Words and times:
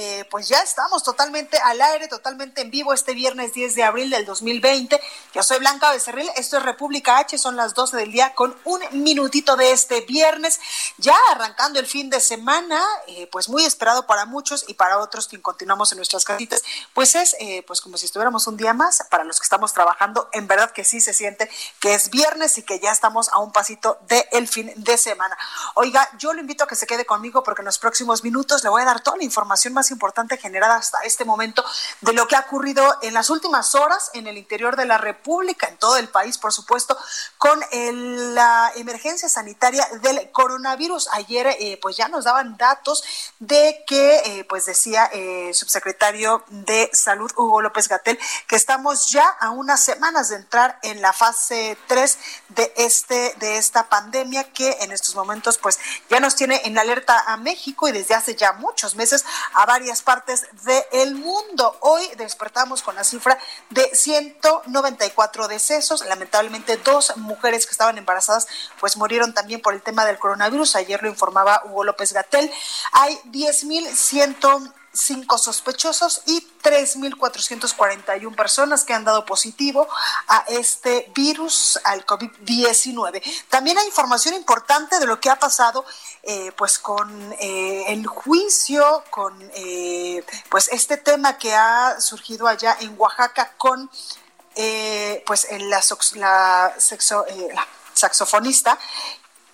Eh, 0.00 0.24
pues 0.30 0.46
ya 0.46 0.60
estamos 0.60 1.02
totalmente 1.02 1.58
al 1.58 1.80
aire, 1.80 2.06
totalmente 2.06 2.60
en 2.60 2.70
vivo 2.70 2.94
este 2.94 3.14
viernes 3.14 3.52
10 3.52 3.74
de 3.74 3.82
abril 3.82 4.10
del 4.10 4.24
2020. 4.24 5.00
Yo 5.34 5.42
soy 5.42 5.58
Blanca 5.58 5.90
Becerril, 5.90 6.30
esto 6.36 6.56
es 6.56 6.62
República 6.62 7.18
H, 7.18 7.36
son 7.36 7.56
las 7.56 7.74
12 7.74 7.96
del 7.96 8.12
día 8.12 8.32
con 8.32 8.56
un 8.62 8.80
minutito 8.92 9.56
de 9.56 9.72
este 9.72 10.02
viernes, 10.02 10.60
ya 10.98 11.16
arrancando 11.32 11.80
el 11.80 11.86
fin 11.86 12.10
de 12.10 12.20
semana, 12.20 12.80
eh, 13.08 13.28
pues 13.32 13.48
muy 13.48 13.64
esperado 13.64 14.06
para 14.06 14.24
muchos 14.24 14.64
y 14.68 14.74
para 14.74 14.98
otros 14.98 15.26
que 15.26 15.42
continuamos 15.42 15.90
en 15.90 15.96
nuestras 15.96 16.24
casitas, 16.24 16.62
pues 16.94 17.16
es 17.16 17.34
eh, 17.40 17.64
pues 17.66 17.80
como 17.80 17.96
si 17.96 18.06
estuviéramos 18.06 18.46
un 18.46 18.56
día 18.56 18.74
más, 18.74 19.02
para 19.10 19.24
los 19.24 19.40
que 19.40 19.44
estamos 19.44 19.72
trabajando, 19.72 20.28
en 20.32 20.46
verdad 20.46 20.70
que 20.70 20.84
sí 20.84 21.00
se 21.00 21.12
siente 21.12 21.50
que 21.80 21.94
es 21.94 22.10
viernes 22.10 22.56
y 22.56 22.62
que 22.62 22.78
ya 22.78 22.92
estamos 22.92 23.30
a 23.30 23.40
un 23.40 23.50
pasito 23.50 23.98
del 24.06 24.46
fin 24.46 24.72
de 24.76 24.96
semana. 24.96 25.36
Oiga, 25.74 26.08
yo 26.18 26.32
lo 26.34 26.40
invito 26.40 26.62
a 26.62 26.68
que 26.68 26.76
se 26.76 26.86
quede 26.86 27.04
conmigo 27.04 27.42
porque 27.42 27.62
en 27.62 27.66
los 27.66 27.80
próximos 27.80 28.22
minutos 28.22 28.62
le 28.62 28.70
voy 28.70 28.82
a 28.82 28.84
dar 28.84 29.02
toda 29.02 29.16
la 29.16 29.24
información 29.24 29.74
más 29.74 29.87
importante 29.90 30.36
generada 30.36 30.76
hasta 30.76 30.98
este 31.04 31.24
momento 31.24 31.64
de 32.00 32.12
lo 32.12 32.26
que 32.26 32.36
ha 32.36 32.40
ocurrido 32.40 32.98
en 33.02 33.14
las 33.14 33.30
últimas 33.30 33.74
horas 33.74 34.10
en 34.14 34.26
el 34.26 34.38
interior 34.38 34.76
de 34.76 34.86
la 34.86 34.98
República, 34.98 35.68
en 35.68 35.76
todo 35.76 35.96
el 35.96 36.08
país, 36.08 36.38
por 36.38 36.52
supuesto, 36.52 36.96
con 37.36 37.60
la 38.34 38.72
emergencia 38.76 39.28
sanitaria 39.28 39.86
del 40.02 40.30
coronavirus. 40.32 41.08
Ayer, 41.12 41.46
eh, 41.58 41.78
pues 41.80 41.96
ya 41.96 42.08
nos 42.08 42.24
daban 42.24 42.56
datos 42.56 43.02
de 43.38 43.84
que, 43.86 44.16
eh, 44.24 44.44
pues 44.44 44.66
decía 44.66 45.06
el 45.06 45.54
subsecretario 45.54 46.44
de 46.48 46.90
Salud, 46.92 47.30
Hugo 47.36 47.62
López 47.62 47.88
Gatel, 47.88 48.18
que 48.46 48.56
estamos 48.56 49.10
ya 49.10 49.26
a 49.28 49.50
unas 49.50 49.82
semanas 49.82 50.28
de 50.28 50.36
entrar 50.36 50.78
en 50.82 51.00
la 51.02 51.12
fase 51.12 51.78
3 51.86 52.18
de, 52.50 52.72
este, 52.76 53.34
de 53.38 53.58
esta 53.58 53.88
pandemia 53.88 54.52
que 54.52 54.78
en 54.80 54.92
estos 54.92 55.14
momentos, 55.14 55.58
pues 55.58 55.78
ya 56.08 56.20
nos 56.20 56.36
tiene 56.36 56.60
en 56.64 56.78
alerta 56.78 57.24
a 57.26 57.36
México 57.36 57.88
y 57.88 57.92
desde 57.92 58.14
hace 58.14 58.34
ya 58.34 58.52
muchos 58.54 58.94
meses 58.94 59.24
a 59.54 59.66
varias 59.78 60.02
partes 60.02 60.48
del 60.64 61.14
mundo. 61.14 61.76
Hoy 61.82 62.02
despertamos 62.16 62.82
con 62.82 62.96
la 62.96 63.04
cifra 63.04 63.38
de 63.70 63.88
194 63.94 65.46
decesos. 65.46 66.04
Lamentablemente, 66.04 66.78
dos 66.78 67.16
mujeres 67.16 67.64
que 67.64 67.70
estaban 67.70 67.96
embarazadas 67.96 68.48
pues 68.80 68.96
murieron 68.96 69.34
también 69.34 69.60
por 69.60 69.74
el 69.74 69.82
tema 69.82 70.04
del 70.04 70.18
coronavirus. 70.18 70.74
Ayer 70.74 71.00
lo 71.00 71.08
informaba 71.08 71.62
Hugo 71.64 71.84
López 71.84 72.12
Gatel. 72.12 72.50
Hay 72.90 73.20
10.100 73.26 74.72
cinco 74.98 75.38
sospechosos 75.38 76.22
y 76.26 76.44
3.441 76.62 78.34
personas 78.34 78.84
que 78.84 78.92
han 78.92 79.04
dado 79.04 79.24
positivo 79.24 79.86
a 80.26 80.44
este 80.48 81.10
virus, 81.14 81.78
al 81.84 82.04
COVID-19. 82.04 83.22
También 83.48 83.78
hay 83.78 83.86
información 83.86 84.34
importante 84.34 84.98
de 84.98 85.06
lo 85.06 85.20
que 85.20 85.30
ha 85.30 85.38
pasado 85.38 85.84
eh, 86.22 86.52
pues 86.56 86.78
con 86.78 87.32
eh, 87.38 87.84
el 87.88 88.06
juicio, 88.06 89.04
con 89.10 89.34
eh, 89.54 90.24
pues 90.48 90.68
este 90.68 90.96
tema 90.96 91.38
que 91.38 91.54
ha 91.54 92.00
surgido 92.00 92.48
allá 92.48 92.76
en 92.80 92.94
Oaxaca 92.98 93.54
con 93.56 93.90
pues 95.24 95.46
la, 95.52 95.80
la, 96.16 96.74
sexo, 96.80 97.24
la 97.54 97.64
saxofonista 97.94 98.76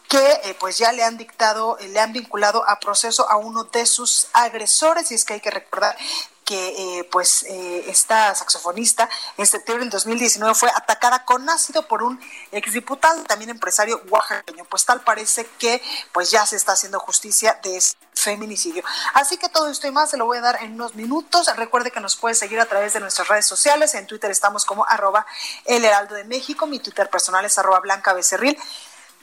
que 0.09 0.41
eh, 0.45 0.57
pues 0.61 0.79
ya 0.79 0.93
le 0.93 1.03
han 1.03 1.17
dictado, 1.17 1.77
le 1.81 1.99
han 1.99 2.13
vinculado 2.13 2.69
a 2.69 2.79
proceso 2.79 3.29
a 3.29 3.37
uno 3.37 3.65
de 3.65 3.87
sus 3.87 4.29
agresores 4.33 5.11
y 5.11 5.15
es 5.15 5.25
que 5.25 5.35
hay 5.35 5.41
que 5.41 5.51
recordar 5.51 5.97
que 6.45 6.99
eh, 6.99 7.05
pues 7.11 7.45
eh, 7.45 7.85
esta 7.89 8.35
saxofonista 8.35 9.09
en 9.37 9.47
septiembre 9.47 9.85
del 9.85 9.91
2019 9.91 10.55
fue 10.55 10.71
atacada 10.71 11.25
con 11.25 11.49
ácido 11.49 11.89
por 11.89 12.03
un 12.03 12.21
exdiputado 12.53 13.23
también 13.25 13.51
empresario 13.51 14.03
oaxaqueño. 14.11 14.65
Pues 14.67 14.85
tal 14.85 15.01
parece 15.01 15.47
que 15.59 15.83
pues 16.13 16.31
ya 16.31 16.45
se 16.47 16.57
está 16.57 16.73
haciendo 16.73 17.01
justicia 17.01 17.59
de 17.63 17.79
ese 17.79 17.97
feminicidio. 18.13 18.85
Así 19.15 19.37
que 19.39 19.49
todo 19.49 19.69
esto 19.69 19.87
y 19.87 19.91
más 19.91 20.11
se 20.11 20.17
lo 20.17 20.27
voy 20.27 20.39
a 20.39 20.43
dar 20.43 20.63
en 20.63 20.75
unos 20.75 20.95
minutos. 20.95 21.51
Recuerde 21.57 21.91
que 21.91 22.01
nos 22.01 22.17
puede 22.17 22.35
seguir 22.35 22.61
a 22.61 22.67
través 22.67 22.93
de 22.93 23.01
nuestras 23.01 23.29
redes 23.29 23.47
sociales. 23.47 23.95
En 23.95 24.07
Twitter 24.07 24.31
estamos 24.31 24.65
como 24.65 24.85
arroba 24.87 25.27
el 25.65 25.85
heraldo 25.85 26.15
de 26.15 26.25
México. 26.25 26.67
Mi 26.67 26.79
Twitter 26.79 27.09
personal 27.09 27.45
es 27.45 27.59
arroba 27.59 27.81
blanca 27.81 28.13
becerril. 28.13 28.59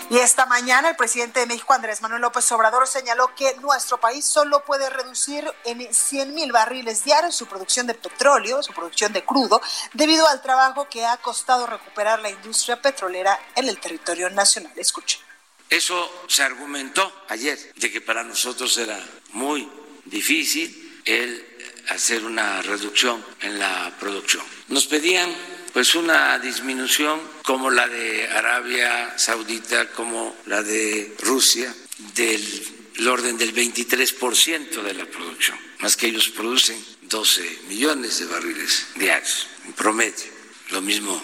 Y 0.08 0.18
esta 0.18 0.46
mañana 0.46 0.90
el 0.90 0.96
presidente 0.96 1.40
de 1.40 1.46
México, 1.46 1.72
Andrés 1.72 2.00
Manuel 2.00 2.22
López 2.22 2.50
Obrador, 2.52 2.86
señaló 2.86 3.34
que 3.34 3.56
nuestro 3.56 3.98
país 3.98 4.24
solo 4.24 4.64
puede 4.64 4.88
reducir 4.88 5.44
en 5.64 5.92
100 5.92 6.32
mil 6.32 6.52
barriles 6.52 7.02
diarios 7.04 7.34
su 7.34 7.46
producción 7.46 7.88
de 7.88 7.94
petróleo, 7.94 8.62
su 8.62 8.72
producción 8.72 9.12
de 9.12 9.24
crudo, 9.24 9.60
debido 9.94 10.28
al 10.28 10.40
trabajo 10.42 10.88
que 10.88 11.04
ha 11.04 11.16
costado 11.16 11.66
recuperar 11.66 12.20
la 12.20 12.30
industria 12.30 12.80
petrolera 12.80 13.36
en 13.56 13.68
el 13.68 13.80
territorio 13.80 14.30
nacional. 14.30 14.72
Escuche. 14.76 15.18
Eso 15.68 16.24
se 16.28 16.44
argumentó 16.44 17.24
ayer, 17.28 17.72
de 17.74 17.90
que 17.90 18.00
para 18.00 18.22
nosotros 18.22 18.78
era 18.78 19.04
muy 19.32 19.68
difícil 20.04 21.02
el 21.04 21.56
hacer 21.88 22.24
una 22.24 22.62
reducción 22.62 23.24
en 23.40 23.58
la 23.58 23.92
producción. 23.98 24.44
Nos 24.68 24.86
pedían 24.86 25.34
pues 25.76 25.94
una 25.94 26.38
disminución 26.38 27.20
como 27.42 27.70
la 27.70 27.86
de 27.86 28.26
Arabia 28.28 29.12
Saudita, 29.18 29.90
como 29.90 30.34
la 30.46 30.62
de 30.62 31.14
Rusia, 31.20 31.70
del 32.14 32.42
orden 33.06 33.36
del 33.36 33.54
23% 33.54 34.80
de 34.80 34.94
la 34.94 35.04
producción, 35.04 35.58
más 35.80 35.94
que 35.98 36.06
ellos 36.06 36.30
producen 36.30 36.82
12 37.02 37.58
millones 37.68 38.20
de 38.20 38.24
barriles 38.24 38.86
diarios 38.94 39.48
en 39.66 39.74
promedio. 39.74 40.24
Lo 40.70 40.80
mismo 40.80 41.22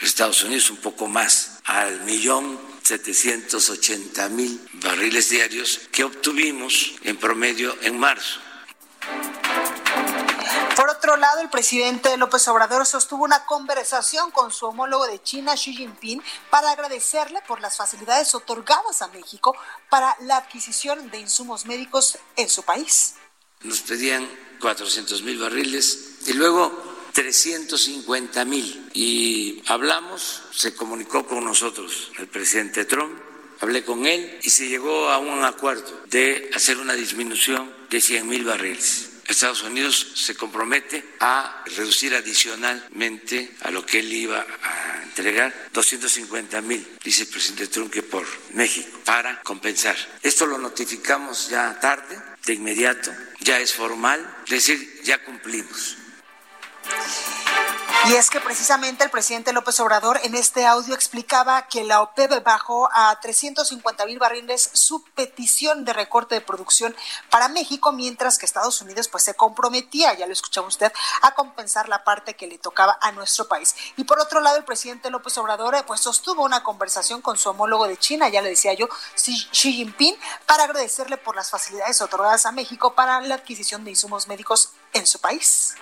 Estados 0.00 0.42
Unidos, 0.42 0.70
un 0.70 0.78
poco 0.78 1.06
más, 1.06 1.60
al 1.62 2.00
millón 2.00 2.58
780 2.82 4.28
mil 4.30 4.60
barriles 4.82 5.30
diarios 5.30 5.80
que 5.92 6.02
obtuvimos 6.02 6.94
en 7.04 7.18
promedio 7.18 7.78
en 7.82 8.00
marzo. 8.00 8.40
Otro 11.02 11.16
lado, 11.16 11.40
el 11.40 11.50
presidente 11.50 12.16
López 12.16 12.46
Obrador 12.46 12.86
sostuvo 12.86 13.24
una 13.24 13.44
conversación 13.44 14.30
con 14.30 14.52
su 14.52 14.66
homólogo 14.66 15.08
de 15.08 15.20
China, 15.20 15.56
Xi 15.56 15.74
Jinping, 15.74 16.22
para 16.48 16.70
agradecerle 16.70 17.40
por 17.48 17.60
las 17.60 17.76
facilidades 17.76 18.32
otorgadas 18.36 19.02
a 19.02 19.08
México 19.08 19.56
para 19.90 20.16
la 20.20 20.36
adquisición 20.36 21.10
de 21.10 21.18
insumos 21.18 21.66
médicos 21.66 22.18
en 22.36 22.48
su 22.48 22.62
país. 22.62 23.16
Nos 23.62 23.80
pedían 23.80 24.28
400 24.60 25.22
mil 25.22 25.38
barriles 25.38 26.18
y 26.24 26.34
luego 26.34 26.70
350 27.12 28.44
mil. 28.44 28.88
Y 28.94 29.60
hablamos, 29.66 30.42
se 30.52 30.72
comunicó 30.76 31.26
con 31.26 31.44
nosotros 31.44 32.12
el 32.20 32.28
presidente 32.28 32.84
Trump, 32.84 33.18
hablé 33.60 33.84
con 33.84 34.06
él 34.06 34.38
y 34.40 34.50
se 34.50 34.68
llegó 34.68 35.10
a 35.10 35.18
un 35.18 35.42
acuerdo 35.42 36.00
de 36.06 36.48
hacer 36.54 36.78
una 36.78 36.92
disminución 36.92 37.74
de 37.90 38.00
100 38.00 38.28
mil 38.28 38.44
barriles. 38.44 39.11
Estados 39.26 39.62
Unidos 39.62 40.12
se 40.14 40.34
compromete 40.34 41.04
a 41.20 41.62
reducir 41.66 42.14
adicionalmente 42.14 43.52
a 43.62 43.70
lo 43.70 43.84
que 43.86 44.00
él 44.00 44.12
iba 44.12 44.40
a 44.40 45.02
entregar 45.04 45.54
250 45.72 46.60
mil, 46.62 46.86
dice 47.04 47.22
el 47.22 47.28
presidente 47.28 47.68
Trump, 47.68 47.92
que 47.92 48.02
por 48.02 48.26
México, 48.54 49.00
para 49.04 49.40
compensar. 49.42 49.96
Esto 50.22 50.46
lo 50.46 50.58
notificamos 50.58 51.48
ya 51.48 51.78
tarde, 51.80 52.18
de 52.44 52.54
inmediato, 52.54 53.12
ya 53.40 53.60
es 53.60 53.72
formal, 53.72 54.42
es 54.44 54.50
decir, 54.50 55.00
ya 55.04 55.22
cumplimos. 55.22 55.96
Y 58.04 58.14
es 58.14 58.30
que 58.30 58.40
precisamente 58.40 59.04
el 59.04 59.10
presidente 59.10 59.52
López 59.52 59.78
Obrador 59.78 60.18
en 60.24 60.34
este 60.34 60.66
audio 60.66 60.92
explicaba 60.92 61.68
que 61.68 61.84
la 61.84 62.02
OPEP 62.02 62.42
bajó 62.42 62.88
a 62.92 63.16
350 63.20 64.06
mil 64.06 64.18
barriles 64.18 64.70
su 64.72 65.04
petición 65.04 65.84
de 65.84 65.92
recorte 65.92 66.34
de 66.34 66.40
producción 66.40 66.96
para 67.30 67.46
México, 67.46 67.92
mientras 67.92 68.38
que 68.38 68.46
Estados 68.46 68.82
Unidos 68.82 69.06
pues 69.06 69.22
se 69.22 69.34
comprometía, 69.34 70.14
ya 70.14 70.26
lo 70.26 70.32
escuchaba 70.32 70.66
usted, 70.66 70.92
a 71.22 71.34
compensar 71.34 71.88
la 71.88 72.02
parte 72.02 72.34
que 72.34 72.48
le 72.48 72.58
tocaba 72.58 72.98
a 73.00 73.12
nuestro 73.12 73.46
país. 73.46 73.76
Y 73.96 74.02
por 74.02 74.18
otro 74.18 74.40
lado, 74.40 74.56
el 74.56 74.64
presidente 74.64 75.08
López 75.08 75.38
Obrador 75.38 75.76
pues 75.86 76.00
sostuvo 76.00 76.42
una 76.42 76.64
conversación 76.64 77.22
con 77.22 77.38
su 77.38 77.50
homólogo 77.50 77.86
de 77.86 77.96
China, 77.96 78.28
ya 78.28 78.42
le 78.42 78.48
decía 78.48 78.74
yo, 78.74 78.88
Xi 79.14 79.48
Jinping, 79.52 80.16
para 80.44 80.64
agradecerle 80.64 81.18
por 81.18 81.36
las 81.36 81.50
facilidades 81.50 82.02
otorgadas 82.02 82.46
a 82.46 82.52
México 82.52 82.96
para 82.96 83.20
la 83.20 83.36
adquisición 83.36 83.84
de 83.84 83.90
insumos 83.90 84.26
médicos 84.26 84.70
en 84.92 85.06
su 85.06 85.20
país. 85.20 85.76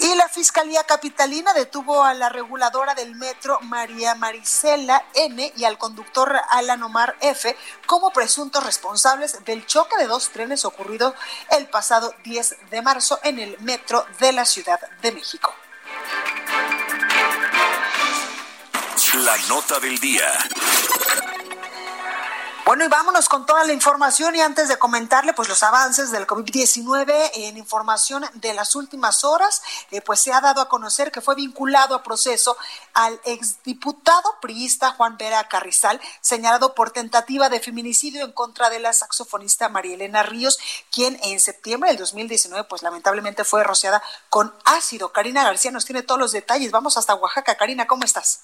Y 0.00 0.14
la 0.14 0.28
Fiscalía 0.28 0.84
Capitalina 0.84 1.52
detuvo 1.52 2.04
a 2.04 2.14
la 2.14 2.28
reguladora 2.28 2.94
del 2.94 3.16
metro 3.16 3.58
María 3.62 4.14
Marisela 4.14 5.04
N 5.14 5.52
y 5.56 5.64
al 5.64 5.76
conductor 5.76 6.40
Alan 6.50 6.82
Omar 6.84 7.16
F 7.20 7.56
como 7.86 8.10
presuntos 8.10 8.64
responsables 8.64 9.44
del 9.44 9.66
choque 9.66 9.96
de 9.98 10.06
dos 10.06 10.30
trenes 10.30 10.64
ocurrido 10.64 11.14
el 11.50 11.66
pasado 11.68 12.14
10 12.22 12.70
de 12.70 12.82
marzo 12.82 13.18
en 13.24 13.40
el 13.40 13.58
metro 13.60 14.06
de 14.20 14.32
la 14.32 14.44
Ciudad 14.44 14.80
de 15.02 15.12
México. 15.12 15.52
La 19.14 19.36
nota 19.48 19.80
del 19.80 19.98
día. 19.98 20.32
Bueno, 22.68 22.84
y 22.84 22.88
vámonos 22.88 23.30
con 23.30 23.46
toda 23.46 23.64
la 23.64 23.72
información 23.72 24.36
y 24.36 24.42
antes 24.42 24.68
de 24.68 24.76
comentarle 24.76 25.32
pues 25.32 25.48
los 25.48 25.62
avances 25.62 26.10
del 26.10 26.26
COVID-19 26.26 27.30
en 27.32 27.56
información 27.56 28.26
de 28.34 28.52
las 28.52 28.76
últimas 28.76 29.24
horas, 29.24 29.62
eh, 29.90 30.02
pues 30.02 30.20
se 30.20 30.34
ha 30.34 30.42
dado 30.42 30.60
a 30.60 30.68
conocer 30.68 31.10
que 31.10 31.22
fue 31.22 31.34
vinculado 31.34 31.94
a 31.94 32.02
proceso 32.02 32.58
al 32.92 33.18
exdiputado 33.24 34.34
priista 34.42 34.90
Juan 34.90 35.16
Vera 35.16 35.48
Carrizal, 35.48 35.98
señalado 36.20 36.74
por 36.74 36.90
tentativa 36.90 37.48
de 37.48 37.58
feminicidio 37.58 38.22
en 38.22 38.32
contra 38.32 38.68
de 38.68 38.80
la 38.80 38.92
saxofonista 38.92 39.70
María 39.70 39.94
Elena 39.94 40.22
Ríos, 40.22 40.58
quien 40.92 41.18
en 41.22 41.40
septiembre 41.40 41.88
del 41.88 41.98
2019 42.00 42.64
pues 42.68 42.82
lamentablemente 42.82 43.44
fue 43.44 43.64
rociada 43.64 44.02
con 44.28 44.54
ácido. 44.66 45.10
Karina 45.10 45.42
García 45.42 45.70
nos 45.70 45.86
tiene 45.86 46.02
todos 46.02 46.20
los 46.20 46.32
detalles. 46.32 46.70
Vamos 46.70 46.98
hasta 46.98 47.14
Oaxaca. 47.14 47.56
Karina, 47.56 47.86
¿cómo 47.86 48.04
estás? 48.04 48.40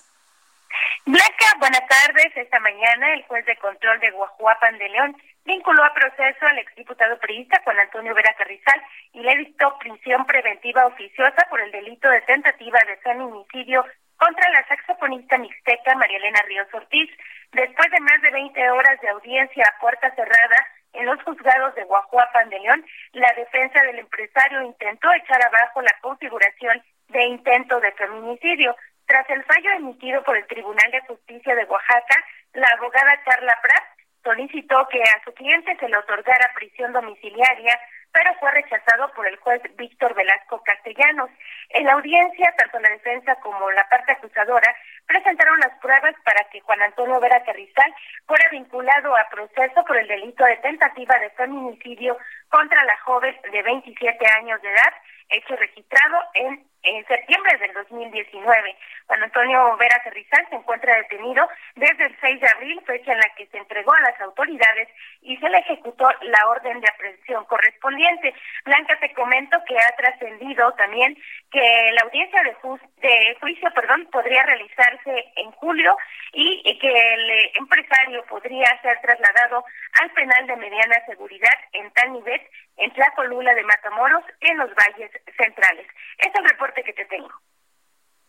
Blanca, 1.07 1.47
buenas 1.59 1.87
tardes. 1.87 2.37
Esta 2.37 2.61
mañana 2.61 3.15
el 3.15 3.25
juez 3.25 3.45
de 3.47 3.57
control 3.57 4.01
de 4.01 4.11
Guajuapan 4.11 4.79
de 4.79 4.89
León 4.89 5.17
vinculó 5.45 5.85
a 5.85 5.93
proceso 5.93 6.47
al 6.47 6.59
exdiputado 6.59 7.19
priista 7.19 7.61
Juan 7.65 7.79
Antonio 7.79 8.15
Vera 8.15 8.35
Carrizal 8.39 8.83
y 9.13 9.21
le 9.21 9.37
dictó 9.37 9.79
prisión 9.79 10.25
preventiva 10.27 10.87
oficiosa 10.87 11.47
por 11.51 11.61
el 11.61 11.71
delito 11.71 12.09
de 12.09 12.23
tentativa 12.23 12.79
de 12.87 12.97
feminicidio 12.99 13.85
contra 14.17 14.51
la 14.51 14.67
saxofonista 14.67 15.39
mixteca 15.39 15.95
María 15.97 16.19
Elena 16.19 16.41
Ríos 16.47 16.69
Ortiz. 16.73 17.11
Después 17.53 17.91
de 17.91 18.01
más 18.01 18.23
de 18.23 18.31
20 18.31 18.71
horas 18.71 19.01
de 19.01 19.09
audiencia 19.09 19.65
a 19.67 19.81
puerta 19.81 20.15
cerrada 20.15 20.67
en 20.95 21.07
los 21.07 21.23
juzgados 21.25 21.75
de 21.75 21.85
Guajuapan 21.85 22.49
de 22.49 22.61
León, 22.61 22.85
la 23.13 23.33
defensa 23.37 23.83
del 23.83 23.99
empresario 23.99 24.63
intentó 24.63 25.13
echar 25.13 25.45
abajo 25.45 25.83
la 25.83 25.95
configuración 26.01 26.83
de 27.09 27.25
intento 27.27 27.81
de 27.81 27.93
feminicidio. 27.93 28.75
Tras 29.15 29.31
el 29.31 29.45
fallo 29.45 29.71
emitido 29.77 30.25
por 30.25 30.37
el 30.37 30.45
Tribunal 30.49 30.91
de 30.91 31.01
Justicia 31.03 31.55
de 31.55 31.63
Oaxaca, 31.67 32.17
la 32.55 32.67
abogada 32.77 33.23
Carla 33.23 33.57
Prat 33.63 33.85
solicitó 34.25 34.89
que 34.89 35.01
a 35.01 35.23
su 35.25 35.33
cliente 35.35 35.77
se 35.77 35.89
le 35.89 35.97
otorgara 35.99 36.51
prisión 36.57 36.93
domiciliaria, 36.93 37.79
pero 38.11 38.35
fue 38.41 38.51
rechazado 38.51 39.13
por 39.15 39.29
el 39.29 39.37
juez 39.37 39.63
Víctor 39.77 40.17
Velasco 40.17 40.61
Castellanos. 40.65 41.31
En 41.69 41.85
la 41.85 41.93
audiencia, 41.93 42.53
tanto 42.59 42.81
la 42.81 42.89
defensa 42.89 43.37
como 43.37 43.71
la 43.71 43.89
parte 43.89 44.11
acusadora 44.11 44.75
presentaron 45.07 45.61
las 45.61 45.79
pruebas 45.79 46.17
para 46.25 46.51
que 46.51 46.61
Juan 46.63 46.83
Antonio 46.83 47.21
Vera 47.21 47.45
Carrizal 47.45 47.95
fuera 48.27 48.51
vinculado 48.51 49.17
a 49.17 49.29
proceso 49.31 49.85
por 49.85 49.97
el 49.97 50.09
delito 50.09 50.45
de 50.45 50.57
tentativa 50.57 51.17
de 51.21 51.31
feminicidio 51.31 52.19
contra 52.49 52.83
la 52.83 52.99
joven 53.03 53.37
de 53.53 53.63
27 53.63 54.27
años 54.41 54.61
de 54.61 54.71
edad, 54.71 54.93
hecho 55.29 55.55
registrado 55.55 56.19
en 56.35 56.74
en 56.85 57.07
septiembre 57.07 57.59
del 57.59 57.73
2019. 57.73 58.77
Juan 59.07 59.23
Antonio 59.23 59.77
Vera 59.77 60.01
Cerrizal 60.03 60.47
se 60.49 60.57
encuentra 60.57 60.97
detenido 60.97 61.49
desde 61.77 62.05
el 62.05 62.17
6 62.21 62.41
de 62.41 62.49
abril, 62.49 62.81
fecha 62.87 63.13
en 63.13 63.19
la 63.19 63.29
que 63.37 63.47
se 63.47 63.59
entregó 63.59 63.93
a 63.93 64.01
las 64.01 64.21
autoridades 64.21 64.89
y 65.23 65.37
se 65.37 65.49
le 65.49 65.59
ejecutó 65.59 66.09
la 66.23 66.49
orden 66.49 66.81
de 66.81 66.89
aprehensión 66.89 67.45
correspondiente. 67.47 68.35
Blanca, 68.65 68.99
te 69.01 69.13
comento 69.15 69.59
que 69.67 69.77
ha 69.77 69.97
trascendido 69.97 70.73
también 70.75 71.17
que 71.51 71.91
la 71.93 72.03
audiencia 72.03 72.43
de, 72.43 73.37
juicio 73.41 73.71
perdón, 73.75 74.07
podría 74.11 74.43
realizarse 74.43 75.33
en 75.37 75.51
julio 75.53 75.97
y 76.33 76.79
que 76.79 76.89
el 76.89 77.51
empresario 77.57 78.25
podría 78.27 78.67
ser 78.83 79.01
trasladado 79.01 79.65
al 80.01 80.11
penal 80.11 80.47
de 80.47 80.57
mediana 80.57 80.97
seguridad 81.07 81.59
en 81.73 81.91
Tanibet, 81.93 82.43
en 82.77 82.93
Tlacolula 82.93 83.55
de 83.55 83.63
Matamoros, 83.63 84.25
en 84.41 84.59
los 84.59 84.71
valles 84.75 85.11
centrales. 85.37 85.87
Es 86.19 86.35
el 86.35 86.49
reporte 86.49 86.83
que 86.85 86.93
te 86.93 87.05
tengo. 87.07 87.31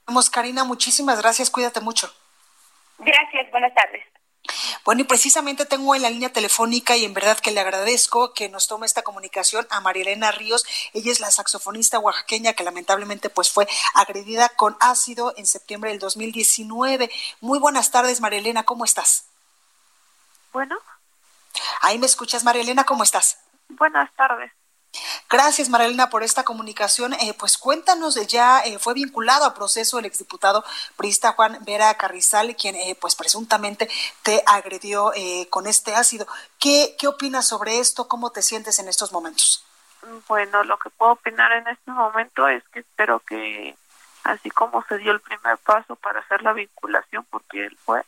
Vamos, 0.06 0.30
Karina, 0.30 0.64
muchísimas 0.64 1.22
gracias. 1.22 1.50
Cuídate 1.50 1.82
mucho. 1.82 2.14
Gracias, 3.00 3.50
buenas 3.52 3.74
tardes. 3.74 4.04
Bueno, 4.84 5.02
y 5.02 5.06
precisamente 5.06 5.66
tengo 5.66 5.96
en 5.96 6.04
la 6.04 6.12
línea 6.12 6.32
telefónica 6.32 6.96
y 6.96 7.06
en 7.06 7.16
verdad 7.16 7.40
que 7.40 7.50
le 7.50 7.60
agradezco 7.60 8.34
que 8.34 8.50
nos 8.50 8.68
tome 8.68 8.86
esta 8.86 9.02
comunicación 9.02 9.66
a 9.72 9.82
Marielena 9.82 10.32
Ríos. 10.32 10.64
Ella 10.94 11.12
es 11.12 11.20
la 11.20 11.32
saxofonista 11.32 11.98
oaxaqueña 11.98 12.54
que 12.54 12.64
lamentablemente 12.64 13.32
pues 13.32 13.52
fue 13.52 13.68
agredida 13.96 14.50
con 14.50 14.78
ácido 14.80 15.34
en 15.38 15.48
septiembre 15.48 15.90
del 15.90 16.00
2019. 16.00 17.10
Muy 17.42 17.58
buenas 17.58 17.90
tardes, 17.90 18.22
Marielena, 18.22 18.64
¿cómo 18.64 18.86
estás? 18.86 19.26
Bueno. 20.54 20.78
Ahí 21.82 21.98
me 21.98 22.06
escuchas, 22.06 22.44
Marielena, 22.44 22.84
¿cómo 22.84 23.04
estás? 23.04 23.40
Buenas 23.70 24.14
tardes. 24.14 24.52
Gracias, 25.30 25.70
Marilena, 25.70 26.10
por 26.10 26.24
esta 26.24 26.44
comunicación. 26.44 27.14
Eh, 27.14 27.34
pues 27.38 27.58
cuéntanos, 27.58 28.16
ya 28.28 28.60
eh, 28.62 28.80
fue 28.80 28.94
vinculado 28.94 29.46
a 29.46 29.54
proceso 29.54 30.00
el 30.00 30.06
exdiputado 30.06 30.64
priista 30.96 31.34
Juan 31.34 31.60
Vera 31.62 31.94
Carrizal, 31.96 32.56
quien 32.56 32.76
eh, 32.76 32.98
pues 33.00 33.16
presuntamente 33.16 33.90
te 34.24 34.44
agredió 34.46 35.12
con 35.50 35.68
este 35.68 35.96
ácido. 35.96 36.28
¿Qué, 36.60 36.96
¿Qué 37.00 37.08
opinas 37.08 37.48
sobre 37.48 37.80
esto? 37.80 38.08
¿Cómo 38.08 38.32
te 38.32 38.42
sientes 38.42 38.80
en 38.80 38.88
estos 38.88 39.12
momentos? 39.12 39.66
Bueno, 40.28 40.64
lo 40.64 40.78
que 40.78 40.90
puedo 40.90 41.14
opinar 41.14 41.52
en 41.54 41.68
este 41.68 41.92
momento 41.92 42.48
es 42.48 42.64
que 42.70 42.80
espero 42.80 43.20
que, 43.20 43.76
así 44.24 44.50
como 44.52 44.84
se 44.84 44.98
dio 44.98 45.12
el 45.12 45.20
primer 45.20 45.58
paso 45.60 45.96
para 45.96 46.20
hacer 46.20 46.44
la 46.44 46.54
vinculación, 46.54 47.26
porque 47.30 47.66
él 47.66 47.78
fue, 47.84 48.04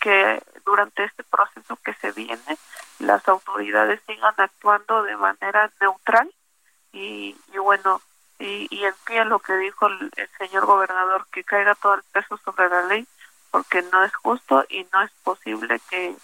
que 0.00 0.42
durante 0.64 1.04
este 1.04 1.22
proceso 1.24 1.76
que 1.84 1.94
se 1.94 2.12
viene, 2.12 2.58
las 2.98 3.26
autoridades 3.28 4.00
sigan 4.06 4.34
actuando 4.36 5.02
de 5.02 5.16
manera 5.16 5.70
neutral 5.80 6.30
y, 6.92 7.36
y 7.52 7.58
bueno, 7.58 8.00
y, 8.38 8.66
y 8.70 8.84
en 8.84 8.94
pie 9.06 9.24
lo 9.24 9.38
que 9.38 9.54
dijo 9.56 9.86
el, 9.86 10.10
señor 10.38 10.66
gobernador, 10.66 11.26
que 11.30 11.44
caiga 11.44 11.74
todo 11.74 11.94
el 11.94 12.02
peso 12.04 12.38
sobre 12.38 12.68
la 12.68 12.82
ley, 12.84 13.06
porque 13.50 13.82
no 13.82 14.02
es 14.02 14.14
justo 14.14 14.64
y 14.68 14.86
no 14.92 15.02
es 15.02 15.10
posible 15.22 15.80
que, 15.90 16.16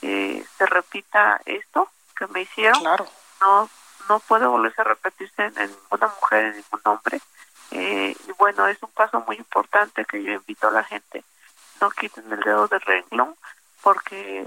que 0.00 0.44
se 0.58 0.66
repita 0.66 1.40
esto 1.46 1.88
que 2.16 2.26
me 2.28 2.42
hicieron. 2.42 2.80
Claro. 2.80 3.06
No, 3.40 3.68
no 4.08 4.20
puede 4.20 4.46
volverse 4.46 4.80
a 4.82 4.84
repetirse 4.84 5.44
en, 5.44 5.54
ninguna 5.54 6.12
mujer, 6.20 6.44
en 6.44 6.56
ningún 6.56 6.80
hombre. 6.84 7.20
Eh, 7.70 8.14
y 8.28 8.32
bueno, 8.32 8.66
es 8.66 8.82
un 8.82 8.90
caso 8.90 9.24
muy 9.26 9.36
importante 9.36 10.04
que 10.04 10.22
yo 10.22 10.32
invito 10.32 10.68
a 10.68 10.72
la 10.72 10.84
gente, 10.84 11.24
no 11.82 11.90
quiten 11.90 12.32
el 12.32 12.40
dedo 12.40 12.68
de 12.68 12.78
renglón, 12.78 13.34
porque 13.82 14.46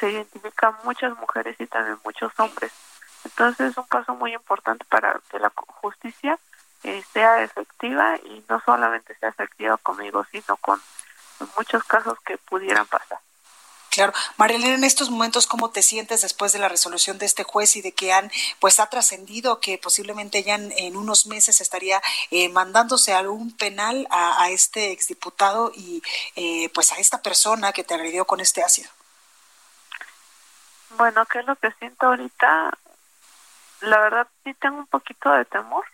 se 0.00 0.10
identifican 0.10 0.74
muchas 0.82 1.14
mujeres 1.18 1.54
y 1.60 1.66
también 1.66 1.98
muchos 2.02 2.32
hombres. 2.38 2.72
Entonces 3.24 3.72
es 3.72 3.76
un 3.76 3.84
caso 3.84 4.14
muy 4.14 4.32
importante 4.32 4.84
para 4.86 5.20
que 5.30 5.38
la 5.38 5.52
justicia 5.54 6.38
eh, 6.82 7.04
sea 7.12 7.42
efectiva 7.42 8.16
y 8.24 8.42
no 8.48 8.60
solamente 8.60 9.14
sea 9.16 9.28
efectiva 9.28 9.76
conmigo, 9.76 10.24
sino 10.32 10.56
con 10.56 10.80
muchos 11.56 11.84
casos 11.84 12.18
que 12.20 12.38
pudieran 12.38 12.86
pasar. 12.86 13.18
Claro. 13.94 14.12
Marilena, 14.38 14.74
en 14.74 14.82
estos 14.82 15.08
momentos, 15.08 15.46
¿cómo 15.46 15.70
te 15.70 15.80
sientes 15.80 16.22
después 16.22 16.52
de 16.52 16.58
la 16.58 16.68
resolución 16.68 17.16
de 17.18 17.26
este 17.26 17.44
juez 17.44 17.76
y 17.76 17.80
de 17.80 17.92
que 17.92 18.12
han, 18.12 18.28
pues 18.58 18.80
ha 18.80 18.88
trascendido 18.88 19.60
que 19.60 19.78
posiblemente 19.78 20.42
ya 20.42 20.56
en, 20.56 20.96
unos 20.96 21.26
meses 21.26 21.60
estaría 21.60 22.02
eh, 22.32 22.48
mandándose 22.48 23.12
algún 23.12 23.56
penal 23.56 24.08
a, 24.10 24.42
a 24.42 24.50
este 24.50 24.90
exdiputado 24.90 25.70
y 25.76 26.02
eh, 26.34 26.70
pues 26.74 26.90
a 26.90 26.96
esta 26.96 27.22
persona 27.22 27.72
que 27.72 27.84
te 27.84 27.94
agredió 27.94 28.24
con 28.24 28.40
este 28.40 28.64
ácido? 28.64 28.90
Bueno, 30.90 31.24
¿qué 31.26 31.38
es 31.38 31.46
lo 31.46 31.54
que 31.56 31.70
siento 31.78 32.06
ahorita? 32.06 32.72
La 33.80 34.00
verdad 34.00 34.26
sí 34.42 34.54
tengo 34.54 34.78
un 34.78 34.86
poquito 34.86 35.30
de 35.30 35.44
temor 35.44 35.84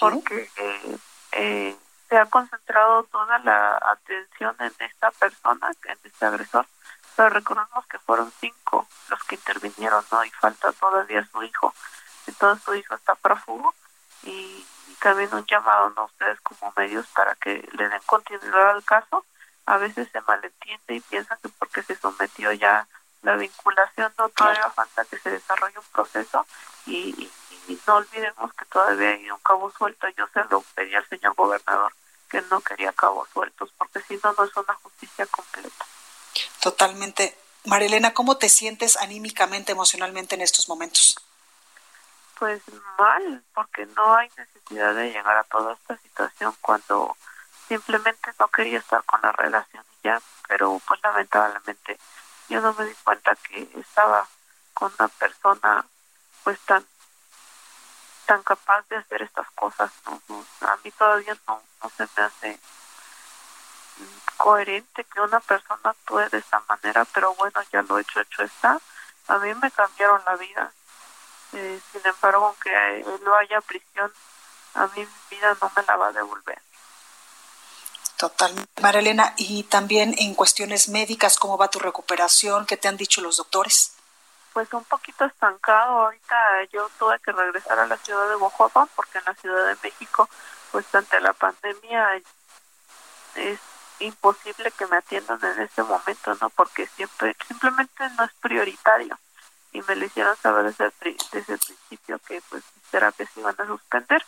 porque 0.00 0.50
eh, 0.56 0.96
eh, 1.32 1.76
se 2.08 2.18
ha 2.18 2.26
concentrado 2.26 3.04
toda 3.04 3.38
la 3.38 3.76
atención 3.76 4.54
en 4.60 4.72
esta 4.80 5.10
persona, 5.12 5.70
en 5.84 5.98
este 6.04 6.26
agresor, 6.26 6.66
pero 7.16 7.30
recordemos 7.30 7.86
que 7.86 7.98
fueron 7.98 8.32
cinco 8.40 8.86
los 9.08 9.22
que 9.24 9.36
intervinieron, 9.36 10.04
¿no? 10.10 10.24
Y 10.24 10.30
falta 10.30 10.72
todavía 10.72 11.26
su 11.30 11.42
hijo. 11.42 11.74
Entonces 12.26 12.64
su 12.64 12.74
hijo 12.74 12.94
está 12.94 13.14
prófugo 13.14 13.74
y, 14.22 14.66
y 14.88 14.94
también 15.00 15.32
un 15.34 15.44
llamado, 15.46 15.90
¿no? 15.90 16.04
Ustedes 16.04 16.40
como 16.40 16.72
medios 16.76 17.06
para 17.08 17.34
que 17.36 17.68
le 17.72 17.88
den 17.88 18.00
continuidad 18.06 18.70
al 18.70 18.84
caso. 18.84 19.24
A 19.66 19.76
veces 19.76 20.08
se 20.10 20.20
malentiende 20.22 20.94
y 20.94 21.00
piensan 21.00 21.38
que 21.42 21.48
porque 21.50 21.82
se 21.82 21.94
sometió 21.96 22.52
ya 22.52 22.86
la 23.22 23.36
vinculación 23.36 24.12
no 24.18 24.28
todavía 24.30 24.68
falta 24.70 25.04
que 25.04 25.18
se 25.18 25.30
desarrolle 25.30 25.78
un 25.78 25.84
proceso 25.92 26.46
y, 26.86 27.30
no 27.86 27.96
olvidemos 27.96 28.52
que 28.54 28.64
todavía 28.66 29.10
hay 29.10 29.30
un 29.30 29.38
cabo 29.38 29.70
suelto. 29.70 30.06
Yo 30.10 30.26
se 30.34 30.44
lo 30.50 30.60
pedí 30.74 30.94
al 30.94 31.08
señor 31.08 31.34
gobernador 31.34 31.92
que 32.28 32.42
no 32.42 32.60
quería 32.60 32.92
cabos 32.92 33.28
sueltos 33.30 33.72
porque 33.78 34.00
si 34.02 34.20
no, 34.22 34.32
no 34.36 34.44
es 34.44 34.56
una 34.56 34.74
justicia 34.74 35.26
completa. 35.26 35.86
Totalmente. 36.60 37.36
Marilena, 37.64 38.12
¿cómo 38.12 38.36
te 38.36 38.48
sientes 38.48 38.96
anímicamente, 38.96 39.72
emocionalmente 39.72 40.34
en 40.34 40.40
estos 40.40 40.68
momentos? 40.68 41.16
Pues 42.38 42.60
mal, 42.98 43.42
porque 43.54 43.86
no 43.86 44.16
hay 44.16 44.28
necesidad 44.36 44.94
de 44.94 45.12
llegar 45.12 45.36
a 45.36 45.44
toda 45.44 45.74
esta 45.74 45.96
situación 45.98 46.54
cuando 46.60 47.16
simplemente 47.68 48.32
no 48.38 48.48
quería 48.48 48.78
estar 48.78 49.04
con 49.04 49.20
la 49.22 49.32
relación 49.32 49.84
y 50.02 50.08
ya, 50.08 50.20
pero 50.48 50.80
pues 50.86 51.00
lamentablemente 51.04 51.98
yo 52.48 52.60
no 52.60 52.72
me 52.74 52.84
di 52.86 52.94
cuenta 53.04 53.36
que 53.36 53.68
estaba 53.78 54.26
con 54.74 54.92
una 54.98 55.08
persona 55.08 55.86
pues 56.42 56.58
tan 56.60 56.84
tan 58.26 58.42
capaz 58.42 58.86
de 58.88 58.96
hacer 58.96 59.22
estas 59.22 59.50
cosas 59.52 59.90
a 60.60 60.76
mí 60.84 60.90
todavía 60.92 61.36
no, 61.46 61.62
no 61.82 61.90
se 61.96 62.08
me 62.16 62.22
hace 62.22 62.60
coherente 64.42 65.04
que 65.04 65.20
una 65.20 65.38
persona 65.38 65.90
actúe 65.90 66.28
de 66.32 66.38
esa 66.38 66.60
manera 66.68 67.04
pero 67.14 67.32
bueno 67.36 67.60
ya 67.72 67.80
lo 67.82 67.96
hecho 67.96 68.20
hecho 68.20 68.42
está 68.42 68.76
a 69.28 69.38
mí 69.38 69.54
me 69.54 69.70
cambiaron 69.70 70.20
la 70.26 70.34
vida 70.34 70.72
eh, 71.52 71.80
sin 71.92 72.00
embargo 72.04 72.46
aunque 72.46 73.06
no 73.24 73.36
haya 73.36 73.60
prisión 73.60 74.12
a 74.74 74.88
mí 74.88 75.06
mi 75.06 75.36
vida 75.36 75.56
no 75.62 75.70
me 75.76 75.82
la 75.84 75.96
va 75.96 76.08
a 76.08 76.12
devolver 76.12 76.60
Totalmente. 78.16 78.80
Marilena, 78.80 79.34
y 79.36 79.64
también 79.64 80.14
en 80.16 80.36
cuestiones 80.36 80.88
médicas, 80.88 81.38
¿cómo 81.38 81.58
va 81.58 81.66
tu 81.66 81.80
recuperación? 81.80 82.66
¿Qué 82.66 82.76
te 82.76 82.86
han 82.86 82.96
dicho 82.96 83.20
los 83.20 83.38
doctores? 83.38 83.96
Pues 84.52 84.72
un 84.72 84.84
poquito 84.84 85.24
estancado. 85.24 86.04
Ahorita 86.04 86.36
yo 86.72 86.88
tuve 87.00 87.18
que 87.18 87.32
regresar 87.32 87.80
a 87.80 87.86
la 87.86 87.96
ciudad 87.96 88.28
de 88.28 88.36
Oaxaca 88.36 88.86
porque 88.94 89.18
en 89.18 89.24
la 89.24 89.34
Ciudad 89.34 89.66
de 89.66 89.76
México, 89.82 90.28
pues 90.70 90.86
ante 90.94 91.18
la 91.18 91.32
pandemia 91.32 92.22
es 93.34 93.58
imposible 94.06 94.70
que 94.72 94.86
me 94.86 94.96
atiendan 94.96 95.38
en 95.42 95.62
este 95.62 95.82
momento, 95.82 96.34
¿no? 96.40 96.50
Porque 96.50 96.86
siempre 96.86 97.36
simplemente 97.46 98.08
no 98.16 98.24
es 98.24 98.32
prioritario. 98.40 99.18
Y 99.72 99.80
me 99.82 99.96
lo 99.96 100.04
hicieron 100.04 100.36
saber 100.36 100.66
desde 100.66 100.86
el, 100.86 101.16
desde 101.32 101.54
el 101.54 101.58
principio 101.58 102.18
que 102.26 102.42
pues 102.50 102.62
mis 102.76 102.90
terapias 102.90 103.30
iban 103.36 103.54
a 103.58 103.66
suspender 103.66 104.22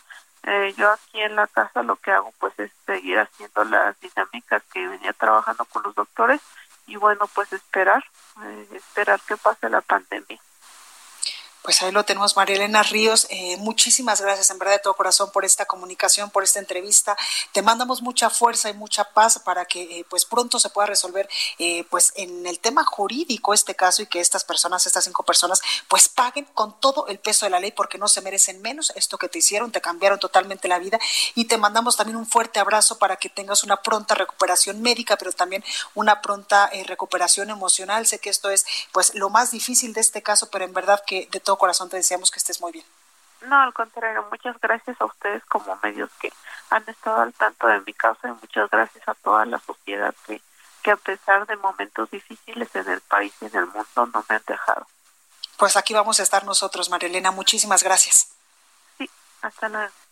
eh, 0.46 0.74
yo 0.76 0.92
aquí 0.92 1.20
en 1.22 1.36
la 1.36 1.46
casa 1.46 1.82
lo 1.82 1.96
que 1.96 2.10
hago 2.10 2.30
pues 2.38 2.52
es 2.58 2.70
seguir 2.84 3.18
haciendo 3.18 3.64
las 3.64 3.98
dinámicas 3.98 4.62
que 4.72 4.86
venía 4.86 5.14
trabajando 5.14 5.64
con 5.64 5.82
los 5.82 5.94
doctores 5.94 6.40
y 6.86 6.96
bueno 6.96 7.26
pues 7.34 7.50
esperar, 7.54 8.04
eh, 8.42 8.68
esperar 8.72 9.20
que 9.26 9.38
pase 9.38 9.70
la 9.70 9.80
pandemia. 9.80 10.38
Pues 11.64 11.80
ahí 11.80 11.92
lo 11.92 12.04
tenemos, 12.04 12.36
María 12.36 12.56
Elena 12.56 12.82
Ríos. 12.82 13.26
Eh, 13.30 13.56
muchísimas 13.56 14.20
gracias, 14.20 14.50
en 14.50 14.58
verdad, 14.58 14.74
de 14.74 14.80
todo 14.80 14.92
corazón, 14.92 15.30
por 15.32 15.46
esta 15.46 15.64
comunicación, 15.64 16.28
por 16.28 16.44
esta 16.44 16.58
entrevista. 16.58 17.16
Te 17.52 17.62
mandamos 17.62 18.02
mucha 18.02 18.28
fuerza 18.28 18.68
y 18.68 18.74
mucha 18.74 19.04
paz 19.04 19.38
para 19.38 19.64
que 19.64 20.00
eh, 20.00 20.06
pues 20.10 20.26
pronto 20.26 20.58
se 20.58 20.68
pueda 20.68 20.88
resolver 20.88 21.26
eh, 21.58 21.84
pues 21.88 22.12
en 22.16 22.46
el 22.46 22.58
tema 22.58 22.84
jurídico 22.84 23.54
este 23.54 23.74
caso 23.74 24.02
y 24.02 24.06
que 24.08 24.20
estas 24.20 24.44
personas, 24.44 24.86
estas 24.86 25.04
cinco 25.04 25.22
personas, 25.22 25.62
pues 25.88 26.10
paguen 26.10 26.44
con 26.52 26.78
todo 26.80 27.06
el 27.06 27.18
peso 27.18 27.46
de 27.46 27.50
la 27.50 27.60
ley 27.60 27.72
porque 27.72 27.96
no 27.96 28.08
se 28.08 28.20
merecen 28.20 28.60
menos 28.60 28.92
esto 28.94 29.16
que 29.16 29.30
te 29.30 29.38
hicieron, 29.38 29.72
te 29.72 29.80
cambiaron 29.80 30.18
totalmente 30.18 30.68
la 30.68 30.78
vida 30.78 30.98
y 31.34 31.46
te 31.46 31.56
mandamos 31.56 31.96
también 31.96 32.18
un 32.18 32.26
fuerte 32.26 32.60
abrazo 32.60 32.98
para 32.98 33.16
que 33.16 33.30
tengas 33.30 33.64
una 33.64 33.80
pronta 33.80 34.14
recuperación 34.14 34.82
médica, 34.82 35.16
pero 35.16 35.32
también 35.32 35.64
una 35.94 36.20
pronta 36.20 36.70
recuperación 36.84 37.48
emocional. 37.48 38.06
Sé 38.06 38.18
que 38.18 38.28
esto 38.28 38.50
es 38.50 38.66
pues 38.92 39.14
lo 39.14 39.30
más 39.30 39.50
difícil 39.50 39.94
de 39.94 40.02
este 40.02 40.22
caso, 40.22 40.50
pero 40.50 40.66
en 40.66 40.74
verdad 40.74 41.02
que 41.06 41.26
de 41.32 41.40
todo 41.40 41.53
corazón 41.58 41.88
te 41.88 41.96
deseamos 41.96 42.30
que 42.30 42.38
estés 42.38 42.60
muy 42.60 42.72
bien. 42.72 42.86
No, 43.42 43.60
al 43.60 43.74
contrario, 43.74 44.26
muchas 44.30 44.58
gracias 44.60 44.98
a 45.00 45.04
ustedes 45.04 45.44
como 45.46 45.78
medios 45.82 46.10
que 46.20 46.32
han 46.70 46.88
estado 46.88 47.22
al 47.22 47.32
tanto 47.34 47.66
de 47.66 47.80
mi 47.80 47.92
caso 47.92 48.20
y 48.26 48.30
muchas 48.30 48.70
gracias 48.70 49.06
a 49.06 49.14
toda 49.14 49.44
la 49.44 49.58
sociedad 49.58 50.14
que, 50.26 50.40
que 50.82 50.90
a 50.90 50.96
pesar 50.96 51.46
de 51.46 51.56
momentos 51.56 52.10
difíciles 52.10 52.74
en 52.74 52.88
el 52.88 53.00
país 53.02 53.34
y 53.40 53.46
en 53.46 53.56
el 53.56 53.66
mundo 53.66 54.06
no 54.12 54.24
me 54.28 54.36
han 54.36 54.42
dejado. 54.46 54.86
Pues 55.58 55.76
aquí 55.76 55.94
vamos 55.94 56.20
a 56.20 56.22
estar 56.22 56.44
nosotros, 56.44 56.90
Marilena. 56.90 57.30
Muchísimas 57.30 57.82
gracias. 57.82 58.28
Sí, 58.98 59.08
hasta 59.42 59.68
luego. 59.68 60.03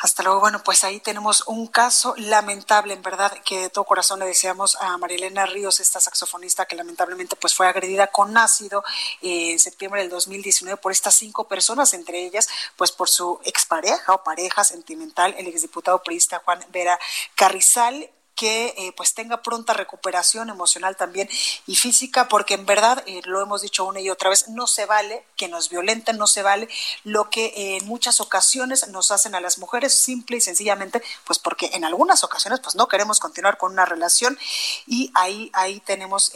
Hasta 0.00 0.22
luego. 0.22 0.40
Bueno, 0.40 0.62
pues 0.62 0.84
ahí 0.84 1.00
tenemos 1.00 1.44
un 1.46 1.68
caso 1.68 2.14
lamentable, 2.18 2.92
en 2.92 3.02
verdad, 3.02 3.32
que 3.44 3.62
de 3.62 3.70
todo 3.70 3.84
corazón 3.84 4.20
le 4.20 4.26
deseamos 4.26 4.76
a 4.76 4.98
Marilena 4.98 5.46
Ríos, 5.46 5.80
esta 5.80 6.00
saxofonista 6.00 6.66
que 6.66 6.76
lamentablemente 6.76 7.34
pues 7.36 7.54
fue 7.54 7.66
agredida 7.66 8.08
con 8.08 8.36
ácido 8.36 8.84
eh, 9.22 9.52
en 9.52 9.58
septiembre 9.58 10.02
del 10.02 10.10
2019 10.10 10.76
por 10.76 10.92
estas 10.92 11.14
cinco 11.14 11.48
personas, 11.48 11.94
entre 11.94 12.24
ellas 12.24 12.48
pues 12.76 12.92
por 12.92 13.08
su 13.08 13.40
expareja 13.44 14.12
o 14.12 14.22
pareja 14.22 14.64
sentimental, 14.64 15.34
el 15.38 15.46
exdiputado 15.46 16.02
priista 16.02 16.42
Juan 16.44 16.64
Vera 16.70 16.98
Carrizal 17.34 18.10
que 18.36 18.74
eh, 18.76 18.92
pues 18.96 19.14
tenga 19.14 19.42
pronta 19.42 19.72
recuperación 19.72 20.50
emocional 20.50 20.94
también 20.96 21.28
y 21.66 21.74
física, 21.74 22.28
porque 22.28 22.54
en 22.54 22.66
verdad, 22.66 23.02
eh, 23.06 23.22
lo 23.24 23.40
hemos 23.40 23.62
dicho 23.62 23.84
una 23.84 24.00
y 24.00 24.10
otra 24.10 24.30
vez, 24.30 24.48
no 24.48 24.66
se 24.66 24.84
vale 24.84 25.24
que 25.36 25.48
nos 25.48 25.70
violenten, 25.70 26.18
no 26.18 26.26
se 26.26 26.42
vale 26.42 26.68
lo 27.02 27.30
que 27.30 27.76
en 27.76 27.86
muchas 27.86 28.20
ocasiones 28.20 28.88
nos 28.88 29.10
hacen 29.10 29.34
a 29.34 29.40
las 29.40 29.58
mujeres, 29.58 29.94
simple 29.94 30.36
y 30.36 30.40
sencillamente, 30.40 31.02
pues 31.24 31.38
porque 31.38 31.70
en 31.72 31.84
algunas 31.84 32.22
ocasiones 32.22 32.60
pues 32.60 32.74
no 32.74 32.88
queremos 32.88 33.20
continuar 33.20 33.56
con 33.56 33.72
una 33.72 33.86
relación 33.86 34.38
y 34.86 35.10
ahí, 35.14 35.50
ahí 35.54 35.80
tenemos 35.80 36.32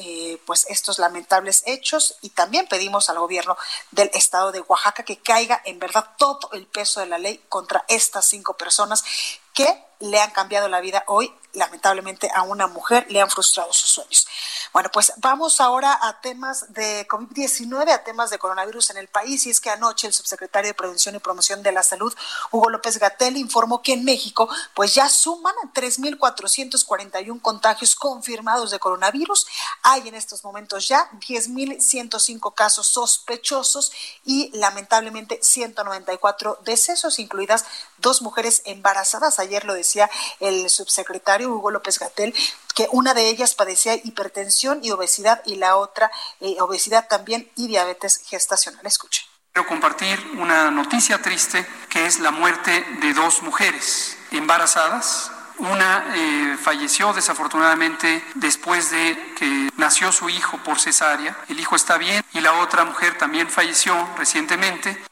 pues 0.47 0.67
estos 0.71 0.99
lamentables 0.99 1.63
hechos 1.67 2.17
y 2.23 2.31
también 2.31 2.67
pedimos 2.67 3.11
al 3.11 3.19
gobierno 3.19 3.57
del 3.91 4.11
estado 4.15 4.53
de 4.53 4.61
Oaxaca 4.61 5.05
que 5.05 5.19
caiga 5.19 5.61
en 5.65 5.79
verdad 5.79 6.07
todo 6.17 6.51
el 6.53 6.67
peso 6.67 7.01
de 7.01 7.07
la 7.07 7.19
ley 7.19 7.43
contra 7.49 7.85
estas 7.89 8.25
cinco 8.25 8.57
personas 8.57 9.05
que 9.53 9.85
le 10.01 10.21
han 10.21 10.31
cambiado 10.31 10.69
la 10.69 10.81
vida 10.81 11.05
hoy 11.07 11.33
lamentablemente 11.53 12.31
a 12.35 12.43
una 12.43 12.67
mujer 12.67 13.07
le 13.09 13.21
han 13.21 13.31
frustrado 13.31 13.73
sus 13.73 13.91
sueños. 13.91 14.27
Bueno, 14.73 14.89
pues 14.93 15.13
vamos 15.17 15.61
ahora 15.61 15.99
a 16.01 16.21
temas 16.21 16.73
de 16.73 17.07
COVID-19, 17.09 17.91
a 17.91 18.05
temas 18.05 18.31
de 18.31 18.39
coronavirus 18.39 18.91
en 18.91 18.99
el 18.99 19.09
país. 19.09 19.47
Y 19.47 19.51
es 19.51 19.61
que 19.61 19.71
anoche 19.71 20.07
el 20.07 20.13
subsecretario 20.13 20.69
de 20.69 20.75
Prevención 20.75 21.15
y 21.17 21.19
Promoción 21.19 21.63
de 21.63 21.73
la 21.73 21.83
Salud, 21.83 22.15
Hugo 22.53 22.71
López 22.71 22.99
Gatel, 22.99 23.37
informó 23.37 23.83
que 23.83 23.95
en 23.95 24.05
México 24.05 24.49
pues 24.75 24.95
ya 24.95 25.09
suman 25.09 25.55
3.441 25.75 27.43
contagios 27.43 27.97
confirmados 27.97 28.71
de 28.71 28.79
coronavirus. 28.79 29.47
Hay 29.83 30.07
en 30.07 30.15
estos 30.15 30.45
momentos 30.45 30.87
ya 30.87 31.11
10.105 31.13 32.55
casos 32.55 32.87
sospechosos 32.87 33.93
y 34.25 34.57
lamentablemente 34.57 35.41
194 35.43 36.61
decesos, 36.65 37.19
incluidas 37.19 37.65
dos 38.01 38.23
mujeres 38.23 38.63
embarazadas. 38.65 39.39
Ayer 39.39 39.65
lo 39.65 39.75
decía 39.75 40.11
el 40.41 40.69
subsecretario 40.71 41.53
Hugo 41.53 41.71
López 41.71 41.99
Gatel, 41.99 42.35
que 42.75 42.89
una 42.93 43.15
de 43.15 43.29
ellas 43.29 43.55
padecía 43.55 43.95
hipertensión 43.95 44.81
y 44.83 44.91
obesidad 44.91 45.43
y 45.45 45.57
la 45.57 45.77
otra 45.77 46.11
eh, 46.41 46.57
obesidad 46.61 47.09
también 47.09 47.51
y 47.57 47.69
diabetes 47.69 48.23
gestacional. 48.27 48.87
Escuche. 48.87 49.27
Quiero 49.53 49.69
compartir 49.69 50.19
una 50.39 50.71
noticia 50.71 51.21
triste 51.21 51.67
que 51.89 52.07
es 52.07 52.21
la 52.21 52.31
muerte 52.31 52.85
de 53.01 53.13
dos 53.13 53.43
mujeres 53.43 54.17
embarazadas. 54.31 55.33
Una 55.59 56.15
eh, 56.15 56.57
falleció 56.57 57.13
desafortunadamente 57.13 58.25
después 58.37 58.91
de 58.91 59.35
que 59.37 59.69
nació 59.77 60.13
su 60.13 60.31
hijo 60.31 60.57
por 60.59 60.79
cesárea. 60.79 61.37
El 61.49 61.59
hijo 61.59 61.77
está 61.77 61.99
bien 61.99 62.25
y 62.33 62.41
la 62.41 62.55
otra 62.61 62.85
mujer 62.85 63.19
también 63.19 63.51
falleció 63.51 63.95
recientemente. 64.17 65.03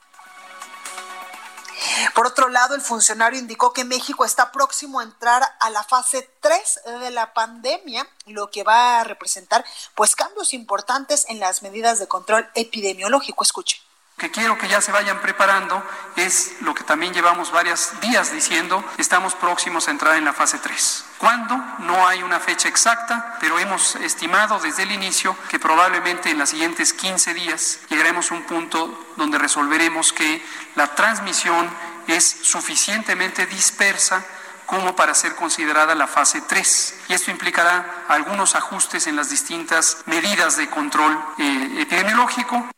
Por 2.14 2.26
otro 2.26 2.48
lado, 2.48 2.74
el 2.74 2.80
funcionario 2.80 3.38
indicó 3.38 3.72
que 3.72 3.84
México 3.84 4.24
está 4.24 4.52
próximo 4.52 5.00
a 5.00 5.04
entrar 5.04 5.42
a 5.60 5.70
la 5.70 5.82
fase 5.82 6.30
3 6.40 6.80
de 7.00 7.10
la 7.10 7.32
pandemia, 7.34 8.08
lo 8.26 8.50
que 8.50 8.62
va 8.62 9.00
a 9.00 9.04
representar 9.04 9.64
pues 9.94 10.16
cambios 10.16 10.54
importantes 10.54 11.26
en 11.28 11.40
las 11.40 11.62
medidas 11.62 11.98
de 11.98 12.08
control 12.08 12.48
epidemiológico. 12.54 13.42
Escuche 13.42 13.87
que 14.18 14.32
quiero 14.32 14.58
que 14.58 14.68
ya 14.68 14.80
se 14.80 14.90
vayan 14.90 15.20
preparando 15.20 15.80
es 16.16 16.56
lo 16.62 16.74
que 16.74 16.82
también 16.82 17.14
llevamos 17.14 17.52
varios 17.52 17.92
días 18.00 18.32
diciendo, 18.32 18.84
estamos 18.98 19.36
próximos 19.36 19.86
a 19.86 19.92
entrar 19.92 20.16
en 20.16 20.24
la 20.24 20.32
fase 20.32 20.58
3. 20.58 21.04
¿Cuándo? 21.18 21.56
No 21.78 22.06
hay 22.06 22.24
una 22.24 22.40
fecha 22.40 22.68
exacta, 22.68 23.36
pero 23.40 23.60
hemos 23.60 23.94
estimado 23.96 24.58
desde 24.58 24.82
el 24.82 24.90
inicio 24.90 25.36
que 25.48 25.60
probablemente 25.60 26.30
en 26.30 26.38
los 26.38 26.50
siguientes 26.50 26.92
15 26.92 27.32
días 27.32 27.78
llegaremos 27.88 28.30
a 28.30 28.34
un 28.34 28.42
punto 28.42 29.06
donde 29.16 29.38
resolveremos 29.38 30.12
que 30.12 30.44
la 30.74 30.94
transmisión 30.96 31.70
es 32.08 32.24
suficientemente 32.42 33.46
dispersa 33.46 34.24
como 34.66 34.96
para 34.96 35.14
ser 35.14 35.36
considerada 35.36 35.94
la 35.94 36.08
fase 36.08 36.40
3. 36.40 37.02
Y 37.08 37.14
esto 37.14 37.30
implicará 37.30 38.04
algunos 38.08 38.56
ajustes 38.56 39.06
en 39.06 39.14
las 39.14 39.30
distintas 39.30 39.98
medidas 40.06 40.56
de 40.56 40.68
control 40.68 41.16
eh, 41.38 41.76
epidemiológico. 41.78 42.68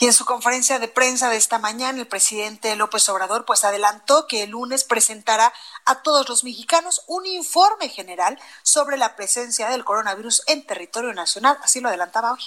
Y 0.00 0.06
en 0.06 0.12
su 0.12 0.24
conferencia 0.24 0.78
de 0.78 0.88
prensa 0.88 1.30
de 1.30 1.36
esta 1.36 1.58
mañana, 1.58 1.98
el 1.98 2.06
presidente 2.06 2.74
López 2.76 3.08
Obrador 3.08 3.44
pues 3.44 3.64
adelantó 3.64 4.26
que 4.26 4.42
el 4.42 4.50
lunes 4.50 4.84
presentará 4.84 5.52
a 5.84 6.02
todos 6.02 6.28
los 6.28 6.44
mexicanos 6.44 7.02
un 7.06 7.26
informe 7.26 7.88
general 7.88 8.40
sobre 8.62 8.96
la 8.96 9.16
presencia 9.16 9.68
del 9.68 9.84
coronavirus 9.84 10.42
en 10.46 10.66
territorio 10.66 11.12
nacional. 11.12 11.58
Así 11.62 11.80
lo 11.80 11.88
adelantaba 11.88 12.32
hoy. 12.32 12.40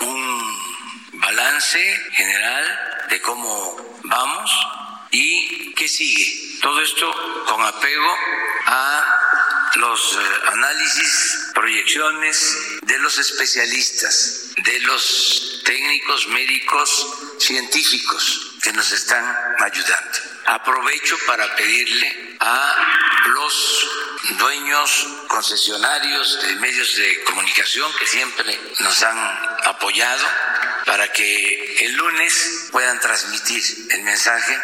Un 0.00 1.20
balance 1.20 1.96
general 2.12 3.08
de 3.10 3.20
cómo 3.22 3.76
vamos 4.04 4.50
y 5.10 5.74
qué 5.74 5.88
sigue. 5.88 6.60
Todo 6.60 6.80
esto 6.80 7.12
con 7.46 7.62
apego 7.62 8.16
a 8.66 9.20
los 9.76 10.12
eh, 10.12 10.18
análisis, 10.52 11.50
proyecciones 11.54 12.56
de 12.82 12.98
los 12.98 13.18
especialistas, 13.18 14.50
de 14.64 14.80
los 14.80 15.49
técnicos, 15.70 16.26
médicos, 16.26 17.06
científicos 17.38 18.56
que 18.60 18.72
nos 18.72 18.90
están 18.90 19.24
ayudando. 19.60 20.18
Aprovecho 20.46 21.16
para 21.28 21.54
pedirle 21.54 22.36
a 22.40 22.74
los 23.26 23.88
dueños, 24.36 25.06
concesionarios 25.28 26.42
de 26.42 26.56
medios 26.56 26.96
de 26.96 27.22
comunicación 27.22 27.88
que 28.00 28.06
siempre 28.08 28.58
nos 28.80 29.00
han 29.04 29.18
apoyado 29.62 30.26
para 30.86 31.06
que 31.12 31.86
el 31.86 31.92
lunes 31.92 32.68
puedan 32.72 32.98
transmitir 32.98 33.62
el 33.90 34.02
mensaje 34.02 34.58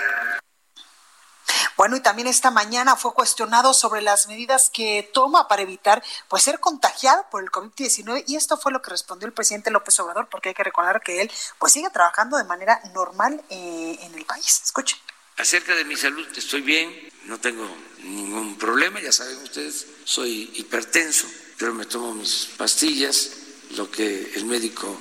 bueno, 1.77 1.97
y 1.97 2.01
también 2.01 2.27
esta 2.29 2.51
mañana 2.51 2.97
fue 2.97 3.13
cuestionado 3.13 3.75
sobre 3.75 4.01
las 4.01 4.29
medidas 4.29 4.71
que 4.71 5.11
toma 5.13 5.47
para 5.47 5.63
evitar 5.63 6.03
pues 6.29 6.43
ser 6.43 6.59
contagiado 6.59 7.27
por 7.31 7.43
el 7.43 7.51
COVID-19 7.51 8.25
y 8.27 8.37
esto 8.37 8.57
fue 8.57 8.73
lo 8.73 8.81
que 8.81 8.91
respondió 8.91 9.27
el 9.27 9.35
presidente 9.35 9.71
López 9.71 9.99
Obrador 10.01 10.29
porque 10.31 10.51
hay 10.51 10.55
que 10.55 10.65
recordar 10.65 11.03
que 11.03 11.21
él 11.21 11.31
pues 11.59 11.73
sigue 11.73 11.91
trabajando 11.91 12.39
de 12.39 12.45
manera 12.45 12.81
normal 12.95 13.43
eh, 13.51 13.99
en 14.01 14.15
el 14.15 14.25
país. 14.25 14.63
Escuchen. 14.65 14.99
Acerca 15.37 15.75
de 15.75 15.85
mi 15.85 15.97
salud, 15.97 16.27
estoy 16.35 16.63
bien, 16.63 16.91
no 17.25 17.39
tengo 17.39 17.69
ningún 17.99 18.57
problema, 18.57 19.01
ya 19.01 19.13
saben 19.13 19.37
ustedes, 19.43 19.87
soy 20.05 20.51
hipertenso, 20.55 21.27
pero 21.59 21.75
me 21.75 21.85
tomo 21.85 22.15
mis 22.15 22.49
pastillas, 22.57 23.33
lo 23.73 23.91
que 23.91 24.33
el 24.35 24.47
médico 24.47 24.99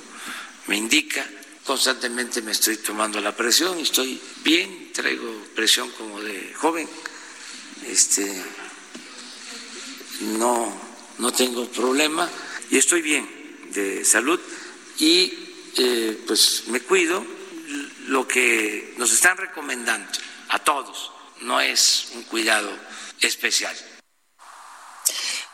me 0.66 0.76
indica, 0.76 1.26
constantemente 1.66 2.40
me 2.42 2.52
estoy 2.52 2.76
tomando 2.78 3.20
la 3.20 3.34
presión 3.34 3.78
estoy 3.78 4.20
bien, 4.44 4.92
traigo 4.92 5.44
presión 5.54 5.90
como 5.90 6.20
de 6.20 6.54
joven, 6.54 6.88
este, 7.86 8.42
no, 10.38 10.72
no 11.18 11.32
tengo 11.32 11.68
problema 11.68 12.30
y 12.70 12.78
estoy 12.78 13.02
bien 13.02 13.28
de 13.72 14.04
salud 14.04 14.40
y 14.98 15.46
eh, 15.76 16.18
pues 16.26 16.64
me 16.68 16.80
cuido. 16.80 17.24
Lo 18.06 18.26
que 18.26 18.94
nos 18.98 19.12
están 19.12 19.36
recomendando 19.36 20.08
a 20.48 20.60
todos 20.60 21.10
no 21.40 21.60
es 21.60 22.10
un 22.14 22.22
cuidado 22.22 22.70
especial. 23.20 23.76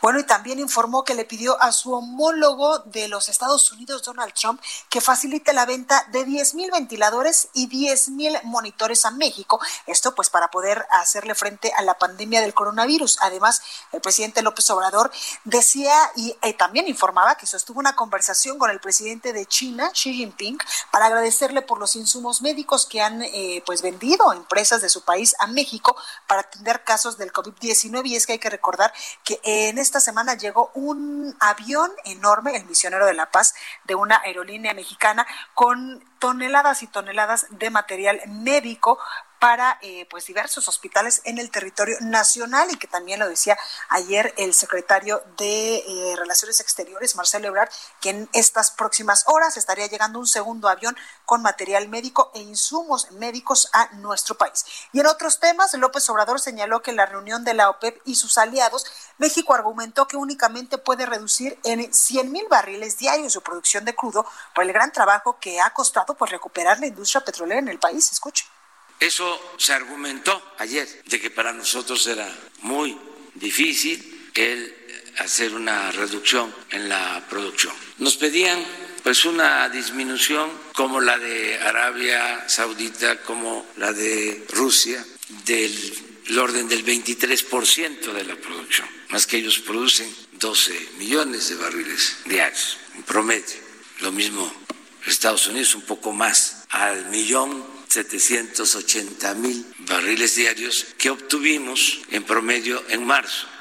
Bueno, 0.03 0.19
y 0.19 0.25
también 0.25 0.59
informó 0.59 1.05
que 1.05 1.15
le 1.15 1.23
pidió 1.23 1.57
a 1.63 1.71
su 1.71 1.93
homólogo 1.93 2.79
de 2.79 3.07
los 3.07 3.29
Estados 3.29 3.71
Unidos, 3.71 4.03
Donald 4.03 4.33
Trump, 4.33 4.61
que 4.89 4.99
facilite 4.99 5.53
la 5.53 5.65
venta 5.65 6.05
de 6.11 6.25
10 6.25 6.55
mil 6.55 6.71
ventiladores 6.71 7.47
y 7.53 7.67
10 7.67 8.09
mil 8.09 8.37
monitores 8.43 9.05
a 9.05 9.11
México. 9.11 9.61
Esto 9.87 10.13
pues 10.13 10.29
para 10.29 10.51
poder 10.51 10.85
hacerle 10.91 11.35
frente 11.35 11.71
a 11.77 11.83
la 11.83 11.97
pandemia 11.97 12.41
del 12.41 12.53
coronavirus. 12.53 13.17
Además, 13.21 13.61
el 13.93 14.01
presidente 14.01 14.41
López 14.41 14.69
Obrador 14.71 15.09
decía 15.45 15.93
y 16.17 16.35
eh, 16.41 16.53
también 16.53 16.89
informaba 16.89 17.35
que 17.35 17.47
sostuvo 17.47 17.79
una 17.79 17.95
conversación 17.95 18.59
con 18.59 18.71
el 18.71 18.81
presidente 18.81 19.31
de 19.31 19.45
China, 19.45 19.89
Xi 19.93 20.13
Jinping, 20.15 20.57
para 20.91 21.05
agradecerle 21.05 21.61
por 21.61 21.79
los 21.79 21.95
insumos 21.95 22.41
médicos 22.41 22.85
que 22.85 23.01
han 23.01 23.21
eh, 23.21 23.63
pues 23.65 23.81
vendido 23.81 24.33
empresas 24.33 24.81
de 24.81 24.89
su 24.89 25.05
país 25.05 25.33
a 25.39 25.47
México 25.47 25.95
para 26.27 26.41
atender 26.41 26.83
casos 26.83 27.17
del 27.17 27.31
COVID-19. 27.31 28.05
Y 28.07 28.17
es 28.17 28.27
que 28.27 28.33
hay 28.33 28.39
que 28.39 28.49
recordar 28.49 28.91
que 29.23 29.39
en 29.45 29.77
este 29.77 29.92
esta 29.93 30.11
semana 30.11 30.33
llegó 30.33 30.71
un 30.73 31.35
avión 31.39 31.91
enorme, 32.03 32.55
el 32.55 32.65
Misionero 32.65 33.05
de 33.05 33.13
la 33.13 33.29
Paz, 33.29 33.53
de 33.83 33.93
una 33.93 34.19
aerolínea 34.21 34.73
mexicana, 34.73 35.27
con 35.53 36.03
toneladas 36.17 36.81
y 36.81 36.87
toneladas 36.87 37.45
de 37.51 37.69
material 37.69 38.19
médico 38.27 38.97
para 39.43 39.77
eh, 39.81 40.07
pues 40.09 40.25
diversos 40.25 40.69
hospitales 40.69 41.19
en 41.25 41.37
el 41.37 41.51
territorio 41.51 41.97
nacional 41.99 42.71
y 42.71 42.77
que 42.77 42.87
también 42.87 43.19
lo 43.19 43.27
decía 43.27 43.57
ayer 43.89 44.33
el 44.37 44.53
secretario 44.53 45.21
de 45.37 45.83
eh, 45.85 46.15
Relaciones 46.15 46.61
Exteriores, 46.61 47.17
Marcelo 47.17 47.49
Ebrard, 47.49 47.67
que 47.99 48.11
en 48.11 48.29
estas 48.31 48.71
próximas 48.71 49.25
horas 49.27 49.57
estaría 49.57 49.87
llegando 49.87 50.17
un 50.17 50.27
segundo 50.27 50.69
avión 50.69 50.95
con 51.25 51.41
material 51.41 51.89
médico 51.89 52.31
e 52.33 52.39
insumos 52.39 53.11
médicos 53.11 53.67
a 53.73 53.89
nuestro 53.95 54.35
país. 54.35 54.63
Y 54.93 55.01
en 55.01 55.07
otros 55.07 55.41
temas, 55.41 55.73
López 55.73 56.09
Obrador 56.09 56.39
señaló 56.39 56.81
que 56.81 56.91
en 56.91 56.95
la 56.95 57.05
reunión 57.05 57.43
de 57.43 57.53
la 57.53 57.69
OPEP 57.69 58.01
y 58.05 58.15
sus 58.15 58.37
aliados, 58.37 58.85
México 59.17 59.53
argumentó 59.53 60.07
que 60.07 60.15
únicamente 60.15 60.77
puede 60.77 61.05
reducir 61.05 61.59
en 61.65 61.93
100 61.93 62.31
mil 62.31 62.47
barriles 62.49 62.97
diarios 62.97 63.33
su 63.33 63.41
producción 63.41 63.83
de 63.83 63.93
crudo 63.93 64.25
por 64.55 64.63
el 64.63 64.71
gran 64.71 64.93
trabajo 64.93 65.37
que 65.37 65.59
ha 65.59 65.73
costado 65.73 66.13
por 66.13 66.29
recuperar 66.29 66.79
la 66.79 66.87
industria 66.87 67.25
petrolera 67.25 67.59
en 67.59 67.67
el 67.67 67.79
país. 67.79 68.09
Escuche. 68.09 68.52
Eso 69.03 69.55
se 69.57 69.73
argumentó 69.73 70.53
ayer, 70.59 70.87
de 71.07 71.19
que 71.19 71.29
para 71.29 71.51
nosotros 71.51 72.07
era 72.07 72.25
muy 72.61 72.97
difícil 73.35 74.29
el 74.33 74.73
hacer 75.17 75.53
una 75.53 75.91
reducción 75.91 76.55
en 76.69 76.87
la 76.87 77.21
producción. 77.29 77.73
Nos 77.97 78.15
pedían 78.15 78.63
pues 79.03 79.25
una 79.25 79.67
disminución 79.67 80.49
como 80.71 81.01
la 81.01 81.19
de 81.19 81.59
Arabia 81.59 82.47
Saudita, 82.47 83.21
como 83.23 83.67
la 83.75 83.91
de 83.91 84.45
Rusia, 84.51 85.05
del 85.43 86.39
orden 86.39 86.69
del 86.69 86.85
23% 86.85 88.13
de 88.13 88.23
la 88.23 88.37
producción, 88.37 88.87
más 89.09 89.27
que 89.27 89.35
ellos 89.35 89.59
producen 89.59 90.09
12 90.31 90.91
millones 90.97 91.49
de 91.49 91.55
barriles 91.55 92.19
diarios 92.23 92.77
en 92.95 93.03
promedio. 93.03 93.57
Lo 93.99 94.13
mismo 94.13 94.49
Estados 95.05 95.45
Unidos, 95.47 95.75
un 95.75 95.81
poco 95.81 96.13
más, 96.13 96.63
al 96.69 97.07
millón 97.09 97.72
780 97.93 99.35
mil 99.35 99.63
barriles 99.87 100.35
diarios 100.35 100.87
que 100.97 101.11
obtuvimos 101.11 101.99
en 102.09 102.23
promedio 102.23 102.83
en 102.89 103.05
marzo. 103.05 103.52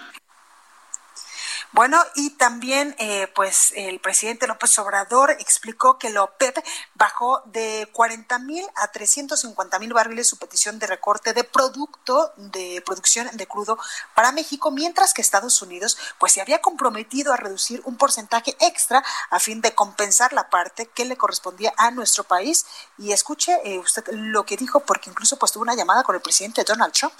Bueno, 1.72 1.98
y 2.16 2.30
también, 2.30 2.94
eh, 2.98 3.28
pues, 3.34 3.72
el 3.74 3.98
presidente 3.98 4.46
López 4.46 4.78
Obrador 4.78 5.30
explicó 5.30 5.98
que 5.98 6.10
la 6.10 6.22
OPEP 6.22 6.62
bajó 6.94 7.42
de 7.46 7.88
40 7.92 8.38
mil 8.40 8.62
a 8.74 8.88
350 8.92 9.78
mil 9.78 9.94
barriles 9.94 10.28
su 10.28 10.36
petición 10.36 10.78
de 10.78 10.86
recorte 10.86 11.32
de 11.32 11.44
producto 11.44 12.34
de 12.36 12.82
producción 12.84 13.26
de 13.32 13.46
crudo 13.46 13.78
para 14.14 14.32
México, 14.32 14.70
mientras 14.70 15.14
que 15.14 15.22
Estados 15.22 15.62
Unidos, 15.62 15.96
pues, 16.18 16.32
se 16.32 16.42
había 16.42 16.60
comprometido 16.60 17.32
a 17.32 17.38
reducir 17.38 17.80
un 17.86 17.96
porcentaje 17.96 18.54
extra 18.60 19.02
a 19.30 19.40
fin 19.40 19.62
de 19.62 19.74
compensar 19.74 20.34
la 20.34 20.50
parte 20.50 20.90
que 20.94 21.06
le 21.06 21.16
correspondía 21.16 21.72
a 21.78 21.90
nuestro 21.90 22.24
país. 22.24 22.66
Y 22.98 23.12
escuche 23.12 23.58
eh, 23.64 23.78
usted 23.78 24.04
lo 24.12 24.44
que 24.44 24.58
dijo, 24.58 24.80
porque 24.80 25.08
incluso, 25.08 25.38
pues, 25.38 25.52
tuvo 25.52 25.62
una 25.62 25.74
llamada 25.74 26.02
con 26.02 26.14
el 26.14 26.20
presidente 26.20 26.64
Donald 26.64 26.92
Trump. 26.92 27.14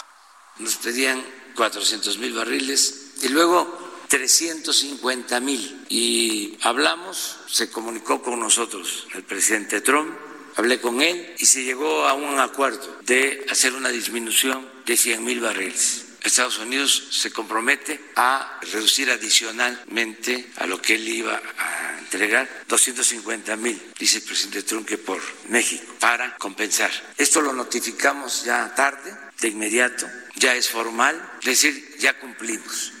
Nos 0.59 0.75
pedían 0.75 1.25
400 1.55 2.19
mil 2.19 2.35
barriles 2.35 3.15
y 3.23 3.29
luego 3.29 3.92
350 4.07 5.39
mil. 5.39 5.85
Y 5.89 6.57
hablamos, 6.61 7.37
se 7.47 7.69
comunicó 7.69 8.21
con 8.21 8.39
nosotros 8.39 9.07
el 9.13 9.23
presidente 9.23 9.81
Trump, 9.81 10.11
hablé 10.55 10.79
con 10.79 11.01
él 11.01 11.35
y 11.39 11.45
se 11.45 11.63
llegó 11.63 12.05
a 12.07 12.13
un 12.13 12.39
acuerdo 12.39 12.99
de 13.01 13.45
hacer 13.49 13.73
una 13.73 13.89
disminución 13.89 14.69
de 14.85 14.97
100 14.97 15.23
mil 15.23 15.39
barriles. 15.39 16.05
Estados 16.23 16.57
Unidos 16.59 17.09
se 17.11 17.31
compromete 17.31 17.99
a 18.15 18.59
reducir 18.61 19.11
adicionalmente 19.11 20.49
a 20.55 20.65
lo 20.65 20.81
que 20.81 20.95
él 20.95 21.07
iba 21.07 21.41
a 21.57 21.99
entregar 21.99 22.47
250 22.69 23.57
mil, 23.57 23.81
dice 23.99 24.17
el 24.17 24.23
presidente 24.23 24.63
Trump, 24.63 24.87
que 24.87 24.97
por 24.97 25.21
México, 25.49 25.93
para 25.99 26.37
compensar. 26.37 26.91
Esto 27.17 27.41
lo 27.41 27.51
notificamos 27.51 28.45
ya 28.45 28.73
tarde, 28.73 29.13
de 29.41 29.49
inmediato, 29.49 30.07
ya 30.35 30.55
es 30.55 30.69
formal, 30.69 31.31
es 31.41 31.45
decir, 31.45 31.97
ya 31.99 32.17
cumplimos. 32.17 32.92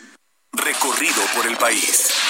Recorrido 0.55 1.23
por 1.35 1.47
el 1.47 1.57
país. 1.57 2.22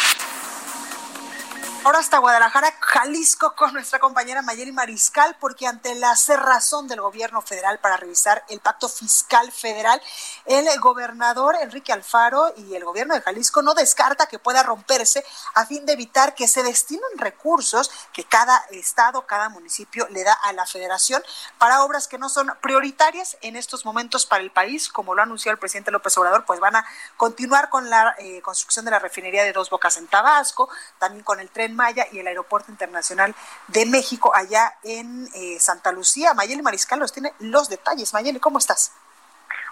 Ahora 1.86 2.00
hasta 2.00 2.20
Guadalajara, 2.20 2.74
Jalisco, 2.80 3.56
con 3.58 3.74
nuestra 3.74 4.00
compañera 4.00 4.42
Mayeli 4.42 4.72
Mariscal, 4.72 5.36
porque 5.38 5.68
ante 5.68 5.94
la 5.96 6.16
cerrazón 6.16 6.88
del 6.88 7.02
gobierno 7.02 7.42
federal 7.42 7.78
para 7.80 7.98
revisar 7.98 8.46
el 8.48 8.62
pacto 8.62 8.88
fiscal 8.88 9.52
federal, 9.52 10.02
el 10.46 10.66
gobernador 10.80 11.58
Enrique 11.60 11.92
Alfaro 11.92 12.54
y 12.56 12.74
el 12.76 12.86
gobierno 12.86 13.16
de 13.16 13.22
Jalisco 13.22 13.62
no 13.62 13.74
descarta 13.74 14.28
que 14.28 14.40
pueda 14.40 14.64
romperse 14.64 15.26
a 15.56 15.66
fin 15.66 15.86
de 15.86 15.92
evitar 15.92 16.36
que 16.36 16.48
se 16.48 16.64
destinen 16.64 17.18
recursos 17.18 17.92
que 18.14 18.24
cada 18.24 18.58
estado, 18.72 19.26
cada 19.28 19.50
municipio 19.50 20.08
le 20.10 20.24
da 20.24 20.32
a 20.32 20.54
la 20.54 20.66
federación 20.66 21.22
para 21.58 21.84
obras 21.84 22.08
que 22.08 22.18
no 22.18 22.30
son 22.30 22.50
prioritarias 22.62 23.36
en 23.42 23.58
estos 23.58 23.84
momentos 23.84 24.26
para 24.26 24.42
el 24.42 24.52
país, 24.52 24.88
como 24.88 25.16
lo 25.16 25.22
anunció 25.22 25.52
el 25.52 25.60
presidente 25.60 25.92
López 25.92 26.18
Obrador, 26.18 26.46
pues 26.46 26.62
van 26.62 26.78
a 26.78 26.86
continuar 27.18 27.68
con 27.68 27.90
la 27.90 28.16
eh, 28.20 28.42
construcción 28.42 28.86
de 28.86 28.92
la 28.92 29.00
refinería 29.00 29.44
de 29.44 29.52
Dos 29.52 29.70
Bocas 29.70 29.98
en 29.98 30.08
Tabasco, 30.08 30.70
también 30.98 31.26
con 31.26 31.42
el 31.42 31.50
tren 31.50 31.73
Maya 31.74 32.06
y 32.12 32.20
el 32.20 32.28
Aeropuerto 32.28 32.72
Internacional 32.72 33.36
de 33.68 33.86
México 33.86 34.32
allá 34.34 34.74
en 34.84 35.28
eh, 35.34 35.60
Santa 35.60 35.92
Lucía. 35.92 36.34
Mayeli 36.34 36.62
Mariscal 36.62 37.00
nos 37.00 37.12
tiene 37.12 37.34
los 37.40 37.70
detalles. 37.70 38.14
Mayeli, 38.14 38.40
¿cómo 38.40 38.58
estás? 38.58 38.94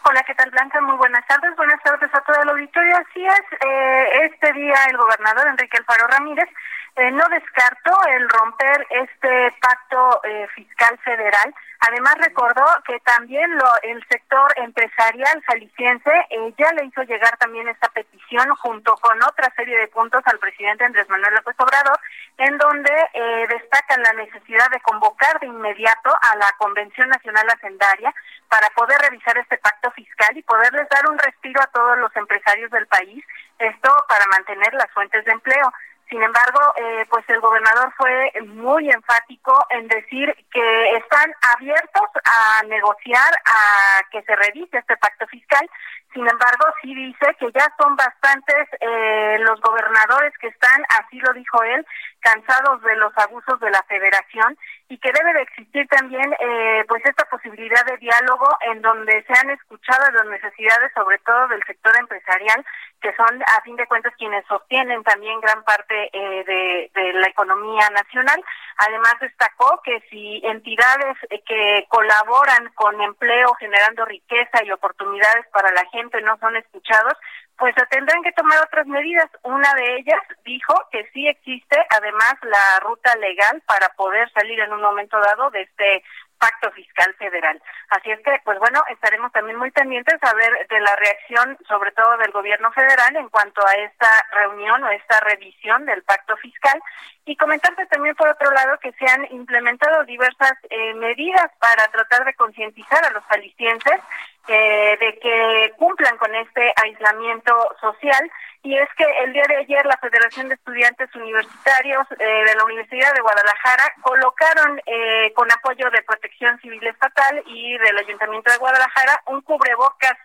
Hola, 0.04 0.24
¿qué 0.24 0.34
tal 0.34 0.50
Blanca? 0.50 0.82
Muy 0.82 0.98
buenas 0.98 1.26
tardes. 1.28 1.56
Buenas 1.56 1.82
tardes 1.84 2.10
a 2.14 2.22
todo 2.22 2.42
el 2.42 2.50
auditorio. 2.50 2.98
Así 2.98 3.26
es, 3.26 3.60
eh, 3.66 4.26
este 4.26 4.52
día 4.54 4.76
el 4.90 4.98
gobernador 4.98 5.48
Enrique 5.48 5.78
Alfaro 5.78 6.08
Ramírez 6.08 6.50
eh, 6.96 7.12
no 7.12 7.24
descartó 7.30 7.98
el 8.08 8.30
romper 8.30 8.88
este 8.90 9.56
pacto 9.62 10.22
fiscal 10.56 10.98
federal 11.04 11.54
Además 11.88 12.14
recordó 12.20 12.64
que 12.86 13.00
también 13.00 13.58
lo, 13.58 13.66
el 13.82 14.06
sector 14.08 14.54
empresarial 14.58 15.42
jalisciense 15.48 16.12
eh, 16.30 16.54
ya 16.56 16.72
le 16.74 16.86
hizo 16.86 17.02
llegar 17.02 17.36
también 17.38 17.68
esta 17.68 17.90
petición 17.90 18.48
junto 18.58 18.96
con 18.98 19.18
otra 19.24 19.52
serie 19.56 19.76
de 19.78 19.88
puntos 19.88 20.22
al 20.26 20.38
presidente 20.38 20.86
Andrés 20.86 21.10
Manuel 21.10 21.34
López 21.34 21.56
Obrador, 21.58 22.00
en 22.38 22.56
donde 22.60 22.92
eh, 23.14 23.48
destacan 23.50 24.04
la 24.04 24.14
necesidad 24.14 24.70
de 24.70 24.80
convocar 24.82 25.40
de 25.40 25.48
inmediato 25.48 26.14
a 26.22 26.36
la 26.36 26.52
Convención 26.60 27.10
Nacional 27.10 27.50
Hacendaria 27.50 28.14
para 28.48 28.70
poder 28.76 29.00
revisar 29.02 29.36
este 29.40 29.58
pacto 29.58 29.90
fiscal 29.92 30.38
y 30.38 30.44
poderles 30.44 30.88
dar 30.88 31.10
un 31.10 31.18
respiro 31.18 31.62
a 31.64 31.68
todos 31.68 31.98
los 31.98 32.16
empresarios 32.16 32.70
del 32.70 32.86
país, 32.86 33.26
esto 33.58 33.90
para 34.08 34.28
mantener 34.28 34.72
las 34.76 34.92
fuentes 34.92 35.26
de 35.26 35.32
empleo. 35.32 35.74
Sin 36.12 36.22
embargo, 36.22 36.60
eh, 36.76 37.06
pues 37.10 37.24
el 37.30 37.40
gobernador 37.40 37.94
fue 37.96 38.34
muy 38.46 38.90
enfático 38.90 39.54
en 39.70 39.88
decir 39.88 40.36
que 40.52 40.98
están 40.98 41.32
abiertos 41.56 42.10
a 42.26 42.64
negociar, 42.64 43.34
a 43.46 44.02
que 44.12 44.22
se 44.24 44.36
revise 44.36 44.78
este 44.78 44.98
pacto 44.98 45.26
fiscal. 45.28 45.66
Sin 46.14 46.28
embargo, 46.28 46.66
sí 46.82 46.94
dice 46.94 47.34
que 47.40 47.50
ya 47.54 47.66
son 47.82 47.96
bastantes 47.96 48.68
eh, 48.82 49.38
los 49.40 49.62
gobernadores 49.62 50.38
que 50.40 50.48
están, 50.48 50.84
así 51.00 51.18
lo 51.20 51.32
dijo 51.32 51.64
él, 51.64 51.86
cansados 52.22 52.82
de 52.84 52.96
los 52.96 53.12
abusos 53.18 53.60
de 53.60 53.70
la 53.72 53.84
federación 53.84 54.58
y 54.90 54.98
que 54.98 55.12
debe 55.12 55.34
de 55.34 55.42
existir 55.42 55.88
también 55.88 56.34
eh, 56.40 56.84
pues 56.88 57.04
esta 57.06 57.26
posibilidad 57.26 57.86
de 57.86 57.98
diálogo 57.98 58.48
en 58.62 58.82
donde 58.82 59.24
sean 59.24 59.50
escuchadas 59.50 60.14
las 60.14 60.26
necesidades 60.28 60.92
sobre 60.94 61.18
todo 61.20 61.48
del 61.48 61.64
sector 61.64 61.94
empresarial 61.98 62.64
que 63.02 63.14
son 63.16 63.42
a 63.42 63.62
fin 63.64 63.76
de 63.76 63.88
cuentas 63.88 64.14
quienes 64.18 64.46
sostienen 64.46 65.04
también 65.04 65.42
gran 65.42 65.64
parte 65.64 66.10
eh, 66.14 66.44
de, 66.46 66.92
de, 66.94 67.14
la 67.14 67.28
economía 67.28 67.90
nacional. 67.90 68.44
Además 68.78 69.16
destacó 69.20 69.82
que 69.84 70.00
si 70.10 70.42
entidades 70.46 71.18
eh, 71.30 71.42
que 71.46 71.86
colaboran 71.90 72.70
con 72.76 73.02
empleo 73.02 73.54
generando 73.56 74.06
riqueza 74.06 74.64
y 74.64 74.72
oportunidades 74.72 75.48
para 75.52 75.72
la 75.72 75.84
gente 75.86 76.22
no 76.22 76.38
son 76.38 76.56
escuchados, 76.56 77.18
pues 77.62 77.76
tendrán 77.92 78.24
que 78.24 78.32
tomar 78.32 78.58
otras 78.64 78.88
medidas. 78.88 79.30
Una 79.44 79.72
de 79.76 79.98
ellas 79.98 80.20
dijo 80.44 80.74
que 80.92 81.08
sí 81.14 81.28
existe 81.28 81.78
además 81.92 82.34
la 82.42 82.80
ruta 82.80 83.16
legal 83.18 83.62
para 83.68 83.88
poder 83.90 84.28
salir 84.32 84.60
en 84.60 84.74
un 84.74 84.82
momento 84.82 85.16
dado 85.20 85.52
de 85.52 85.62
este 85.62 86.04
pacto 86.40 86.72
fiscal 86.72 87.14
federal. 87.20 87.62
Así 87.92 88.10
es 88.10 88.20
que, 88.22 88.32
pues 88.44 88.58
bueno, 88.58 88.82
estaremos 88.90 89.32
también 89.32 89.60
muy 89.60 89.70
pendientes 89.70 90.18
a 90.24 90.34
ver 90.34 90.68
de 90.68 90.80
la 90.80 90.96
reacción, 90.96 91.56
sobre 91.68 91.92
todo 91.92 92.18
del 92.18 92.32
gobierno 92.32 92.72
federal, 92.72 93.16
en 93.16 93.30
cuanto 93.30 93.62
a 93.68 93.74
esta 93.74 94.10
reunión 94.32 94.84
o 94.84 94.90
esta 94.90 95.20
revisión 95.20 95.86
del 95.86 96.02
pacto 96.02 96.36
fiscal. 96.38 96.82
Y 97.26 97.36
comentarte 97.36 97.86
también, 97.86 98.16
por 98.16 98.28
otro 98.30 98.50
lado, 98.52 98.78
que 98.80 98.92
se 98.94 99.06
han 99.06 99.26
implementado 99.32 100.04
diversas 100.06 100.54
eh, 100.70 100.94
medidas 100.96 101.52
para 101.60 101.88
tratar 101.92 102.26
de 102.26 102.34
concientizar 102.34 103.06
a 103.06 103.12
los 103.12 103.24
jaliscienses 103.26 104.02
eh, 104.48 104.98
de 105.00 105.20
que 105.20 105.74
cumplan 105.78 106.18
con 106.18 106.34
este 106.34 106.74
aislamiento 106.84 107.54
social 107.80 108.32
y 108.64 108.78
es 108.78 108.88
que 108.96 109.06
el 109.24 109.34
día 109.34 109.44
de 109.48 109.58
ayer 109.58 109.86
la 109.86 109.98
Federación 109.98 110.48
de 110.48 110.56
Estudiantes 110.56 111.14
Universitarios 111.16 112.06
eh, 112.20 112.26
de 112.26 112.56
la 112.56 112.64
Universidad 112.66 113.12
de 113.14 113.22
Guadalajara 113.22 113.94
colocaron 114.02 114.80
eh, 114.86 115.34
con 115.36 115.52
apoyo 115.52 115.90
de 115.90 116.04
Protección 116.04 116.60
Civil 116.60 116.86
Estatal 116.86 117.42
y 117.48 117.78
del 117.80 117.98
Ayuntamiento 117.98 118.52
de 118.52 118.58
Guadalajara 118.58 119.22
un 119.28 119.42
cubrebocas 119.42 120.16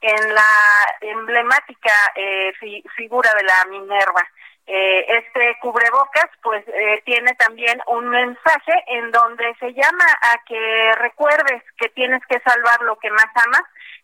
en 0.00 0.34
la 0.34 0.48
emblemática 1.02 1.92
eh, 2.16 2.52
figura 2.96 3.30
de 3.36 3.42
la 3.44 3.64
Minerva. 3.70 4.26
Este 4.66 5.56
cubrebocas 5.60 6.30
pues 6.42 6.64
tiene 7.04 7.34
también 7.34 7.80
un 7.88 8.08
mensaje 8.08 8.72
en 8.86 9.10
donde 9.10 9.54
se 9.58 9.72
llama 9.74 10.06
a 10.22 10.38
que 10.46 10.92
recuerdes 10.98 11.62
que 11.78 11.88
tienes 11.90 12.22
que 12.28 12.40
salvar 12.40 12.80
lo 12.82 12.96
que 12.98 13.10
más 13.10 13.26
amas 13.46 13.62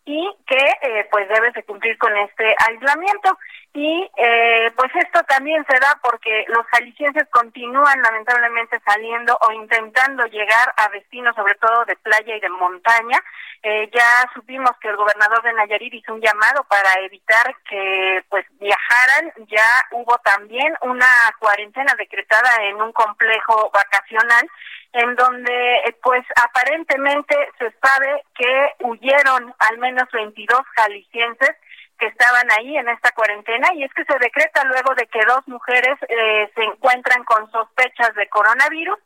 y 0.09 0.27
que 0.47 1.07
pues 1.11 1.29
debes 1.29 1.53
de 1.53 1.63
cumplir 1.65 1.99
con 1.99 2.17
este 2.17 2.57
aislamiento 2.67 3.39
y 3.75 4.11
eh, 4.17 4.73
pues 4.75 4.91
esto 4.97 5.23
también 5.25 5.65
se 5.69 5.79
da 5.79 5.99
porque 6.03 6.47
los 6.49 6.67
jaliscienses 6.69 7.29
continúan 7.31 8.01
lamentablemente 8.01 8.81
saliendo 8.85 9.39
o 9.43 9.53
intentando 9.53 10.25
llegar 10.27 10.73
a 10.79 10.89
destinos 10.89 11.37
sobre 11.37 11.55
todo 11.57 11.85
de 11.85 11.95
playa 11.97 12.37
y 12.37 12.41
de 12.41 12.49
montaña. 12.49 13.19
Eh, 13.63 13.91
ya 13.93 14.31
supimos 14.35 14.71
que 14.81 14.89
el 14.89 14.97
gobernador 14.97 15.43
de 15.43 15.53
Nayarit 15.53 15.93
hizo 15.93 16.15
un 16.15 16.21
llamado 16.21 16.65
para 16.65 16.93
evitar 17.05 17.55
que 17.69 18.25
pues 18.31 18.47
viajaran. 18.59 19.33
Ya 19.49 19.69
hubo 19.93 20.17
también 20.25 20.75
una 20.81 21.13
cuarentena 21.39 21.93
decretada 21.99 22.65
en 22.65 22.81
un 22.81 22.93
complejo 22.93 23.71
vacacional 23.73 24.49
en 24.93 25.15
donde 25.17 25.77
eh, 25.85 25.97
pues 26.03 26.25
aparentemente 26.43 27.35
se 27.59 27.71
sabe 27.83 28.23
que 28.35 28.85
huyeron 28.85 29.55
al 29.59 29.79
menos 29.79 29.98
22 30.13 30.61
jaliscienses 30.77 31.57
que 31.99 32.07
estaban 32.07 32.49
ahí 32.53 32.77
en 32.77 32.89
esta 32.89 33.11
cuarentena 33.13 33.69
y 33.75 33.83
es 33.83 33.93
que 33.93 34.05
se 34.05 34.19
decreta 34.19 34.65
luego 34.65 34.95
de 34.95 35.07
que 35.07 35.25
dos 35.27 35.47
mujeres 35.49 35.99
eh, 36.09 36.51
se 36.55 36.63
encuentran 36.63 37.25
con 37.25 37.51
sospechas 37.51 38.15
de 38.15 38.29
coronavirus 38.29 38.99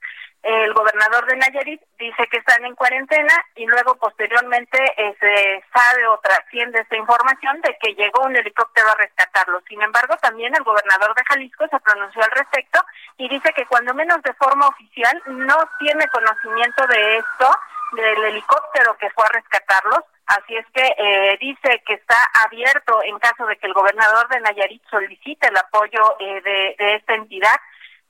el 0.43 0.75
gobernador 0.75 1.25
de 1.27 1.37
Nayarit 1.37 1.81
dice 2.01 2.27
que 2.27 2.39
están 2.39 2.65
en 2.65 2.75
cuarentena 2.75 3.33
y 3.55 3.65
luego 3.65 3.95
posteriormente 3.95 4.77
eh, 4.97 5.15
se 5.21 5.65
sabe 5.73 6.07
o 6.09 6.19
trasciende 6.19 6.81
esta 6.81 6.97
información 6.97 7.61
de 7.61 7.77
que 7.81 7.95
llegó 7.95 8.23
un 8.25 8.35
helicóptero 8.35 8.89
a 8.89 8.97
rescatarlos. 8.97 9.63
Sin 9.69 9.81
embargo, 9.81 10.17
también 10.21 10.53
el 10.57 10.65
gobernador 10.65 11.15
de 11.15 11.23
Jalisco 11.29 11.65
se 11.71 11.79
pronunció 11.79 12.25
al 12.25 12.31
respecto 12.33 12.81
y 13.19 13.29
dice 13.29 13.53
que 13.55 13.67
cuando 13.67 13.95
menos 13.95 14.21
de 14.23 14.35
forma 14.35 14.67
oficial 14.67 15.23
no 15.27 15.57
tiene 15.79 16.09
conocimiento 16.09 16.89
de 16.89 17.19
esto, 17.19 17.49
del 17.93 18.25
helicóptero 18.25 18.97
que 18.99 19.11
fue 19.11 19.25
a 19.25 19.33
rescatarlos. 19.33 20.01
Así 20.27 20.57
es 20.57 20.67
que 20.73 20.95
eh, 20.97 21.37
dice 21.41 21.83
que 21.87 21.95
está 21.95 22.17
abierto 22.45 23.03
en 23.03 23.19
caso 23.19 23.45
de 23.47 23.57
que 23.57 23.67
el 23.67 23.75
gobernador 23.75 24.29
de 24.29 24.41
Nayarit 24.41 24.83
solicite 24.89 25.49
el 25.49 25.57
apoyo 25.57 26.17
eh, 26.21 26.41
de, 26.41 26.77
de 26.79 26.95
esta 26.95 27.15
entidad 27.15 27.61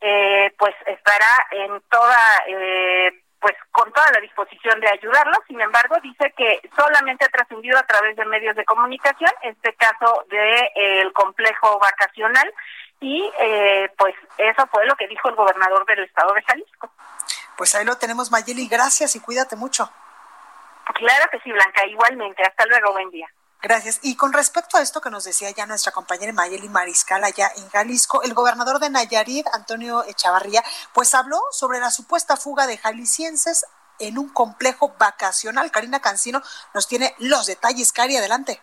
eh, 0.05 0.53
pues 0.59 0.75
estará 0.87 1.47
en 1.53 1.81
toda, 1.83 2.42
eh, 2.49 3.23
pues 3.40 3.55
con 3.71 3.92
toda 3.92 4.11
la 4.11 4.21
disposición 4.21 4.81
de 4.81 4.88
ayudarlos. 4.90 5.38
Sin 5.47 5.61
embargo, 5.61 5.95
dice 6.03 6.33
que 6.37 6.61
solamente 6.77 7.25
ha 7.25 7.29
trascendido 7.29 7.79
a 7.79 7.87
través 7.87 8.16
de 8.16 8.25
medios 8.25 8.57
de 8.57 8.64
comunicación, 8.64 9.31
este 9.42 9.73
caso 9.75 10.25
de 10.29 10.71
eh, 10.75 11.12
complejo 11.12 11.79
vacacional, 11.79 12.53
y 13.01 13.33
pues 13.99 14.14
eso 14.38 14.64
fue 14.68 14.87
lo 14.87 14.95
que 14.95 15.09
dijo 15.09 15.29
el 15.29 15.35
gobernador 15.35 15.85
del 15.87 16.05
estado 16.05 16.35
de 16.35 16.42
Jalisco. 16.42 16.88
Pues 17.57 17.75
ahí 17.75 17.85
lo 17.85 17.97
tenemos, 17.97 18.31
Mayeli, 18.31 18.69
gracias 18.69 19.17
y 19.17 19.21
cuídate 19.21 19.57
mucho. 19.57 19.91
Claro 20.95 21.25
que 21.31 21.41
sí, 21.41 21.53
Blanca, 21.53 21.87
igualmente. 21.87 22.43
Hasta 22.43 22.67
luego, 22.67 22.93
buen 22.93 23.11
día. 23.11 23.27
Gracias. 23.62 24.01
Y 24.03 24.17
con 24.17 24.33
respecto 24.33 24.77
a 24.77 24.83
esto 24.83 25.01
que 25.01 25.11
nos 25.11 25.23
decía 25.23 25.51
ya 25.51 25.67
nuestra 25.67 25.93
compañera 25.93 26.33
Mayeli 26.33 26.69
Mariscal 26.69 27.23
allá 27.23 27.49
en 27.57 27.69
Jalisco, 27.69 28.23
el 28.23 28.35
gobernador 28.35 28.81
de 28.81 28.91
Nayarit, 28.91 29.47
Antonio 29.53 30.03
Echavarría, 30.05 30.65
pues 30.93 31.15
habló 31.15 31.41
sobre 31.53 31.79
la 31.79 31.93
supuesta 31.93 32.37
fuga 32.37 32.67
de 32.67 32.77
jaliscienses 32.77 33.65
en 34.01 34.19
un 34.19 34.31
complejo 34.31 34.97
vacacional. 34.99 35.71
Karina 35.71 36.01
Cancino 36.01 36.43
nos 36.75 36.88
tiene 36.88 37.15
los 37.21 37.47
detalles. 37.47 37.93
Cari, 37.93 38.17
adelante. 38.17 38.61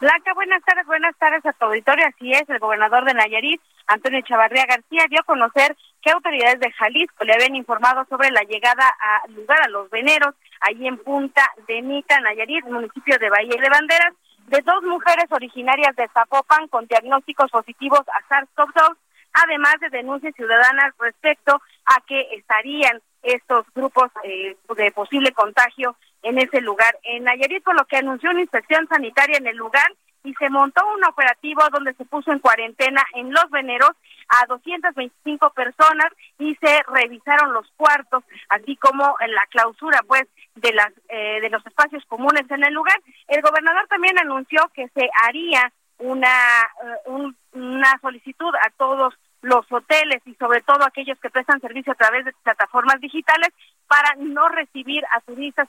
Blanca, 0.00 0.34
buenas 0.34 0.62
tardes, 0.64 0.84
buenas 0.84 1.16
tardes 1.16 1.46
a 1.46 1.52
tu 1.54 1.64
auditorio. 1.64 2.06
Así 2.06 2.30
es, 2.30 2.46
el 2.50 2.58
gobernador 2.58 3.06
de 3.06 3.14
Nayarit, 3.14 3.62
Antonio 3.86 4.18
Echavarría 4.18 4.66
García, 4.66 5.06
dio 5.08 5.20
a 5.20 5.24
conocer 5.24 5.74
que 6.04 6.10
autoridades 6.10 6.60
de 6.60 6.70
Jalisco 6.72 7.24
le 7.24 7.32
habían 7.32 7.56
informado 7.56 8.04
sobre 8.10 8.30
la 8.30 8.42
llegada 8.42 8.86
a 9.00 9.26
lugar 9.28 9.62
a 9.62 9.68
los 9.68 9.88
veneros 9.88 10.34
ahí 10.60 10.86
en 10.86 10.98
Punta 10.98 11.50
de 11.66 11.80
Nica, 11.80 12.20
Nayarit, 12.20 12.66
municipio 12.66 13.18
de 13.18 13.30
Bahía 13.30 13.56
de 13.58 13.70
Banderas, 13.70 14.12
de 14.48 14.60
dos 14.60 14.82
mujeres 14.82 15.24
originarias 15.30 15.96
de 15.96 16.06
Zapopan 16.08 16.68
con 16.68 16.86
diagnósticos 16.86 17.50
positivos 17.50 18.02
a 18.08 18.20
SARS-CoV-2, 18.28 18.96
además 19.32 19.76
de 19.80 19.88
denuncias 19.88 20.34
ciudadanas 20.34 20.92
respecto 20.98 21.62
a 21.86 22.00
que 22.06 22.20
estarían 22.36 23.00
estos 23.22 23.64
grupos 23.74 24.10
eh, 24.24 24.56
de 24.76 24.92
posible 24.92 25.32
contagio 25.32 25.96
en 26.22 26.38
ese 26.38 26.60
lugar 26.60 26.98
en 27.04 27.24
Nayarit, 27.24 27.64
por 27.64 27.74
lo 27.74 27.86
que 27.86 27.96
anunció 27.96 28.30
una 28.30 28.42
inspección 28.42 28.86
sanitaria 28.88 29.38
en 29.38 29.46
el 29.46 29.56
lugar 29.56 29.90
y 30.24 30.34
se 30.34 30.50
montó 30.50 30.82
un 30.94 31.04
operativo 31.04 31.62
donde 31.70 31.94
se 31.94 32.04
puso 32.06 32.32
en 32.32 32.38
cuarentena 32.40 33.04
en 33.14 33.30
los 33.30 33.48
veneros 33.50 33.90
a 34.28 34.46
225 34.46 35.50
personas 35.50 36.10
y 36.38 36.54
se 36.56 36.82
revisaron 36.88 37.52
los 37.52 37.70
cuartos, 37.76 38.24
así 38.48 38.74
como 38.76 39.14
en 39.20 39.32
la 39.32 39.46
clausura 39.50 40.00
pues 40.08 40.24
de 40.54 40.72
las 40.72 40.92
eh, 41.08 41.40
de 41.40 41.50
los 41.50 41.64
espacios 41.66 42.04
comunes 42.06 42.50
en 42.50 42.64
el 42.64 42.72
lugar. 42.72 42.98
El 43.28 43.42
gobernador 43.42 43.86
también 43.88 44.18
anunció 44.18 44.62
que 44.74 44.88
se 44.88 45.08
haría 45.22 45.70
una 45.98 46.28
eh, 46.82 47.32
una 47.52 47.98
solicitud 48.00 48.54
a 48.54 48.70
todos 48.78 49.14
los 49.44 49.70
hoteles 49.70 50.22
y 50.24 50.34
sobre 50.34 50.62
todo 50.62 50.84
aquellos 50.84 51.18
que 51.20 51.28
prestan 51.28 51.60
servicio 51.60 51.92
a 51.92 51.96
través 51.96 52.24
de 52.24 52.32
plataformas 52.42 52.98
digitales 53.00 53.50
para 53.86 54.14
no 54.16 54.48
recibir 54.48 55.04
a 55.12 55.20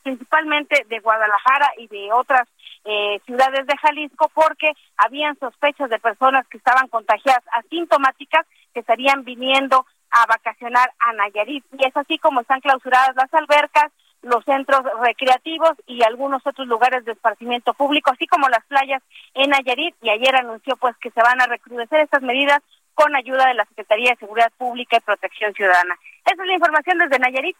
principalmente 0.01 0.85
de 0.87 0.99
Guadalajara 0.99 1.71
y 1.77 1.87
de 1.87 2.11
otras 2.13 2.47
eh, 2.85 3.19
ciudades 3.25 3.67
de 3.67 3.77
Jalisco 3.77 4.31
porque 4.33 4.71
habían 4.97 5.37
sospechas 5.39 5.89
de 5.89 5.99
personas 5.99 6.47
que 6.47 6.57
estaban 6.57 6.87
contagiadas 6.87 7.43
asintomáticas 7.51 8.45
que 8.73 8.79
estarían 8.79 9.23
viniendo 9.25 9.85
a 10.11 10.25
vacacionar 10.27 10.93
a 10.99 11.13
Nayarit. 11.13 11.65
Y 11.77 11.85
es 11.85 11.97
así 11.97 12.17
como 12.17 12.41
están 12.41 12.61
clausuradas 12.61 13.15
las 13.15 13.33
albercas, 13.33 13.91
los 14.21 14.43
centros 14.45 14.81
recreativos 15.01 15.73
y 15.85 16.03
algunos 16.03 16.45
otros 16.47 16.67
lugares 16.67 17.03
de 17.03 17.11
esparcimiento 17.11 17.73
público, 17.73 18.11
así 18.11 18.25
como 18.25 18.47
las 18.47 18.63
playas 18.65 19.03
en 19.33 19.49
Nayarit. 19.49 19.95
Y 20.01 20.09
ayer 20.09 20.35
anunció 20.35 20.77
pues 20.77 20.95
que 20.97 21.11
se 21.11 21.21
van 21.21 21.41
a 21.41 21.47
recrudecer 21.47 21.99
estas 21.99 22.21
medidas 22.21 22.61
con 22.95 23.15
ayuda 23.15 23.47
de 23.47 23.53
la 23.53 23.65
Secretaría 23.65 24.11
de 24.11 24.17
Seguridad 24.17 24.51
Pública 24.57 24.97
y 24.97 25.01
Protección 25.01 25.53
Ciudadana. 25.53 25.95
Esa 26.25 26.41
es 26.41 26.47
la 26.47 26.53
información 26.53 26.97
desde 26.97 27.19
Nayarit. 27.19 27.57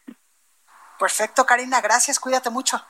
Perfecto, 0.98 1.46
Karina, 1.46 1.82
gracias, 1.82 2.20
cuídate 2.20 2.50
mucho. 2.50 2.84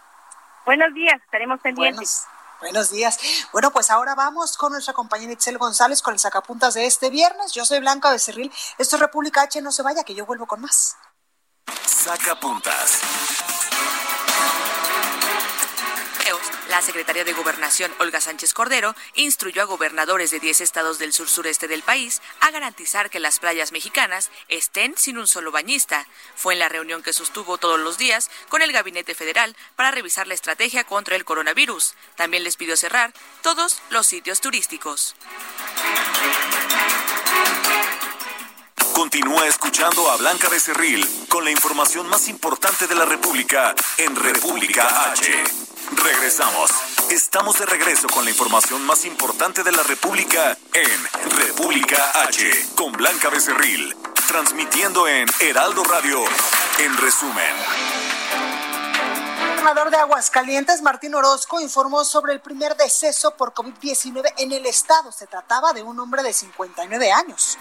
Buenos 0.65 0.93
días, 0.93 1.19
estaremos 1.23 1.59
pendientes. 1.59 2.25
Buenos, 2.61 2.89
días. 2.89 3.19
Bueno, 3.51 3.71
pues 3.71 3.91
ahora 3.91 4.15
vamos 4.15 4.57
con 4.57 4.71
nuestra 4.71 4.93
compañera 4.93 5.33
Itzel 5.33 5.57
González 5.57 6.01
con 6.01 6.13
el 6.13 6.19
sacapuntas 6.19 6.73
de 6.73 6.85
este 6.85 7.09
viernes. 7.09 7.51
Yo 7.53 7.65
soy 7.65 7.79
Blanca 7.79 8.11
Becerril. 8.11 8.51
Esto 8.77 8.95
es 8.95 9.01
República 9.01 9.41
H. 9.41 9.61
No 9.61 9.71
se 9.71 9.83
vaya, 9.83 10.03
que 10.03 10.15
yo 10.15 10.25
vuelvo 10.25 10.47
con 10.47 10.61
más. 10.61 10.97
Sacapuntas. 11.85 13.01
La 16.75 16.81
secretaria 16.81 17.23
de 17.23 17.31
Gobernación, 17.31 17.89
Olga 17.99 18.19
Sánchez 18.19 18.53
Cordero, 18.53 18.97
instruyó 19.13 19.61
a 19.61 19.65
gobernadores 19.65 20.29
de 20.29 20.41
10 20.41 20.59
estados 20.59 20.99
del 20.99 21.13
sur 21.13 21.29
sureste 21.29 21.69
del 21.69 21.83
país 21.83 22.21
a 22.41 22.51
garantizar 22.51 23.09
que 23.09 23.21
las 23.21 23.39
playas 23.39 23.71
mexicanas 23.71 24.29
estén 24.49 24.93
sin 24.97 25.17
un 25.17 25.25
solo 25.25 25.53
bañista. 25.53 26.05
Fue 26.35 26.51
en 26.51 26.59
la 26.59 26.67
reunión 26.67 27.01
que 27.01 27.13
sostuvo 27.13 27.57
todos 27.57 27.79
los 27.79 27.97
días 27.97 28.29
con 28.49 28.61
el 28.61 28.73
Gabinete 28.73 29.15
Federal 29.15 29.55
para 29.77 29.91
revisar 29.91 30.27
la 30.27 30.33
estrategia 30.33 30.83
contra 30.83 31.15
el 31.15 31.23
coronavirus. 31.23 31.93
También 32.17 32.43
les 32.43 32.57
pidió 32.57 32.75
cerrar 32.75 33.13
todos 33.41 33.81
los 33.89 34.05
sitios 34.05 34.41
turísticos. 34.41 35.15
Continúa 38.93 39.47
escuchando 39.47 40.11
a 40.11 40.17
Blanca 40.17 40.49
Becerril 40.49 41.07
con 41.29 41.45
la 41.45 41.51
información 41.51 42.09
más 42.09 42.27
importante 42.27 42.85
de 42.85 42.95
la 42.95 43.05
República 43.05 43.73
en 43.97 44.13
República 44.13 45.09
H. 45.13 45.64
Regresamos. 45.91 46.71
Estamos 47.11 47.59
de 47.59 47.65
regreso 47.65 48.07
con 48.07 48.23
la 48.25 48.31
información 48.31 48.83
más 48.85 49.05
importante 49.05 49.63
de 49.63 49.71
la 49.71 49.83
República 49.83 50.57
en 50.73 51.31
República 51.37 51.97
H 52.27 52.67
con 52.75 52.91
Blanca 52.93 53.29
Becerril, 53.29 53.95
transmitiendo 54.27 55.07
en 55.07 55.27
Heraldo 55.39 55.83
Radio. 55.83 56.23
En 56.79 56.97
resumen. 56.97 57.55
El 59.37 59.71
gobernador 59.71 59.91
de 59.91 59.97
Aguascalientes, 59.97 60.81
Martín 60.81 61.15
Orozco, 61.15 61.59
informó 61.59 62.03
sobre 62.03 62.33
el 62.33 62.39
primer 62.39 62.75
deceso 62.75 63.31
por 63.31 63.53
COVID-19 63.53 64.33
en 64.37 64.51
el 64.51 64.65
estado. 64.65 65.11
Se 65.11 65.27
trataba 65.27 65.73
de 65.73 65.83
un 65.83 65.99
hombre 65.99 66.21
de 66.23 66.33
59 66.33 67.11
años. 67.11 67.57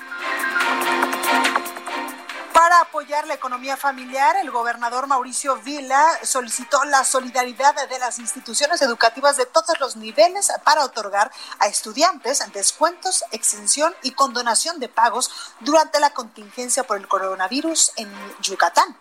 Para 2.64 2.80
apoyar 2.80 3.26
la 3.26 3.34
economía 3.34 3.76
familiar, 3.76 4.36
el 4.36 4.50
gobernador 4.50 5.06
Mauricio 5.06 5.56
Vila 5.56 6.02
solicitó 6.22 6.82
la 6.86 7.04
solidaridad 7.04 7.74
de 7.90 7.98
las 7.98 8.18
instituciones 8.18 8.80
educativas 8.80 9.36
de 9.36 9.44
todos 9.44 9.78
los 9.80 9.96
niveles 9.96 10.50
para 10.64 10.82
otorgar 10.82 11.30
a 11.58 11.66
estudiantes 11.66 12.42
descuentos, 12.54 13.22
exención 13.32 13.94
y 14.02 14.12
condonación 14.12 14.80
de 14.80 14.88
pagos 14.88 15.30
durante 15.60 16.00
la 16.00 16.14
contingencia 16.14 16.84
por 16.84 16.96
el 16.96 17.06
coronavirus 17.06 17.92
en 17.96 18.10
Yucatán. 18.40 18.96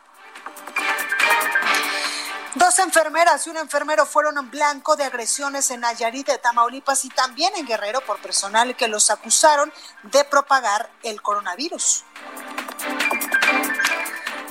Dos 2.56 2.80
enfermeras 2.80 3.48
y 3.48 3.50
un 3.50 3.58
enfermero 3.58 4.06
fueron 4.06 4.38
en 4.40 4.52
blanco 4.52 4.98
de 4.98 5.06
agresiones 5.06 5.72
en 5.72 5.80
Nayarit, 5.80 6.28
de 6.28 6.38
Tamaulipas 6.38 7.06
y 7.06 7.10
también 7.10 7.56
en 7.56 7.66
Guerrero 7.66 8.02
por 8.02 8.20
personal 8.20 8.76
que 8.76 8.90
los 8.90 9.10
acusaron 9.10 9.72
de 10.04 10.26
propagar 10.26 10.92
el 11.02 11.22
coronavirus. 11.22 12.04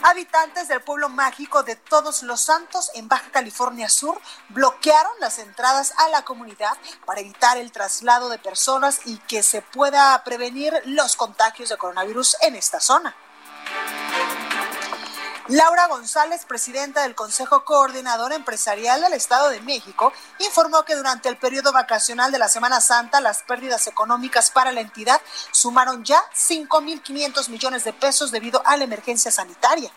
Habitantes 0.05 0.67
del 0.67 0.81
pueblo 0.81 1.09
mágico 1.09 1.63
de 1.63 1.77
Todos 1.77 2.25
los 2.25 2.41
Santos 2.41 2.91
en 2.95 3.07
Baja 3.07 3.31
California 3.31 3.89
Sur 3.89 4.21
bloquearon 4.49 5.13
las 5.21 5.39
entradas 5.39 5.95
a 5.97 6.09
la 6.09 6.25
comunidad 6.25 6.77
para 7.07 7.21
evitar 7.21 7.57
el 7.57 7.71
traslado 7.71 8.29
de 8.29 8.39
personas 8.39 9.01
y 9.05 9.19
que 9.19 9.45
se 9.45 9.63
pueda 9.63 10.21
prevenir 10.25 10.75
los 10.87 11.15
contagios 11.15 11.69
de 11.69 11.77
coronavirus 11.77 12.37
en 12.41 12.57
esta 12.57 12.81
zona. 12.81 13.15
Laura 15.49 15.89
González, 15.89 16.45
presidenta 16.45 17.03
del 17.03 17.17
Consejo 17.17 17.65
Coordinador 17.65 18.33
Empresarial 18.33 19.01
del 19.01 19.15
Estado 19.15 19.49
de 19.51 19.61
México, 19.61 20.13
informó 20.39 20.85
que 20.85 20.95
durante 20.95 21.29
el 21.29 21.37
periodo 21.37 21.73
vacacional 21.73 22.31
de 22.31 22.39
la 22.39 22.49
Semana 22.49 22.81
Santa 22.81 23.21
las 23.21 23.43
pérdidas 23.43 23.89
económicas 23.89 24.53
para 24.53 24.71
la 24.71 24.81
entidad 24.81 25.21
sumaron 25.51 26.05
ya 26.05 26.23
5.500 26.33 27.49
millones 27.49 27.83
de 27.83 27.93
pesos 27.93 28.31
debido 28.31 28.63
a 28.65 28.77
la 28.77 28.85
emergencia 28.85 29.33
sanitaria. 29.33 29.91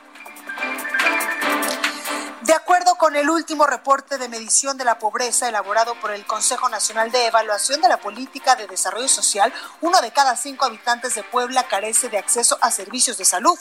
De 2.41 2.53
acuerdo 2.53 2.95
con 2.95 3.15
el 3.15 3.29
último 3.29 3.65
reporte 3.65 4.17
de 4.17 4.29
medición 4.29 4.77
de 4.77 4.86
la 4.86 4.99
pobreza 4.99 5.47
elaborado 5.47 5.93
por 5.99 6.12
el 6.12 6.25
Consejo 6.25 6.69
Nacional 6.69 7.12
de 7.12 7.27
Evaluación 7.27 7.81
de 7.81 7.89
la 7.89 7.97
Política 7.97 8.55
de 8.55 8.67
Desarrollo 8.67 9.08
Social, 9.08 9.53
uno 9.81 9.99
de 10.01 10.12
cada 10.12 10.36
cinco 10.36 10.65
habitantes 10.65 11.15
de 11.15 11.23
Puebla 11.23 11.67
carece 11.67 12.10
de 12.10 12.17
acceso 12.17 12.58
a 12.62 12.69
servicios 12.71 13.17
de 13.17 13.25
salud. 13.25 13.58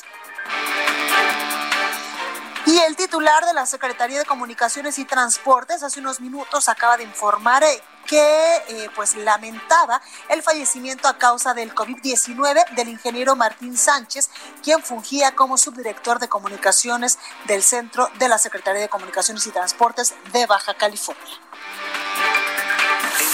Y 2.66 2.78
el 2.78 2.96
titular 2.96 3.44
de 3.44 3.52
la 3.52 3.66
Secretaría 3.66 4.18
de 4.18 4.24
Comunicaciones 4.24 4.98
y 4.98 5.04
Transportes 5.04 5.82
hace 5.82 6.00
unos 6.00 6.20
minutos 6.20 6.68
acaba 6.68 6.96
de 6.96 7.02
informar 7.04 7.62
eh, 7.62 7.82
que 8.06 8.56
eh, 8.68 8.90
pues 8.94 9.16
lamentaba 9.16 10.00
el 10.28 10.42
fallecimiento 10.42 11.08
a 11.08 11.18
causa 11.18 11.54
del 11.54 11.74
COVID-19 11.74 12.74
del 12.74 12.88
ingeniero 12.88 13.36
Martín 13.36 13.76
Sánchez, 13.76 14.30
quien 14.62 14.82
fungía 14.82 15.34
como 15.34 15.58
subdirector 15.58 16.18
de 16.18 16.28
comunicaciones 16.28 17.18
del 17.44 17.62
Centro 17.62 18.08
de 18.18 18.28
la 18.28 18.38
Secretaría 18.38 18.82
de 18.82 18.88
Comunicaciones 18.88 19.46
y 19.46 19.50
Transportes 19.50 20.14
de 20.32 20.46
Baja 20.46 20.74
California. 20.74 21.38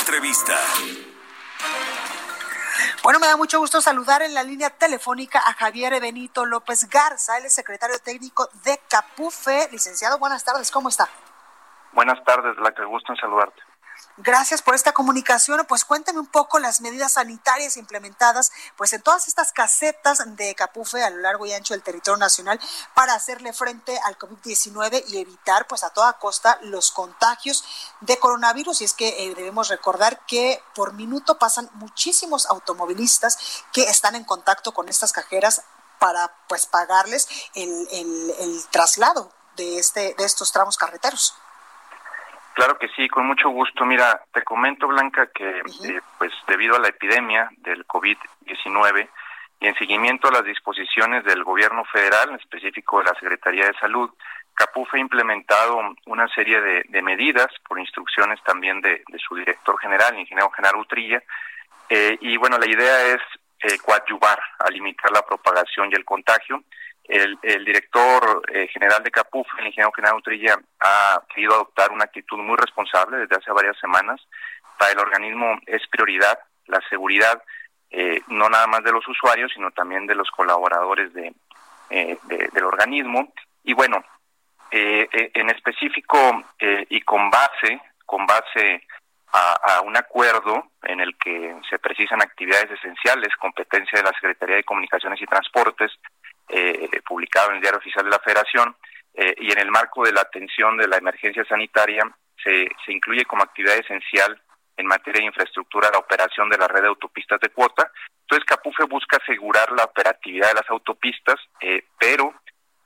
Entrevista. 0.00 0.58
Bueno, 3.02 3.18
me 3.18 3.26
da 3.26 3.36
mucho 3.38 3.58
gusto 3.58 3.80
saludar 3.80 4.20
en 4.20 4.34
la 4.34 4.42
línea 4.42 4.68
telefónica 4.68 5.38
a 5.38 5.54
Javier 5.54 5.98
Benito 6.02 6.44
López 6.44 6.86
Garza, 6.90 7.38
el 7.38 7.48
secretario 7.48 7.98
técnico 7.98 8.50
de 8.62 8.78
Capufe. 8.90 9.68
Licenciado, 9.72 10.18
buenas 10.18 10.44
tardes, 10.44 10.70
¿cómo 10.70 10.90
está? 10.90 11.08
Buenas 11.92 12.22
tardes, 12.24 12.58
la 12.58 12.72
que 12.72 12.84
gusto 12.84 13.12
en 13.14 13.18
saludarte. 13.18 13.62
Gracias 14.16 14.60
por 14.60 14.74
esta 14.74 14.92
comunicación. 14.92 15.64
Pues 15.66 15.84
cuéntame 15.84 16.18
un 16.18 16.26
poco 16.26 16.58
las 16.58 16.80
medidas 16.80 17.12
sanitarias 17.12 17.76
implementadas 17.76 18.52
pues 18.76 18.92
en 18.92 19.02
todas 19.02 19.28
estas 19.28 19.52
casetas 19.52 20.22
de 20.36 20.54
Capufe 20.54 21.02
a 21.02 21.10
lo 21.10 21.18
largo 21.18 21.46
y 21.46 21.52
ancho 21.52 21.74
del 21.74 21.82
territorio 21.82 22.18
nacional 22.18 22.60
para 22.94 23.14
hacerle 23.14 23.52
frente 23.52 23.98
al 24.04 24.18
COVID-19 24.18 25.04
y 25.08 25.18
evitar 25.18 25.66
pues 25.66 25.84
a 25.84 25.90
toda 25.90 26.12
costa 26.18 26.58
los 26.62 26.90
contagios 26.90 27.64
de 28.00 28.18
coronavirus. 28.18 28.82
Y 28.82 28.84
es 28.84 28.92
que 28.92 29.08
eh, 29.08 29.34
debemos 29.34 29.68
recordar 29.68 30.24
que 30.26 30.62
por 30.74 30.92
minuto 30.92 31.38
pasan 31.38 31.70
muchísimos 31.74 32.46
automovilistas 32.46 33.38
que 33.72 33.84
están 33.84 34.16
en 34.16 34.24
contacto 34.24 34.72
con 34.72 34.88
estas 34.88 35.12
cajeras 35.12 35.62
para 35.98 36.34
pues 36.48 36.66
pagarles 36.66 37.28
el, 37.54 37.88
el, 37.92 38.34
el 38.38 38.66
traslado 38.70 39.32
de, 39.56 39.78
este, 39.78 40.14
de 40.18 40.24
estos 40.24 40.52
tramos 40.52 40.76
carreteros. 40.76 41.34
Claro 42.54 42.78
que 42.78 42.88
sí, 42.88 43.08
con 43.08 43.26
mucho 43.26 43.48
gusto. 43.48 43.84
Mira, 43.84 44.22
te 44.32 44.42
comento, 44.42 44.88
Blanca, 44.88 45.28
que 45.32 45.60
eh, 45.60 46.00
pues 46.18 46.32
debido 46.46 46.76
a 46.76 46.80
la 46.80 46.88
epidemia 46.88 47.48
del 47.58 47.86
COVID-19 47.86 49.08
y 49.60 49.66
en 49.66 49.74
seguimiento 49.76 50.28
a 50.28 50.32
las 50.32 50.44
disposiciones 50.44 51.24
del 51.24 51.44
gobierno 51.44 51.84
federal, 51.84 52.30
en 52.30 52.36
específico 52.36 52.98
de 52.98 53.04
la 53.04 53.14
Secretaría 53.14 53.66
de 53.66 53.78
Salud, 53.78 54.10
CAPUF 54.54 54.94
ha 54.94 54.98
implementado 54.98 55.94
una 56.06 56.28
serie 56.28 56.60
de, 56.60 57.02
medidas 57.02 57.46
por 57.66 57.78
instrucciones 57.78 58.42
también 58.42 58.80
de, 58.80 59.02
su 59.26 59.36
director 59.36 59.78
general, 59.80 60.14
el 60.14 60.20
ingeniero 60.20 60.50
Genaro 60.50 60.80
Utrilla, 60.80 61.22
eh, 61.88 62.18
y 62.20 62.36
bueno, 62.36 62.58
la 62.58 62.66
idea 62.66 63.06
es 63.06 63.20
eh, 63.60 63.78
coadyuvar 63.78 64.38
a 64.58 64.70
limitar 64.70 65.10
la 65.12 65.22
propagación 65.22 65.90
y 65.90 65.94
el 65.94 66.04
contagio 66.04 66.62
el, 67.04 67.64
director 67.64 68.42
eh, 68.52 68.68
general 68.68 69.02
de 69.02 69.10
CAPUF, 69.10 69.46
el 69.58 69.66
ingeniero 69.66 69.92
general 69.92 70.18
Utrilla, 70.18 70.56
ha 70.80 71.22
querido 71.34 71.54
adoptar 71.54 71.90
una 71.90 72.04
actitud 72.04 72.38
muy 72.38 72.56
responsable 72.56 73.18
desde 73.18 73.36
hace 73.36 73.50
varias 73.52 73.78
semanas. 73.78 74.20
Para 74.78 74.92
el 74.92 74.98
organismo 74.98 75.58
es 75.66 75.86
prioridad 75.88 76.38
la 76.66 76.80
seguridad, 76.88 77.42
eh, 77.90 78.22
no 78.28 78.48
nada 78.48 78.66
más 78.68 78.84
de 78.84 78.92
los 78.92 79.06
usuarios, 79.08 79.50
sino 79.52 79.70
también 79.72 80.06
de 80.06 80.14
los 80.14 80.30
colaboradores 80.30 81.10
eh, 81.90 82.18
del 82.28 82.64
organismo. 82.64 83.32
Y 83.64 83.74
bueno, 83.74 84.04
en 84.70 85.50
específico 85.50 86.44
y 86.60 87.00
con 87.00 87.28
base, 87.28 87.80
con 88.06 88.24
base 88.24 88.84
a, 89.32 89.80
un 89.82 89.96
acuerdo 89.96 90.70
en 90.82 91.00
el 91.00 91.16
que 91.16 91.56
se 91.68 91.78
precisan 91.78 92.22
actividades 92.22 92.70
esenciales, 92.70 93.34
competencia 93.36 93.98
de 93.98 94.04
la 94.04 94.12
Secretaría 94.12 94.56
de 94.56 94.64
Comunicaciones 94.64 95.20
y 95.20 95.26
Transportes, 95.26 95.92
eh, 95.92 96.19
publicado 97.06 97.50
en 97.50 97.56
el 97.56 97.60
Diario 97.60 97.78
Oficial 97.78 98.04
de 98.04 98.10
la 98.10 98.18
Federación, 98.18 98.74
eh, 99.14 99.34
y 99.38 99.52
en 99.52 99.58
el 99.58 99.70
marco 99.70 100.04
de 100.04 100.12
la 100.12 100.22
atención 100.22 100.76
de 100.76 100.86
la 100.86 100.96
emergencia 100.96 101.44
sanitaria 101.44 102.02
se, 102.42 102.68
se 102.84 102.92
incluye 102.92 103.24
como 103.24 103.42
actividad 103.42 103.76
esencial 103.76 104.40
en 104.76 104.86
materia 104.86 105.20
de 105.20 105.26
infraestructura 105.26 105.90
la 105.92 105.98
operación 105.98 106.48
de 106.48 106.56
la 106.56 106.68
red 106.68 106.82
de 106.82 106.88
autopistas 106.88 107.40
de 107.40 107.50
cuota. 107.50 107.90
Entonces, 108.22 108.44
Capufe 108.46 108.84
busca 108.84 109.18
asegurar 109.18 109.70
la 109.72 109.84
operatividad 109.84 110.48
de 110.48 110.54
las 110.54 110.70
autopistas, 110.70 111.36
eh, 111.60 111.84
pero 111.98 112.32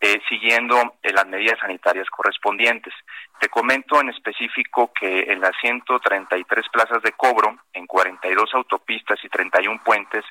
eh, 0.00 0.20
siguiendo 0.28 0.96
eh, 1.02 1.12
las 1.12 1.26
medidas 1.26 1.58
sanitarias 1.60 2.08
correspondientes. 2.10 2.92
Te 3.38 3.48
comento 3.48 4.00
en 4.00 4.10
específico 4.10 4.92
que 4.98 5.20
en 5.32 5.40
las 5.40 5.52
133 5.60 6.68
plazas 6.72 7.02
de 7.02 7.12
cobro, 7.12 7.56
en 7.72 7.86
42 7.86 8.50
autopistas 8.54 9.18
y 9.22 9.28
31 9.28 9.82
puentes, 9.84 10.24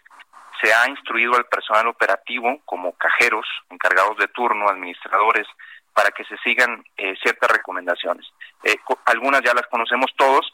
se 0.63 0.73
ha 0.73 0.87
instruido 0.87 1.35
al 1.35 1.45
personal 1.45 1.87
operativo 1.87 2.61
como 2.63 2.93
cajeros, 2.93 3.45
encargados 3.69 4.17
de 4.17 4.29
turno, 4.29 4.69
administradores, 4.69 5.45
para 5.93 6.11
que 6.11 6.23
se 6.23 6.37
sigan 6.37 6.83
eh, 6.95 7.15
ciertas 7.21 7.51
recomendaciones. 7.51 8.25
Eh, 8.63 8.77
algunas 9.05 9.41
ya 9.41 9.53
las 9.53 9.67
conocemos 9.67 10.11
todos, 10.17 10.53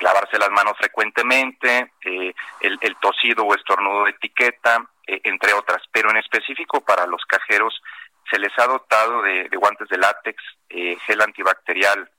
lavarse 0.00 0.38
las 0.38 0.50
manos 0.50 0.74
frecuentemente, 0.78 1.92
eh, 2.04 2.34
el, 2.60 2.78
el, 2.80 2.96
tosido 2.96 3.44
o 3.44 3.54
estornudo 3.54 4.04
de 4.04 4.10
etiqueta, 4.10 4.84
entre 5.06 5.52
otras, 5.52 5.82
pero 5.92 6.10
en 6.10 6.16
específico 6.16 6.80
para 6.80 7.06
los 7.06 7.24
cajeros 7.26 7.80
se 8.28 8.38
les 8.38 8.52
ha 8.58 8.66
dotado 8.66 9.22
de, 9.22 9.48
guantes 9.56 9.88
de 9.88 9.98
látex, 9.98 10.42
gel 10.68 11.22
antibacterial 11.22 12.10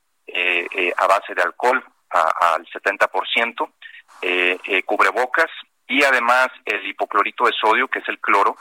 a 0.95 1.07
base 1.07 1.35
de 1.35 1.41
alcohol 1.41 1.83
al 2.09 2.65
70%, 2.65 3.69
cubrebocas 4.85 5.51
y 5.87 6.03
además 6.03 6.49
el 6.65 6.85
hipoclorito 6.85 7.45
de 7.45 7.53
sodio, 7.53 7.87
que 7.87 7.99
es 7.99 8.09
el 8.09 8.19
cloro, 8.19 8.57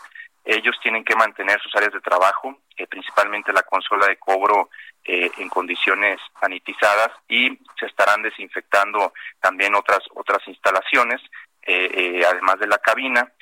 ellos 0.46 0.78
tienen 0.80 1.04
que 1.04 1.16
mantener 1.16 1.60
sus 1.60 1.74
áreas 1.74 1.92
de 1.92 2.00
trabajo, 2.00 2.56
eh, 2.76 2.86
principalmente 2.86 3.52
la 3.52 3.62
consola 3.62 4.06
de 4.06 4.16
cobro 4.16 4.70
eh, 5.04 5.30
en 5.38 5.48
condiciones 5.48 6.20
sanitizadas 6.40 7.10
y 7.28 7.58
se 7.78 7.86
estarán 7.86 8.22
desinfectando 8.22 9.12
también 9.40 9.74
otras 9.74 10.00
otras 10.14 10.46
instalaciones, 10.46 11.20
eh, 11.62 12.22
además 12.30 12.60
de 12.60 12.68
la 12.68 12.78
cabina. 12.78 13.32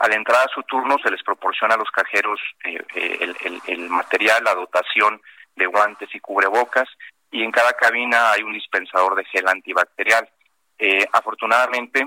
a 0.00 0.08
la 0.08 0.14
entrada 0.14 0.44
a 0.44 0.54
su 0.54 0.62
turno 0.62 0.96
se 1.02 1.10
les 1.10 1.22
proporciona 1.22 1.74
a 1.74 1.78
los 1.78 1.90
cajeros 1.90 2.40
el, 2.64 3.36
el, 3.66 3.88
material, 3.90 4.42
la 4.42 4.54
dotación 4.54 5.20
de 5.54 5.66
guantes 5.66 6.08
y 6.14 6.20
cubrebocas 6.20 6.88
y 7.30 7.42
en 7.42 7.50
cada 7.50 7.72
cabina 7.74 8.30
hay 8.30 8.42
un 8.42 8.54
dispensador 8.54 9.16
de 9.16 9.24
gel 9.24 9.46
antibacterial. 9.48 10.26
afortunadamente, 11.12 12.06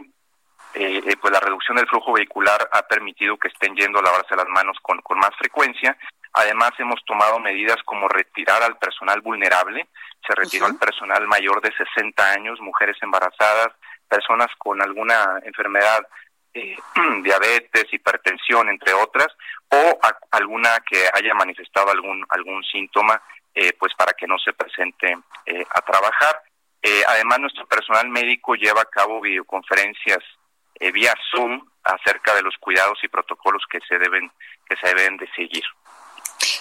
eh, 0.73 1.01
eh, 1.05 1.15
pues 1.19 1.33
la 1.33 1.39
reducción 1.39 1.77
del 1.77 1.87
flujo 1.87 2.13
vehicular 2.13 2.69
ha 2.71 2.83
permitido 2.83 3.37
que 3.37 3.47
estén 3.47 3.75
yendo 3.75 3.99
a 3.99 4.03
lavarse 4.03 4.35
las 4.35 4.47
manos 4.47 4.77
con, 4.81 5.01
con 5.01 5.17
más 5.19 5.31
frecuencia. 5.37 5.97
Además, 6.33 6.71
hemos 6.77 7.03
tomado 7.05 7.39
medidas 7.39 7.77
como 7.85 8.07
retirar 8.07 8.61
al 8.61 8.77
personal 8.77 9.21
vulnerable. 9.21 9.87
Se 10.27 10.35
retiró 10.35 10.67
al 10.67 10.77
personal 10.77 11.27
mayor 11.27 11.61
de 11.61 11.71
60 11.75 12.31
años, 12.31 12.59
mujeres 12.61 12.97
embarazadas, 13.01 13.73
personas 14.07 14.47
con 14.57 14.81
alguna 14.81 15.39
enfermedad, 15.43 16.05
eh, 16.53 16.75
diabetes, 17.23 17.85
hipertensión, 17.91 18.69
entre 18.69 18.93
otras, 18.93 19.27
o 19.69 19.99
alguna 20.31 20.69
que 20.89 21.05
haya 21.13 21.33
manifestado 21.33 21.91
algún, 21.91 22.25
algún 22.29 22.63
síntoma, 22.63 23.21
eh, 23.53 23.73
pues 23.79 23.93
para 23.95 24.13
que 24.13 24.27
no 24.27 24.37
se 24.39 24.53
presente 24.53 25.17
eh, 25.45 25.65
a 25.69 25.81
trabajar. 25.81 26.41
Además, 27.07 27.39
nuestro 27.39 27.67
personal 27.67 28.07
médico 28.07 28.55
lleva 28.55 28.81
a 28.81 28.85
cabo 28.85 29.19
videoconferencias 29.19 30.23
eh, 30.79 30.91
vía 30.91 31.13
Zoom 31.31 31.61
acerca 31.83 32.35
de 32.35 32.41
los 32.41 32.55
cuidados 32.57 32.99
y 33.03 33.07
protocolos 33.07 33.63
que 33.69 33.79
se 33.87 33.97
deben 33.97 34.31
que 34.67 34.75
se 34.77 34.93
deben 34.93 35.17
de 35.17 35.27
seguir. 35.35 35.63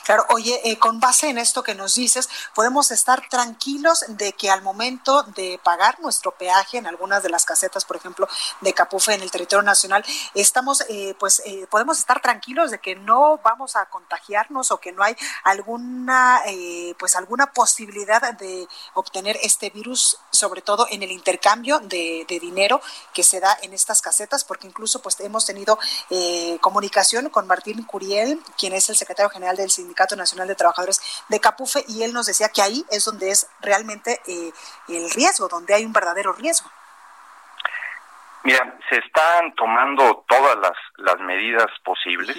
Claro, 0.05 0.25
oye, 0.31 0.61
eh, 0.65 0.79
con 0.79 1.01
base 1.01 1.29
en 1.29 1.39
esto 1.39 1.63
que 1.63 1.75
nos 1.75 1.95
dices, 1.95 2.29
podemos 2.55 2.91
estar 2.91 3.29
tranquilos 3.29 4.05
de 4.09 4.33
que 4.33 4.51
al 4.51 4.63
momento 4.63 5.23
de 5.23 5.61
pagar 5.63 6.01
nuestro 6.01 6.33
peaje 6.33 6.79
en 6.79 6.87
algunas 6.87 7.23
de 7.23 7.29
las 7.29 7.45
casetas, 7.45 7.85
por 7.85 7.97
ejemplo, 7.97 8.27
de 8.61 8.73
Capufe 8.73 9.15
en 9.15 9.23
el 9.23 9.31
territorio 9.31 9.63
nacional, 9.63 10.05
estamos, 10.35 10.83
eh, 10.89 11.15
pues, 11.19 11.43
eh, 11.45 11.67
podemos 11.71 11.99
estar 11.99 12.23
tranquilos 12.23 12.71
de 12.71 12.79
que 12.79 12.95
no 12.95 13.39
vamos 13.45 13.77
a 13.77 13.87
contagiarnos 13.87 14.71
o 14.71 14.81
que 14.81 14.93
no 14.93 15.03
hay 15.03 15.15
alguna, 15.45 16.43
pues, 16.99 17.15
alguna 17.15 17.53
posibilidad 17.53 18.33
de 18.35 18.67
obtener 18.95 19.39
este 19.43 19.71
virus, 19.71 20.19
sobre 20.31 20.63
todo 20.63 20.87
en 20.91 21.03
el 21.03 21.13
intercambio 21.13 21.81
de, 21.81 22.25
dinero 22.41 22.81
que 23.13 23.23
se 23.23 23.41
da 23.41 23.59
en 23.63 23.73
estas 23.73 24.01
casetas, 24.01 24.45
porque 24.45 24.67
incluso, 24.67 25.03
pues, 25.03 25.19
hemos 25.21 25.45
tenido 25.45 25.79
comunicación 26.61 27.29
con 27.31 27.47
Martín 27.47 27.83
Curiel, 27.85 28.41
quien 28.57 28.73
es 28.73 28.89
el 28.89 28.97
secretario 28.97 29.31
general 29.31 29.57
del 29.57 29.68
sindicato 29.71 30.17
Nacional 30.17 30.49
de 30.49 30.55
Trabajadores 30.55 31.01
de 31.29 31.41
Capufe 31.41 31.85
y 31.89 32.03
él 32.03 32.13
nos 32.13 32.27
decía 32.27 32.49
que 32.49 32.63
ahí 32.63 32.85
es 32.91 33.05
donde 33.05 33.31
es 33.31 33.49
realmente 33.61 34.21
eh, 34.27 34.53
el 34.89 35.11
riesgo, 35.11 35.49
donde 35.49 35.75
hay 35.75 35.85
un 35.85 35.93
verdadero 35.93 36.33
riesgo. 36.33 36.71
Mira, 38.45 38.79
se 38.89 38.99
están 38.99 39.55
tomando 39.55 40.25
todas 40.29 40.57
las, 40.59 40.77
las 40.97 41.19
medidas 41.21 41.67
posibles. 41.85 42.37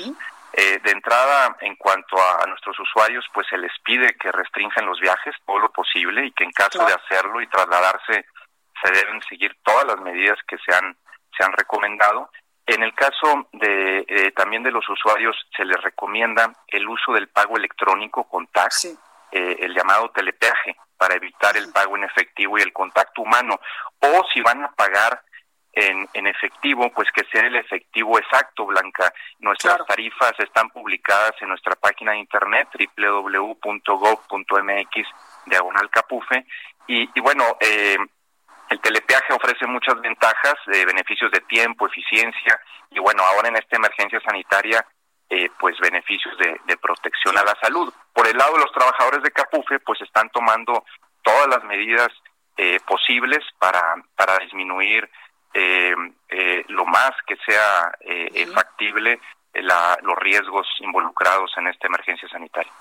Eh, 0.54 0.80
de 0.84 0.92
entrada, 0.92 1.56
en 1.62 1.76
cuanto 1.76 2.18
a, 2.18 2.46
nuestros 2.48 2.80
usuarios, 2.80 3.24
pues 3.34 3.46
se 3.48 3.58
les 3.58 3.72
pide 3.84 4.16
que 4.16 4.32
restrinjan 4.32 4.86
los 4.86 5.00
viajes 5.00 5.36
todo 5.46 5.60
lo 5.60 5.72
posible 5.72 6.26
y 6.26 6.32
que 6.32 6.44
en 6.44 6.52
caso 6.52 6.84
de 6.84 6.94
hacerlo 6.94 7.40
y 7.40 7.48
trasladarse 7.48 8.26
se 8.82 8.92
deben 8.92 9.22
seguir 9.30 9.56
todas 9.64 9.86
las 9.86 10.00
medidas 10.00 10.40
que 10.48 10.58
se 10.58 10.74
han, 10.74 10.98
se 11.38 11.44
han 11.44 11.54
recomendado. 11.54 12.32
En 12.72 12.84
el 12.84 12.94
caso 12.94 13.48
de 13.52 14.06
eh, 14.08 14.32
también 14.36 14.62
de 14.62 14.70
los 14.70 14.88
usuarios 14.88 15.36
se 15.58 15.66
les 15.66 15.82
recomienda 15.82 16.54
el 16.68 16.88
uso 16.88 17.14
del 17.14 17.28
pago 17.28 17.58
electrónico 17.58 18.26
con 18.26 18.46
tax, 18.46 18.96
eh, 19.32 19.58
el 19.60 19.74
llamado 19.74 20.12
telepeaje, 20.12 20.76
para 20.96 21.16
evitar 21.16 21.58
el 21.58 21.72
pago 21.72 21.98
en 21.98 22.04
efectivo 22.04 22.60
y 22.60 22.62
el 22.62 22.72
contacto 22.72 23.24
humano. 23.24 23.60
O 24.02 24.24
si 24.32 24.42
van 24.42 24.64
a 24.64 24.72
pagar 24.72 25.20
en, 25.74 26.08
en 26.14 26.28
efectivo, 26.28 26.92
pues 26.94 27.10
que 27.12 27.24
sea 27.32 27.48
el 27.48 27.56
efectivo 27.56 28.20
exacto, 28.20 28.68
Blanca. 28.68 29.12
Nuestras 29.40 29.84
tarifas 29.88 30.34
están 30.38 30.70
publicadas 30.70 31.34
en 31.42 31.50
nuestra 31.50 31.76
página 31.76 32.12
de 32.12 32.20
internet 32.20 32.68
www.gov.mx 32.96 33.88
diagonal 35.48 35.90
capufe 35.90 36.46
y, 36.86 37.10
y 37.16 37.20
bueno, 37.20 37.58
eh, 37.62 37.98
el 38.70 38.80
telepeaje 38.82 39.34
ofrece 39.34 39.66
muchas 39.66 40.00
ventajas, 40.02 40.56
de 40.68 40.86
beneficios 40.86 41.32
de 41.32 41.42
tiempo, 41.42 41.88
eficiencia 41.88 42.60
y 42.92 43.00
bueno, 43.00 43.24
ahora 43.24 43.50
en 43.50 43.58
esta 43.58 43.78
emergencia 43.78 44.20
sanitaria, 44.22 44.86
eh, 45.30 45.50
pues 45.60 45.78
beneficios 45.80 46.36
de, 46.38 46.60
de, 46.66 46.78
protección 46.78 47.38
a 47.38 47.44
la 47.44 47.56
salud. 47.62 47.94
Por 48.14 48.28
el 48.28 48.38
lado 48.38 48.54
de 48.54 48.62
los 48.62 48.72
trabajadores 48.72 49.22
de 49.22 49.32
Capufe, 49.32 49.80
pues 49.80 50.02
están 50.02 50.30
tomando 50.32 50.84
todas 51.22 51.48
las 51.48 51.64
medidas 51.66 52.10
eh, 52.58 52.80
posibles 52.86 53.40
para, 53.60 53.82
para 54.16 54.40
disminuir 54.40 55.10
eh, 55.54 55.96
eh, 56.30 56.64
lo 56.68 56.86
más 56.86 57.12
que 57.26 57.36
sea 57.46 57.92
eh, 58.02 58.46
factible 58.54 59.20
los 59.54 60.18
riesgos 60.20 60.68
involucrados 60.80 61.52
en 61.58 61.68
esta 61.68 61.88
emergencia 61.88 62.28
sanitaria. 62.30 62.72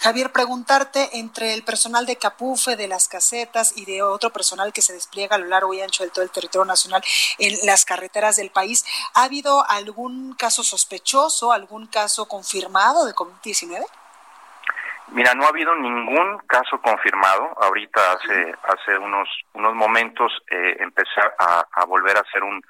Javier, 0.00 0.30
preguntarte 0.32 1.18
entre 1.18 1.54
el 1.54 1.62
personal 1.62 2.04
de 2.04 2.16
Capufe, 2.16 2.76
de 2.76 2.88
las 2.88 3.08
casetas 3.08 3.76
y 3.76 3.84
de 3.86 4.02
otro 4.02 4.30
personal 4.30 4.72
que 4.72 4.82
se 4.82 4.92
despliega 4.92 5.36
a 5.36 5.38
lo 5.38 5.46
largo 5.46 5.72
y 5.72 5.80
ancho 5.80 6.04
de 6.04 6.10
todo 6.10 6.22
el 6.22 6.30
territorio 6.30 6.66
nacional 6.66 7.02
en 7.38 7.54
las 7.64 7.84
carreteras 7.84 8.36
del 8.36 8.50
país, 8.50 8.84
¿ha 9.14 9.24
habido 9.24 9.64
algún 9.68 10.34
caso 10.34 10.62
sospechoso, 10.62 11.52
algún 11.52 11.86
caso 11.86 12.28
confirmado 12.28 13.06
de 13.06 13.14
COVID-19? 13.14 13.84
Mira, 15.08 15.34
no 15.34 15.44
ha 15.44 15.48
habido 15.48 15.74
ningún 15.76 16.38
caso 16.46 16.80
confirmado. 16.82 17.56
Ahorita 17.60 18.00
hace 18.12 18.54
hace 18.64 18.98
unos 18.98 19.28
unos 19.54 19.74
momentos 19.74 20.32
eh, 20.50 20.76
empecé 20.80 21.20
a, 21.38 21.64
a, 21.72 21.84
volver 21.84 22.16
a 22.16 22.20
hacer 22.20 22.42
un, 22.42 22.60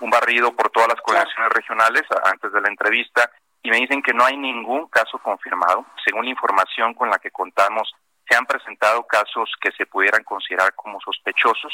un 0.00 0.10
barrido 0.10 0.52
por 0.52 0.70
todas 0.70 0.88
las 0.88 1.00
coordinaciones 1.00 1.52
regionales 1.52 2.02
antes 2.24 2.52
de 2.52 2.60
la 2.60 2.68
entrevista 2.68 3.30
y 3.62 3.70
me 3.70 3.78
dicen 3.78 4.02
que 4.02 4.14
no 4.14 4.24
hay 4.24 4.36
ningún 4.36 4.88
caso 4.88 5.18
confirmado. 5.18 5.84
Según 6.04 6.24
la 6.24 6.30
información 6.30 6.94
con 6.94 7.10
la 7.10 7.18
que 7.18 7.30
contamos, 7.30 7.92
se 8.28 8.36
han 8.36 8.46
presentado 8.46 9.06
casos 9.06 9.52
que 9.60 9.72
se 9.72 9.86
pudieran 9.86 10.24
considerar 10.24 10.74
como 10.74 11.00
sospechosos 11.00 11.72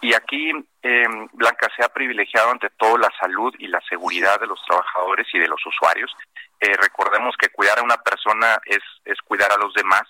y 0.00 0.14
aquí 0.14 0.50
eh, 0.82 1.06
Blanca 1.32 1.68
se 1.76 1.84
ha 1.84 1.88
privilegiado 1.90 2.50
ante 2.50 2.70
todo 2.70 2.96
la 2.96 3.10
salud 3.20 3.54
y 3.58 3.66
la 3.66 3.80
seguridad 3.86 4.40
de 4.40 4.46
los 4.46 4.58
trabajadores 4.66 5.26
y 5.34 5.38
de 5.38 5.48
los 5.48 5.60
usuarios 5.66 6.10
eh, 6.58 6.74
recordemos 6.76 7.34
que 7.38 7.50
cuidar 7.50 7.78
a 7.78 7.82
una 7.82 7.98
persona 7.98 8.58
es, 8.64 8.82
es 9.04 9.20
cuidar 9.22 9.52
a 9.52 9.58
los 9.58 9.72
demás. 9.74 10.02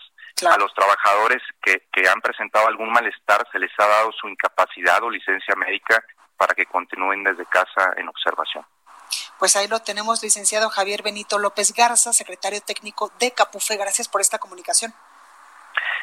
A 0.49 0.57
los 0.59 0.73
trabajadores 0.75 1.43
que, 1.61 1.83
que 1.93 2.09
han 2.09 2.21
presentado 2.21 2.67
algún 2.67 2.91
malestar 2.91 3.47
se 3.53 3.59
les 3.59 3.71
ha 3.79 3.87
dado 3.87 4.11
su 4.13 4.27
incapacidad 4.29 5.03
o 5.03 5.11
licencia 5.11 5.55
médica 5.55 6.03
para 6.41 6.55
que 6.55 6.65
continúen 6.65 7.23
desde 7.23 7.45
casa 7.45 7.93
en 7.99 8.09
observación. 8.09 8.65
Pues 9.39 9.57
ahí 9.57 9.69
lo 9.69 9.81
tenemos, 9.81 10.23
licenciado 10.23 10.71
Javier 10.71 11.03
Benito 11.03 11.39
López 11.39 11.75
Garza, 11.75 12.15
secretario 12.15 12.63
técnico 12.63 13.13
de 13.19 13.33
Capufe. 13.33 13.77
Gracias 13.77 14.09
por 14.09 14.23
esta 14.23 14.39
comunicación. 14.39 14.95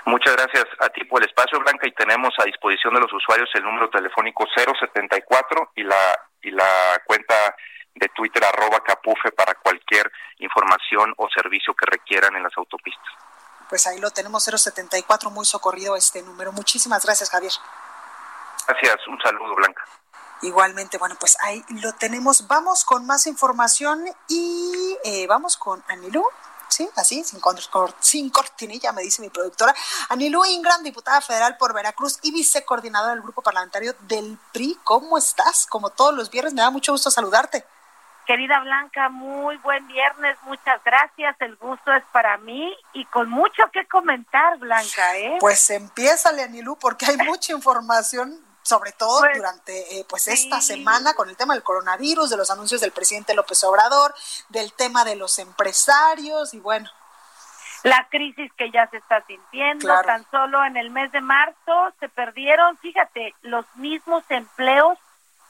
Muchas 0.06 0.36
gracias 0.36 0.66
a 0.80 0.90
ti 0.90 1.04
por 1.06 1.24
el 1.24 1.28
espacio, 1.28 1.60
Blanca, 1.60 1.88
y 1.88 1.92
tenemos 1.94 2.36
a 2.38 2.44
disposición 2.44 2.94
de 2.94 3.00
los 3.00 3.12
usuarios 3.12 3.50
el 3.56 3.64
número 3.64 3.90
telefónico 3.90 4.46
074 4.56 5.72
y 5.76 5.84
la, 5.84 6.20
y 6.44 6.52
la 6.52 7.02
cuenta 7.04 7.56
de 7.96 8.08
Twitter 8.10 8.44
arroba 8.46 8.84
capufe 8.84 9.32
para 9.32 9.56
cualquier 9.56 10.12
información 10.38 11.16
o 11.18 11.28
servicio 11.30 11.74
que 11.74 11.88
requieran 11.88 12.36
en 12.36 12.44
las 12.44 12.56
autopistas. 12.56 13.12
Pues 13.70 13.88
ahí 13.88 14.00
lo 14.00 14.12
tenemos, 14.12 14.44
074, 14.44 15.32
muy 15.32 15.46
socorrido 15.46 15.96
este 15.96 16.22
número. 16.22 16.52
Muchísimas 16.52 17.04
gracias, 17.04 17.32
Javier. 17.32 17.54
Gracias, 18.68 19.08
un 19.08 19.20
saludo, 19.20 19.56
Blanca. 19.56 19.84
Igualmente, 20.42 20.98
bueno, 20.98 21.16
pues 21.20 21.38
ahí 21.42 21.64
lo 21.82 21.94
tenemos. 21.94 22.48
Vamos 22.48 22.86
con 22.86 23.06
más 23.06 23.28
información 23.28 24.06
y 24.28 24.98
eh, 25.04 25.26
vamos 25.28 25.58
con 25.58 25.84
Anilú. 25.88 26.24
Sí, 26.68 26.88
así, 26.96 27.24
sin, 27.24 27.40
sin 28.00 28.30
cortinilla, 28.30 28.92
me 28.92 29.02
dice 29.02 29.22
mi 29.22 29.30
productora. 29.30 29.74
Anilú 30.10 30.44
Ingram, 30.46 30.84
diputada 30.84 31.22
federal 31.22 31.58
por 31.58 31.74
Veracruz 31.74 32.20
y 32.22 32.32
vicecoordinadora 32.32 33.14
del 33.14 33.24
grupo 33.24 33.42
parlamentario 33.42 33.96
del 34.02 34.38
PRI. 34.52 34.78
¿Cómo 34.84 35.18
estás? 35.18 35.66
Como 35.66 35.90
todos 35.90 36.14
los 36.14 36.30
viernes, 36.30 36.54
me 36.54 36.62
da 36.62 36.70
mucho 36.70 36.92
gusto 36.92 37.10
saludarte. 37.10 37.66
Querida 38.28 38.60
Blanca, 38.60 39.08
muy 39.08 39.56
buen 39.58 39.88
viernes, 39.88 40.38
muchas 40.44 40.84
gracias, 40.84 41.38
el 41.40 41.56
gusto 41.56 41.94
es 41.94 42.04
para 42.12 42.38
mí 42.38 42.76
y 42.92 43.06
con 43.06 43.30
mucho 43.30 43.64
que 43.72 43.88
comentar, 43.88 44.58
Blanca, 44.58 45.18
¿eh? 45.18 45.38
Pues 45.40 45.70
empieza, 45.70 46.34
Leanilú, 46.34 46.78
porque 46.78 47.06
hay 47.06 47.16
mucha 47.16 47.54
información 47.56 48.38
sobre 48.68 48.92
todo 48.92 49.22
pues, 49.22 49.38
durante 49.38 49.98
eh, 49.98 50.06
pues 50.10 50.28
esta 50.28 50.60
semana 50.60 51.14
con 51.14 51.30
el 51.30 51.38
tema 51.38 51.54
del 51.54 51.64
coronavirus, 51.64 52.30
de 52.30 52.38
los 52.38 52.52
anuncios 52.52 52.82
del 52.82 52.92
presidente 52.92 53.34
López 53.34 53.64
Obrador, 53.64 54.14
del 54.50 54.74
tema 54.74 55.06
de 55.06 55.16
los 55.16 55.40
empresarios 55.40 56.54
y 56.54 56.60
bueno. 56.60 56.90
La 57.84 58.08
crisis 58.10 58.52
que 58.58 58.70
ya 58.70 58.88
se 58.90 58.98
está 58.98 59.26
sintiendo, 59.26 59.88
tan 60.02 60.30
solo 60.32 60.66
en 60.66 60.76
el 60.76 60.90
mes 60.90 61.12
de 61.14 61.22
marzo 61.22 61.94
se 62.00 62.10
perdieron, 62.10 62.78
fíjate, 62.80 63.34
los 63.44 63.66
mismos 63.76 64.24
empleos 64.30 64.98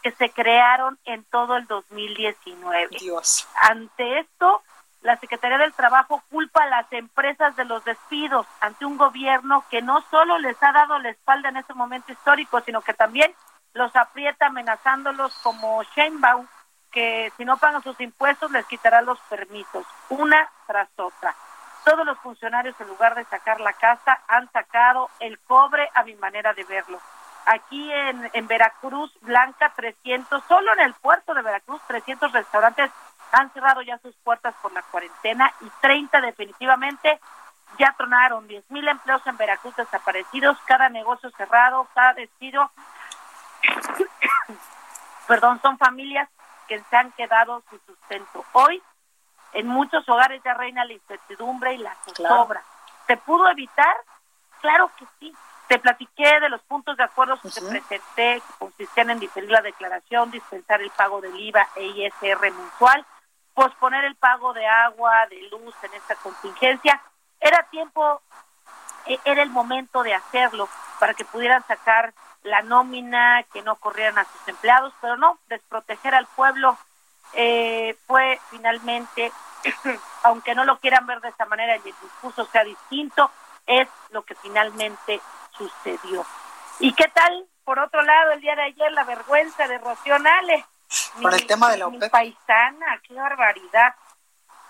que 0.04 0.12
se 0.12 0.30
crearon 0.30 1.00
en 1.06 1.24
todo 1.24 1.56
el 1.56 1.66
2019. 1.66 2.98
Dios. 3.00 3.48
Ante 3.62 4.20
esto, 4.20 4.62
la 5.02 5.18
Secretaría 5.18 5.58
del 5.58 5.74
Trabajo 5.74 6.24
culpa 6.30 6.64
a 6.64 6.68
las 6.68 6.92
empresas 6.92 7.56
de 7.56 7.66
los 7.66 7.84
despidos 7.86 8.48
ante 8.60 8.86
un 8.86 8.98
gobierno 8.98 9.64
que 9.70 9.82
no 9.82 10.02
solo 10.10 10.38
les 10.40 10.62
ha 10.62 10.72
dado 10.72 11.00
la 11.00 11.10
espalda 11.10 11.50
en 11.50 11.58
este 11.58 11.74
momento 11.74 12.12
histórico, 12.12 12.62
sino 12.62 12.82
que 12.82 12.94
también 12.94 13.34
los 13.74 13.96
aprieta 13.96 14.48
amenazándolos 14.48 15.34
como 15.44 15.84
Sheinbaum, 15.84 16.48
que 16.92 17.32
si 17.38 17.46
no 17.46 17.58
pagan 17.58 17.84
sus 17.84 18.00
impuestos 18.02 18.52
les 18.52 18.66
quitará 18.66 19.02
los 19.02 19.20
permisos, 19.22 19.86
una 20.10 20.50
tras 20.66 20.90
otra. 20.98 21.36
Todos 21.86 22.06
los 22.06 22.18
funcionarios, 22.20 22.76
en 22.82 22.88
lugar 22.88 23.16
de 23.16 23.24
sacar 23.26 23.62
la 23.62 23.74
casa, 23.74 24.20
han 24.28 24.52
sacado 24.52 25.10
el 25.20 25.40
cobre 25.40 25.90
a 25.94 26.04
mi 26.04 26.16
manera 26.16 26.54
de 26.54 26.64
verlo. 26.66 27.00
Aquí 27.46 27.94
en, 27.94 28.30
en 28.34 28.48
Veracruz, 28.48 29.18
Blanca, 29.22 29.72
300, 29.74 30.44
solo 30.50 30.74
en 30.74 30.82
el 30.82 30.94
puerto 30.96 31.34
de 31.34 31.42
Veracruz, 31.42 31.82
300 31.88 32.34
restaurantes 32.34 32.92
han 33.32 33.52
cerrado 33.52 33.82
ya 33.82 33.98
sus 34.00 34.16
puertas 34.18 34.56
por 34.62 34.72
la 34.74 34.82
cuarentena 34.84 35.52
y 35.62 35.70
30 35.82 36.22
definitivamente 36.22 37.20
ya 37.78 37.94
tronaron. 37.98 38.48
10 38.48 38.72
mil 38.72 38.88
empleos 38.88 39.26
en 39.26 39.38
Veracruz 39.38 39.76
desaparecidos, 39.76 40.58
cada 40.66 40.90
negocio 40.90 41.30
cerrado, 41.32 41.88
cada 41.94 42.14
despido. 42.14 42.72
Perdón, 45.28 45.60
son 45.62 45.78
familias 45.78 46.30
que 46.68 46.80
se 46.80 46.96
han 46.96 47.12
quedado 47.14 47.64
sin 47.70 47.80
sustento. 47.86 48.46
Hoy, 48.54 48.82
en 49.54 49.68
muchos 49.68 50.08
hogares 50.08 50.42
ya 50.44 50.54
reina 50.54 50.86
la 50.86 50.94
incertidumbre 50.94 51.74
y 51.74 51.78
la 51.78 51.96
zozobra. 52.06 52.62
¿Se 53.08 53.18
pudo 53.18 53.50
evitar? 53.50 53.96
Claro 54.62 54.92
que 54.98 55.06
sí. 55.20 55.34
Te 55.68 55.80
platiqué 55.80 56.40
de 56.40 56.50
los 56.50 56.62
puntos 56.62 56.96
de 56.96 57.04
acuerdo 57.04 57.40
que 57.42 57.50
se 57.50 57.62
presenté, 57.62 58.42
que 58.42 58.54
consistían 58.58 59.10
en 59.10 59.20
diferir 59.20 59.52
la 59.52 59.62
declaración, 59.62 60.32
dispensar 60.32 60.82
el 60.82 60.90
pago 60.92 61.20
del 61.20 61.38
IVA 61.38 61.68
e 61.76 61.84
ISR 61.84 62.40
mensual, 62.40 63.06
posponer 63.58 64.06
el 64.06 64.16
pago 64.16 64.54
de 64.54 64.68
agua, 64.68 65.26
de 65.32 65.42
luz 65.50 65.74
en 65.82 65.92
esta 65.96 66.14
contingencia. 66.18 67.02
Era 67.40 67.64
tiempo, 67.72 68.22
e, 69.08 69.20
era 69.26 69.42
el 69.42 69.50
momento 69.50 70.04
de 70.04 70.14
hacerlo 70.14 70.70
para 71.00 71.16
que 71.16 71.26
pudieran 71.26 71.66
sacar 71.66 72.14
la 72.44 72.62
nómina, 72.62 73.42
que 73.52 73.64
no 73.64 73.78
corrieran 73.78 74.20
a 74.20 74.26
sus 74.26 74.48
empleados, 74.48 74.94
pero 75.02 75.18
no, 75.18 75.40
desproteger 75.48 76.14
al 76.14 76.28
pueblo 76.28 76.78
eh, 77.34 77.98
fue 78.06 78.40
finalmente, 78.52 79.32
aunque 80.22 80.54
no 80.54 80.64
lo 80.64 80.78
quieran 80.78 81.08
ver 81.08 81.20
de 81.22 81.30
esa 81.30 81.48
manera 81.48 81.78
y 81.78 81.90
el 81.90 81.96
discurso 82.00 82.46
sea 82.46 82.64
distinto, 82.64 83.32
es 83.66 83.88
lo 84.12 84.22
que 84.22 84.36
finalmente 84.36 85.20
sucedió. 85.58 86.24
¿Y 86.78 86.94
qué 86.94 87.08
tal, 87.12 87.48
por 87.66 87.80
otro 87.80 88.04
lado, 88.04 88.34
el 88.34 88.42
día 88.42 88.56
de 88.56 88.66
ayer 88.66 88.92
la 88.92 89.04
vergüenza 89.04 89.68
de 89.68 89.80
Rocío 89.80 90.20
Nale? 90.20 90.64
Por 91.22 91.34
el 91.34 91.46
tema 91.46 91.70
de 91.72 91.78
la 91.78 91.88
OPEP. 91.88 92.12
paisana, 92.12 93.00
qué 93.08 93.14
barbaridad. 93.14 93.96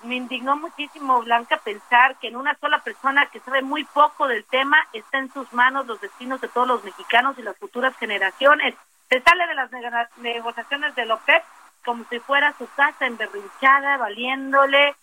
Me 0.03 0.15
indignó 0.15 0.55
muchísimo, 0.55 1.21
Blanca, 1.21 1.57
pensar 1.57 2.17
que 2.17 2.27
en 2.27 2.35
una 2.35 2.55
sola 2.59 2.79
persona 2.79 3.25
que 3.27 3.39
sabe 3.39 3.61
muy 3.61 3.83
poco 3.83 4.27
del 4.27 4.45
tema 4.45 4.77
está 4.93 5.17
en 5.17 5.31
sus 5.33 5.51
manos 5.53 5.87
los 5.87 5.99
destinos 5.99 6.39
de 6.41 6.47
todos 6.47 6.67
los 6.67 6.83
mexicanos 6.83 7.37
y 7.37 7.41
las 7.41 7.57
futuras 7.57 7.95
generaciones. 7.97 8.75
Se 9.09 9.21
sale 9.21 9.47
de 9.47 9.55
las 9.55 9.71
negociaciones 10.17 10.95
de 10.95 11.11
OPEP 11.11 11.43
como 11.83 12.03
si 12.09 12.19
fuera 12.19 12.53
su 12.57 12.67
casa 12.75 13.07
emberrinchada, 13.07 13.97
valiéndole 13.97 14.95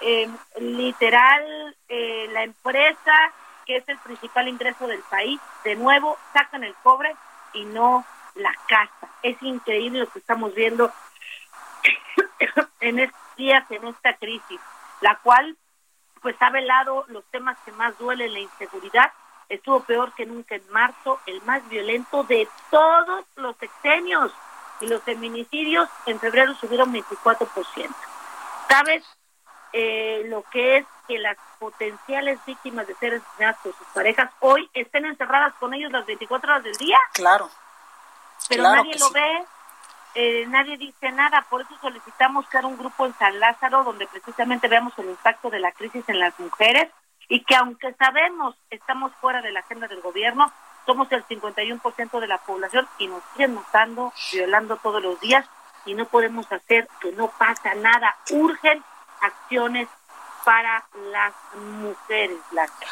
eh, 0.00 0.28
literal 0.58 1.76
eh, 1.88 2.28
la 2.32 2.42
empresa 2.42 3.32
que 3.66 3.76
es 3.76 3.88
el 3.88 3.98
principal 3.98 4.48
ingreso 4.48 4.86
del 4.86 5.02
país, 5.02 5.40
de 5.64 5.76
nuevo 5.76 6.18
sacan 6.32 6.64
el 6.64 6.74
cobre 6.82 7.14
y 7.52 7.64
no 7.66 8.04
la 8.34 8.52
casa. 8.68 9.08
Es 9.22 9.40
increíble 9.42 10.00
lo 10.00 10.10
que 10.10 10.18
estamos 10.18 10.54
viendo 10.54 10.90
en 12.80 12.98
estos 12.98 13.36
días, 13.36 13.64
en 13.70 13.86
esta 13.86 14.14
crisis, 14.14 14.60
la 15.00 15.16
cual 15.16 15.56
pues 16.20 16.36
ha 16.40 16.50
velado 16.50 17.04
los 17.08 17.24
temas 17.30 17.58
que 17.64 17.72
más 17.72 17.98
duelen, 17.98 18.32
la 18.32 18.38
inseguridad, 18.38 19.12
estuvo 19.48 19.80
peor 19.80 20.12
que 20.14 20.24
nunca 20.24 20.54
en 20.54 20.70
marzo, 20.70 21.20
el 21.26 21.42
más 21.42 21.68
violento 21.68 22.22
de 22.22 22.48
todos 22.70 23.24
los 23.36 23.56
sexenios, 23.56 24.32
y 24.82 24.86
los 24.86 25.02
feminicidios 25.02 25.88
en 26.06 26.18
febrero 26.18 26.54
subieron 26.54 26.92
24%. 26.92 27.94
¿Sabes 28.68 29.04
eh, 29.72 30.24
lo 30.26 30.42
que 30.50 30.78
es 30.78 30.86
que 31.06 31.18
las 31.18 31.36
potenciales 31.58 32.38
víctimas 32.44 32.86
de 32.86 32.94
ser 32.96 33.14
asesinadas 33.14 33.58
por 33.62 33.74
sus 33.76 33.86
parejas 33.88 34.30
hoy 34.40 34.68
estén 34.74 35.06
encerradas 35.06 35.54
con 35.54 35.72
ellos 35.72 35.92
las 35.92 36.04
24 36.04 36.52
horas 36.52 36.64
del 36.64 36.76
día? 36.76 36.98
Claro. 37.12 37.48
Pero 38.48 38.62
nadie 38.62 38.98
lo 38.98 39.10
ve, 39.10 39.44
eh, 40.14 40.44
nadie 40.48 40.76
dice 40.76 41.10
nada, 41.12 41.46
por 41.48 41.62
eso 41.62 41.74
solicitamos 41.80 42.46
crear 42.48 42.66
un 42.66 42.76
grupo 42.76 43.06
en 43.06 43.14
San 43.14 43.38
Lázaro 43.40 43.84
donde 43.84 44.06
precisamente 44.06 44.68
veamos 44.68 44.92
el 44.98 45.10
impacto 45.10 45.50
de 45.50 45.60
la 45.60 45.72
crisis 45.72 46.04
en 46.08 46.18
las 46.18 46.38
mujeres 46.38 46.90
y 47.28 47.44
que 47.44 47.56
aunque 47.56 47.94
sabemos 47.94 48.54
estamos 48.70 49.12
fuera 49.20 49.40
de 49.40 49.52
la 49.52 49.60
agenda 49.60 49.88
del 49.88 50.02
gobierno, 50.02 50.52
somos 50.84 51.10
el 51.12 51.24
51% 51.26 52.20
de 52.20 52.26
la 52.26 52.38
población 52.38 52.86
y 52.98 53.06
nos 53.06 53.22
siguen 53.32 53.54
matando, 53.54 54.12
violando 54.32 54.76
todos 54.76 55.02
los 55.02 55.18
días 55.20 55.46
y 55.84 55.94
no 55.94 56.04
podemos 56.06 56.50
hacer 56.52 56.88
que 57.00 57.12
no 57.12 57.28
pasa 57.28 57.74
nada. 57.74 58.16
Urgen 58.30 58.82
acciones 59.20 59.88
para 60.44 60.84
las 61.10 61.32
mujeres, 61.54 62.38
Blanca. 62.50 62.86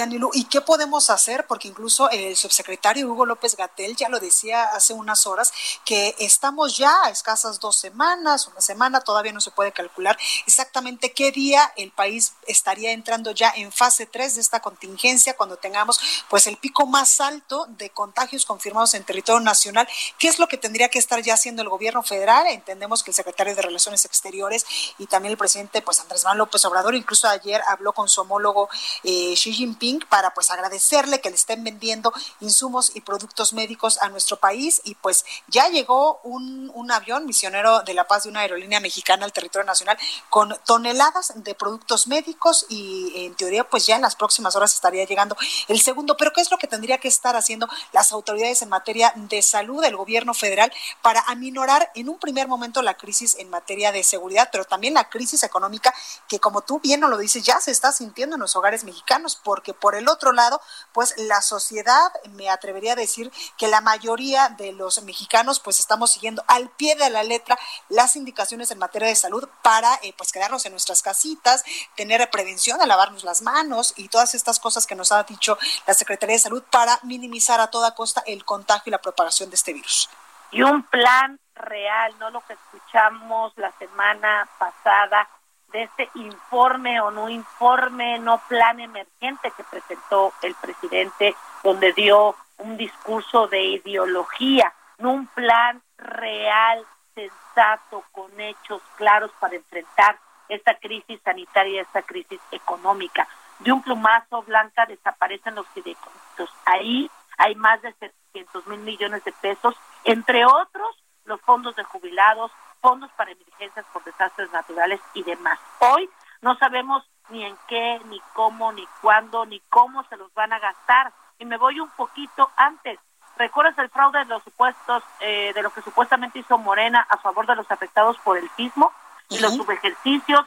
Anilu, 0.00 0.30
¿y 0.32 0.44
qué 0.44 0.60
podemos 0.60 1.10
hacer? 1.10 1.46
Porque 1.46 1.66
incluso 1.66 2.08
el 2.10 2.36
subsecretario 2.36 3.10
Hugo 3.10 3.26
López 3.26 3.56
Gatel 3.56 3.96
ya 3.96 4.08
lo 4.08 4.20
decía 4.20 4.64
hace 4.64 4.92
unas 4.92 5.26
horas, 5.26 5.52
que 5.84 6.14
estamos 6.20 6.76
ya 6.76 6.94
a 7.04 7.10
escasas 7.10 7.58
dos 7.58 7.76
semanas, 7.76 8.46
una 8.46 8.60
semana, 8.60 9.00
todavía 9.00 9.32
no 9.32 9.40
se 9.40 9.50
puede 9.50 9.72
calcular 9.72 10.16
exactamente 10.46 11.12
qué 11.12 11.32
día 11.32 11.72
el 11.76 11.90
país 11.90 12.34
estaría 12.46 12.92
entrando 12.92 13.32
ya 13.32 13.52
en 13.56 13.72
fase 13.72 14.06
3 14.06 14.36
de 14.36 14.40
esta 14.40 14.60
contingencia, 14.60 15.36
cuando 15.36 15.56
tengamos 15.56 15.98
pues 16.30 16.46
el 16.46 16.56
pico 16.58 16.86
más 16.86 17.20
alto 17.20 17.66
de 17.70 17.90
contagios 17.90 18.46
confirmados 18.46 18.94
en 18.94 19.04
territorio 19.04 19.40
nacional. 19.40 19.88
¿Qué 20.18 20.28
es 20.28 20.38
lo 20.38 20.46
que 20.46 20.58
tendría 20.58 20.88
que 20.90 21.00
estar 21.00 21.20
ya 21.22 21.34
haciendo 21.34 21.62
el 21.62 21.68
gobierno 21.68 22.04
federal? 22.04 22.46
Entendemos 22.46 23.02
que 23.02 23.10
el 23.10 23.16
secretario 23.16 23.54
de 23.56 23.62
Relaciones 23.62 24.04
Exteriores 24.04 24.64
y 24.98 25.06
también 25.06 25.32
el 25.32 25.38
presidente 25.38 25.82
pues 25.82 25.98
Andrés 25.98 26.22
Manuel 26.24 26.38
López 26.38 26.64
Obrador, 26.66 26.94
incluso 26.94 27.28
ayer 27.28 27.60
habló 27.66 27.92
con 27.92 28.08
su 28.08 28.20
homólogo 28.20 28.68
eh, 29.02 29.34
Xi 29.34 29.52
Jinping 29.52 29.71
para 30.08 30.32
pues 30.34 30.50
agradecerle 30.50 31.20
que 31.20 31.30
le 31.30 31.36
estén 31.36 31.64
vendiendo 31.64 32.12
insumos 32.40 32.92
y 32.94 33.00
productos 33.00 33.52
médicos 33.52 33.98
a 34.00 34.08
nuestro 34.08 34.36
país 34.38 34.80
y 34.84 34.94
pues 34.94 35.24
ya 35.48 35.68
llegó 35.68 36.20
un, 36.22 36.62
avión 36.92 37.24
misionero 37.24 37.80
de 37.82 37.94
la 37.94 38.06
paz 38.06 38.24
de 38.24 38.28
una 38.28 38.40
aerolínea 38.40 38.78
mexicana 38.78 39.24
al 39.24 39.32
territorio 39.32 39.64
nacional 39.64 39.96
con 40.28 40.54
toneladas 40.66 41.32
de 41.36 41.54
productos 41.54 42.06
médicos 42.06 42.66
y 42.68 43.12
en 43.24 43.34
teoría 43.34 43.64
pues 43.64 43.86
ya 43.86 43.96
en 43.96 44.02
las 44.02 44.14
próximas 44.14 44.54
horas 44.56 44.74
estaría 44.74 45.06
llegando 45.06 45.36
el 45.68 45.80
segundo. 45.80 46.16
Pero 46.18 46.32
¿qué 46.34 46.42
es 46.42 46.50
lo 46.50 46.58
que 46.58 46.66
tendría 46.66 46.98
que 46.98 47.08
estar 47.08 47.34
haciendo 47.34 47.66
las 47.92 48.12
autoridades 48.12 48.60
en 48.60 48.68
materia 48.68 49.14
de 49.16 49.40
salud 49.40 49.80
del 49.80 49.96
gobierno 49.96 50.34
federal 50.34 50.70
para 51.00 51.20
aminorar 51.22 51.90
en 51.94 52.10
un 52.10 52.18
primer 52.18 52.46
momento 52.46 52.82
la 52.82 52.94
crisis 52.98 53.36
en 53.38 53.48
materia 53.48 53.90
de 53.90 54.04
seguridad, 54.04 54.50
pero 54.52 54.66
también 54.66 54.92
la 54.92 55.08
crisis 55.08 55.42
económica 55.44 55.94
que 56.28 56.38
como 56.38 56.60
tú 56.60 56.78
bien 56.80 57.00
nos 57.00 57.08
lo 57.08 57.16
dices 57.16 57.42
ya 57.42 57.58
se 57.60 57.70
está 57.70 57.90
sintiendo 57.90 58.36
en 58.36 58.40
los 58.40 58.54
hogares 58.54 58.84
mexicanos? 58.84 59.40
Porque 59.52 59.74
por 59.74 59.94
el 59.94 60.08
otro 60.08 60.32
lado, 60.32 60.62
pues 60.92 61.12
la 61.18 61.42
sociedad, 61.42 62.10
me 62.30 62.48
atrevería 62.48 62.94
a 62.94 62.96
decir 62.96 63.30
que 63.58 63.68
la 63.68 63.82
mayoría 63.82 64.48
de 64.48 64.72
los 64.72 65.02
mexicanos 65.02 65.60
pues 65.60 65.78
estamos 65.78 66.10
siguiendo 66.10 66.42
al 66.48 66.70
pie 66.70 66.96
de 66.96 67.10
la 67.10 67.22
letra 67.22 67.58
las 67.90 68.16
indicaciones 68.16 68.70
en 68.70 68.78
materia 68.78 69.08
de 69.08 69.14
salud 69.14 69.46
para 69.60 69.92
eh, 69.96 70.14
pues 70.16 70.32
quedarnos 70.32 70.64
en 70.64 70.72
nuestras 70.72 71.02
casitas, 71.02 71.66
tener 71.96 72.30
prevención 72.30 72.80
a 72.80 72.86
lavarnos 72.86 73.24
las 73.24 73.42
manos 73.42 73.92
y 73.98 74.08
todas 74.08 74.34
estas 74.34 74.58
cosas 74.58 74.86
que 74.86 74.94
nos 74.94 75.12
ha 75.12 75.22
dicho 75.24 75.58
la 75.86 75.92
Secretaría 75.92 76.36
de 76.36 76.40
Salud 76.40 76.62
para 76.70 76.98
minimizar 77.02 77.60
a 77.60 77.66
toda 77.66 77.94
costa 77.94 78.22
el 78.24 78.46
contagio 78.46 78.84
y 78.86 78.92
la 78.92 79.02
propagación 79.02 79.50
de 79.50 79.56
este 79.56 79.74
virus. 79.74 80.08
Y 80.50 80.62
un 80.62 80.82
plan 80.84 81.38
real, 81.54 82.18
no 82.18 82.30
lo 82.30 82.40
que 82.46 82.54
escuchamos 82.54 83.52
la 83.56 83.70
semana 83.72 84.48
pasada 84.58 85.28
de 85.72 85.84
este 85.84 86.10
informe 86.14 87.00
o 87.00 87.10
no 87.10 87.28
informe, 87.28 88.18
no 88.18 88.38
plan 88.48 88.78
emergente 88.80 89.52
que 89.56 89.64
presentó 89.64 90.32
el 90.42 90.54
presidente, 90.54 91.34
donde 91.62 91.92
dio 91.92 92.34
un 92.58 92.76
discurso 92.76 93.48
de 93.48 93.62
ideología, 93.62 94.72
no 94.98 95.12
un 95.12 95.26
plan 95.28 95.82
real, 95.96 96.84
sensato, 97.14 98.04
con 98.12 98.40
hechos 98.40 98.80
claros 98.96 99.30
para 99.40 99.56
enfrentar 99.56 100.18
esta 100.48 100.74
crisis 100.74 101.20
sanitaria, 101.24 101.82
esta 101.82 102.02
crisis 102.02 102.40
económica. 102.50 103.26
De 103.58 103.72
un 103.72 103.82
plumazo 103.82 104.42
blanca 104.42 104.86
desaparecen 104.86 105.54
los 105.54 105.66
fideicomisos. 105.68 106.50
Ahí 106.64 107.10
hay 107.38 107.54
más 107.54 107.80
de 107.82 107.92
700 107.94 108.66
mil 108.66 108.80
millones 108.80 109.24
de 109.24 109.32
pesos, 109.32 109.74
entre 110.04 110.44
otros 110.44 110.96
los 111.24 111.40
fondos 111.42 111.76
de 111.76 111.84
jubilados, 111.84 112.50
fondos 112.82 113.10
para 113.12 113.30
emergencias 113.30 113.86
por 113.92 114.04
desastres 114.04 114.52
naturales 114.52 115.00
y 115.14 115.22
demás. 115.22 115.58
Hoy 115.78 116.10
no 116.42 116.56
sabemos 116.56 117.08
ni 117.30 117.44
en 117.44 117.56
qué, 117.68 118.00
ni 118.06 118.20
cómo, 118.34 118.72
ni 118.72 118.86
cuándo, 119.00 119.46
ni 119.46 119.60
cómo 119.70 120.02
se 120.04 120.16
los 120.16 120.34
van 120.34 120.52
a 120.52 120.58
gastar. 120.58 121.12
Y 121.38 121.46
me 121.46 121.56
voy 121.56 121.80
un 121.80 121.88
poquito 121.90 122.50
antes. 122.56 122.98
¿Recuerdas 123.36 123.78
el 123.78 123.88
fraude 123.88 124.18
de 124.18 124.24
los 124.26 124.42
supuestos, 124.42 125.02
eh, 125.20 125.52
de 125.54 125.62
lo 125.62 125.70
que 125.70 125.80
supuestamente 125.80 126.40
hizo 126.40 126.58
Morena 126.58 127.06
a 127.08 127.16
favor 127.16 127.46
de 127.46 127.56
los 127.56 127.70
afectados 127.70 128.18
por 128.18 128.36
el 128.36 128.50
sismo 128.50 128.92
y 129.30 129.38
los 129.38 129.54
subejercicios 129.54 130.44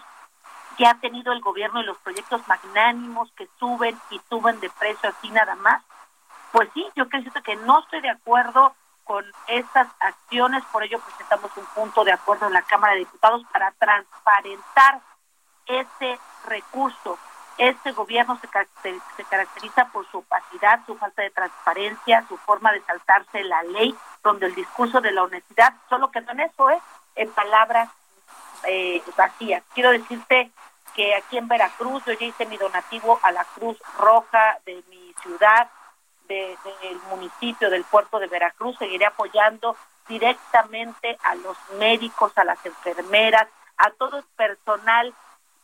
que 0.78 0.86
ha 0.86 0.94
tenido 0.96 1.34
el 1.34 1.42
gobierno 1.42 1.82
y 1.82 1.86
los 1.86 1.98
proyectos 1.98 2.48
magnánimos 2.48 3.32
que 3.32 3.48
suben 3.58 3.98
y 4.12 4.22
suben 4.30 4.60
de 4.60 4.70
precio 4.70 5.10
así 5.10 5.30
nada 5.32 5.56
más? 5.56 5.82
Pues 6.52 6.70
sí, 6.74 6.86
yo 6.96 7.08
creo 7.10 7.24
que 7.44 7.56
no 7.56 7.80
estoy 7.80 8.02
de 8.02 8.10
acuerdo 8.10 8.76
con 9.06 9.24
estas 9.48 9.88
acciones, 10.00 10.64
por 10.72 10.84
ello 10.84 11.00
presentamos 11.00 11.52
un 11.56 11.66
punto 11.68 12.04
de 12.04 12.12
acuerdo 12.12 12.48
en 12.48 12.54
la 12.54 12.64
Cámara 12.64 12.94
de 12.94 13.00
Diputados 13.00 13.44
para 13.54 13.72
transparentar 13.72 15.00
ese 15.68 16.20
recurso. 16.48 17.18
Este 17.58 17.94
gobierno 17.94 18.38
se, 18.42 19.00
se 19.16 19.24
caracteriza 19.24 19.86
por 19.86 20.06
su 20.12 20.18
opacidad, 20.18 20.82
su 20.86 20.98
falta 20.98 21.22
de 21.22 21.30
transparencia, 21.30 22.26
su 22.28 22.36
forma 22.38 22.74
de 22.74 22.82
saltarse 22.82 23.44
la 23.44 23.64
ley, 23.64 23.96
donde 24.24 24.48
el 24.48 24.56
discurso 24.56 25.00
de 25.00 25.12
la 25.12 25.24
honestidad 25.24 25.74
solo 25.88 26.12
quedó 26.12 26.32
en 26.32 26.42
eso, 26.42 26.70
¿eh? 26.70 26.82
en 27.16 27.32
palabras 27.32 27.90
eh, 28.64 29.02
vacías. 29.16 29.64
Quiero 29.74 29.92
decirte 29.92 30.52
que 30.96 31.16
aquí 31.16 31.38
en 31.38 31.48
Veracruz 31.48 32.04
yo 32.06 32.14
ya 32.14 32.26
hice 32.26 32.46
mi 32.46 32.58
donativo 32.58 33.20
a 33.22 33.32
la 33.32 33.44
Cruz 33.44 33.78
Roja 33.98 34.60
de 34.66 34.84
mi 34.90 35.14
ciudad, 35.22 35.70
del 36.28 36.98
municipio 37.10 37.70
del 37.70 37.84
puerto 37.84 38.20
de 38.20 38.28
Veracruz. 38.28 38.78
Seguiré 38.78 39.06
apoyando 39.06 39.76
directamente 40.08 41.18
a 41.24 41.36
los 41.36 41.58
médicos, 41.78 42.38
a 42.38 42.44
las 42.44 42.64
enfermeras, 42.66 43.48
a 43.78 43.90
todo 43.92 44.18
el 44.18 44.24
personal 44.36 45.14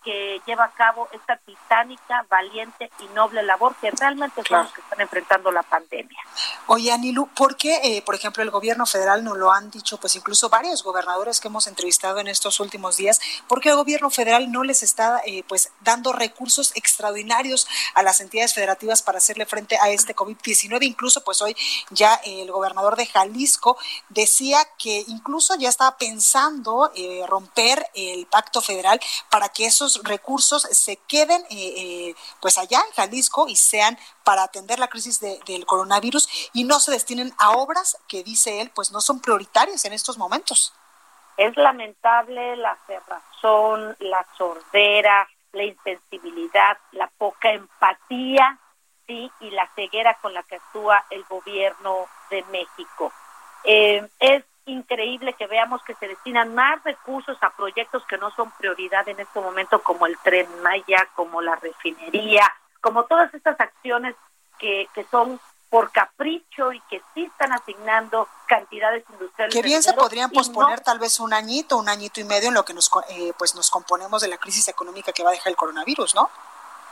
que 0.04 0.41
lleva 0.45 0.66
a 0.66 0.72
cabo 0.72 1.08
esta 1.12 1.38
titánica, 1.38 2.26
valiente 2.30 2.89
y 2.99 3.08
noble 3.16 3.43
labor 3.43 3.76
que 3.80 3.91
realmente 3.91 4.41
son 4.47 4.64
los 4.64 4.74
que 4.74 4.82
están 4.82 5.02
enfrentando 5.02 5.52
la 5.52 5.64
pandemia. 5.64 6.20
Oye, 6.68 6.91
Anilu, 6.91 7.28
¿por 7.28 7.56
qué, 7.56 7.80
eh, 7.84 8.02
por 8.02 8.16
ejemplo, 8.16 8.43
el 8.43 8.49
gobierno 8.49 8.86
federal 8.86 9.24
nos 9.24 9.38
lo 9.38 9.52
han 9.52 9.70
dicho, 9.70 9.97
pues 9.97 10.16
incluso 10.16 10.49
varios 10.49 10.84
gobernadores 10.84 11.39
que 11.39 11.47
hemos 11.47 11.68
entrevistado 11.68 12.20
en 12.20 12.28
estos 12.28 12.60
últimos 12.60 12.97
días, 12.97 13.20
por 13.47 13.62
qué 13.62 13.70
el 13.70 13.76
gobierno 13.76 14.10
federal 14.10 14.52
no 14.52 14.64
les 14.64 14.84
está, 14.84 15.22
eh, 15.26 15.43
pues, 15.47 15.72
dando 15.82 16.14
recursos 16.14 16.72
extraordinarios 16.76 17.68
a 17.93 18.04
las 18.04 18.22
entidades 18.22 18.54
federativas 18.54 19.02
para 19.02 19.18
hacerle 19.18 19.45
frente 19.45 19.78
a 19.78 19.89
este 19.89 20.16
COVID-19? 20.16 20.84
Incluso, 20.84 21.24
pues 21.24 21.41
hoy 21.41 21.56
ya 21.89 22.16
el 22.24 22.52
gobernador 22.52 22.95
de 22.95 23.06
Jalisco 23.06 23.78
decía 24.10 24.60
que 24.78 25.04
incluso 25.08 25.56
ya 25.56 25.70
estaba 25.70 25.97
pensando 25.97 26.91
eh, 26.95 27.24
romper 27.28 27.86
el 27.93 28.26
pacto 28.28 28.62
federal 28.62 28.99
para 29.30 29.49
que 29.49 29.66
esos 29.66 29.91
recursos 30.04 30.64
se 30.64 30.98
queden 31.08 31.42
eh, 31.50 31.74
eh, 31.78 32.16
pues 32.39 32.58
allá 32.58 32.80
en 32.88 32.94
Jalisco 32.94 33.48
y 33.48 33.56
sean 33.56 33.98
para 34.24 34.44
atender 34.44 34.80
la 34.80 34.88
crisis 34.88 35.20
del 35.20 35.66
coronavirus 35.66 36.50
y 36.54 36.64
no 36.64 36.80
se 36.80 36.92
destinen 36.92 37.34
a 37.38 37.52
obras 37.52 37.98
que 38.08 38.24
dice 38.24 38.62
él 38.62 38.72
pues 38.74 38.92
no 38.92 39.02
son 39.02 39.20
prioritarias 39.20 39.86
en 39.86 39.94
estos 39.94 40.18
momentos. 40.18 40.74
Es 41.38 41.56
lamentable 41.58 42.56
la 42.58 42.78
cerrazón, 42.86 43.96
la 44.00 44.26
sordera, 44.38 45.28
la 45.54 45.64
insensibilidad, 45.64 46.78
la 46.92 47.08
poca 47.08 47.52
empatía, 47.52 48.60
sí, 49.08 49.32
y 49.39 49.50
la 49.52 49.68
ceguera 49.76 50.18
con 50.22 50.34
la 50.34 50.44
que 50.44 50.56
actúa 50.56 51.04
el 51.10 51.24
gobierno 51.26 52.08
de 52.30 52.44
México. 52.44 53.12
Eh, 53.64 54.08
es 54.20 54.44
increíble 54.66 55.34
que 55.34 55.47
veamos 55.47 55.82
que 55.84 55.95
se 55.95 56.07
destinan 56.07 56.53
más 56.53 56.84
recursos 56.84 57.38
a 57.41 57.49
proyectos 57.51 58.05
que 58.05 58.18
no 58.18 58.32
son 58.32 58.51
prioridad 58.51 59.07
en 59.07 59.20
este 59.20 59.39
momento, 59.39 59.82
como 59.82 60.05
el 60.05 60.18
tren 60.20 60.47
Maya, 60.62 61.07
como 61.16 61.41
la 61.41 61.55
refinería, 61.55 62.51
como 62.80 63.05
todas 63.05 63.34
estas 63.34 63.59
acciones 63.59 64.16
que, 64.59 64.88
que 64.93 65.03
son 65.05 65.39
por 65.72 65.89
capricho 65.91 66.74
y 66.74 66.82
que 66.82 67.01
sí 67.14 67.24
están 67.24 67.53
asignando 67.53 68.28
cantidades 68.45 69.05
industriales. 69.09 69.55
Que 69.55 69.62
bien 69.62 69.82
se 69.82 69.93
podrían 69.93 70.30
posponer 70.30 70.82
tal 70.82 70.99
vez 70.99 71.20
un 71.22 71.34
añito, 71.34 71.78
un 71.78 71.88
añito 71.88 72.20
y 72.20 72.26
medio 72.26 72.49
en 72.49 72.55
lo 72.55 72.66
que 72.66 72.74
nos, 72.74 72.91
eh, 73.09 73.32
pues 73.38 73.55
nos 73.55 73.72
componemos 73.72 74.22
de 74.22 74.28
la 74.28 74.38
crisis 74.38 74.68
económica 74.68 75.14
que 75.14 75.24
va 75.24 75.30
a 75.30 75.32
dejar 75.32 75.49
el 75.49 75.55
coronavirus, 75.55 76.14
¿no? 76.14 76.30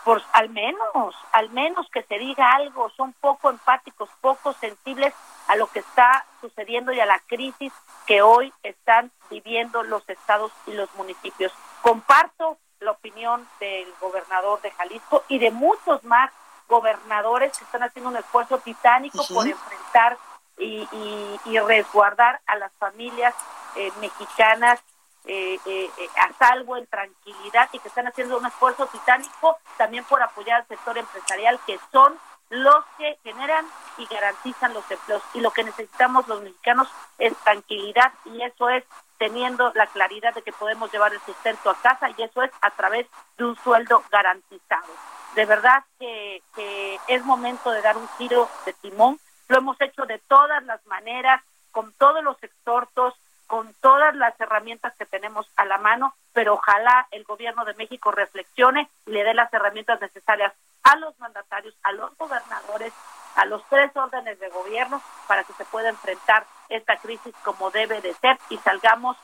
Pues 0.05 0.23
al 0.33 0.49
menos, 0.49 1.15
al 1.31 1.49
menos 1.49 1.87
que 1.91 2.03
se 2.03 2.17
diga 2.17 2.53
algo, 2.53 2.89
son 2.91 3.13
poco 3.13 3.49
empáticos, 3.49 4.09
poco 4.21 4.53
sensibles 4.53 5.13
a 5.47 5.55
lo 5.55 5.67
que 5.67 5.79
está 5.79 6.25
sucediendo 6.41 6.91
y 6.91 6.99
a 6.99 7.05
la 7.05 7.19
crisis 7.19 7.73
que 8.05 8.21
hoy 8.21 8.53
están 8.63 9.11
viviendo 9.29 9.83
los 9.83 10.07
estados 10.09 10.51
y 10.67 10.73
los 10.73 10.93
municipios. 10.95 11.51
Comparto 11.81 12.57
la 12.79 12.91
opinión 12.91 13.47
del 13.59 13.87
gobernador 13.99 14.61
de 14.61 14.71
Jalisco 14.71 15.23
y 15.27 15.39
de 15.39 15.51
muchos 15.51 16.03
más 16.03 16.31
gobernadores 16.67 17.57
que 17.57 17.65
están 17.65 17.83
haciendo 17.83 18.09
un 18.09 18.17
esfuerzo 18.17 18.59
titánico 18.59 19.25
por 19.33 19.47
enfrentar 19.47 20.17
y, 20.57 20.87
resguardar 21.67 22.39
a 22.47 22.55
las 22.57 22.71
familias 22.73 23.33
eh, 23.75 23.91
mexicanas 24.01 24.81
eh, 25.29 25.59
eh, 25.65 26.09
a 26.17 26.33
salvo, 26.33 26.77
en 26.77 26.87
tranquilidad 26.87 27.69
y 27.71 27.79
que 27.79 27.87
están 27.87 28.07
haciendo 28.07 28.37
un 28.37 28.45
esfuerzo 28.45 28.87
titánico 28.87 29.57
también 29.77 30.03
por 30.05 30.21
apoyar 30.21 30.61
al 30.61 30.67
sector 30.67 30.97
empresarial, 30.97 31.59
que 31.65 31.79
son 31.91 32.17
los 32.49 32.83
que 32.97 33.17
generan 33.23 33.65
y 33.97 34.05
garantizan 34.07 34.73
los 34.73 34.89
empleos. 34.89 35.21
Y 35.33 35.41
lo 35.41 35.51
que 35.51 35.63
necesitamos 35.63 36.27
los 36.27 36.41
mexicanos 36.41 36.87
es 37.17 37.35
tranquilidad 37.37 38.11
y 38.25 38.41
eso 38.41 38.69
es 38.69 38.83
teniendo 39.17 39.71
la 39.75 39.87
claridad 39.87 40.33
de 40.33 40.41
que 40.41 40.53
podemos 40.53 40.91
llevar 40.91 41.13
el 41.13 41.21
sustento 41.21 41.69
a 41.69 41.75
casa 41.75 42.09
y 42.17 42.23
eso 42.23 42.41
es 42.41 42.51
a 42.61 42.71
través 42.71 43.05
de 43.37 43.45
un 43.45 43.55
sueldo 43.57 44.03
garantizado 44.09 44.87
de 45.35 45.45
verdad 45.45 45.83
que, 45.99 46.41
es 47.07 47.25
momento 47.25 47.71
de 47.71 47.81
dar 47.81 47.97
un 47.97 48.07
giro 48.17 48.49
de 48.65 48.73
timón. 48.73 49.19
Lo 49.47 49.57
hemos 49.57 49.79
hecho 49.81 50.05
de 50.05 50.19
todas 50.19 50.63
las 50.65 50.85
maneras, 50.85 51.41
con 51.71 51.91
todos 51.93 52.23
los 52.23 52.41
exhortos, 52.43 53.13
con 53.49 53.73
todas 53.81 54.15
las 54.15 54.39
herramientas 54.39 54.93
que 54.95 55.07
tenemos 55.07 55.47
a 55.55 55.65
la 55.65 55.79
mano, 55.79 56.13
pero 56.33 56.53
ojalá 56.53 57.07
el 57.09 57.23
gobierno 57.23 57.65
de 57.65 57.73
México 57.73 58.11
reflexione 58.11 58.87
y 59.07 59.11
le 59.11 59.23
dé 59.23 59.33
las 59.33 59.51
herramientas 59.51 59.99
necesarias 59.99 60.53
a 60.83 60.95
los 60.97 61.19
mandatarios, 61.19 61.73
a 61.81 61.91
los 61.93 62.15
gobernadores, 62.15 62.93
a 63.35 63.45
los 63.45 63.63
tres 63.67 63.89
órdenes 63.95 64.39
de 64.39 64.49
gobierno 64.49 65.01
para 65.27 65.43
que 65.43 65.53
se 65.53 65.65
pueda 65.65 65.89
enfrentar 65.89 66.45
esta 66.69 66.97
crisis 66.97 67.33
como 67.43 67.71
debe 67.71 67.99
de 68.01 68.13
ser 68.13 68.37
y 68.49 68.57
salgamos, 68.59 69.17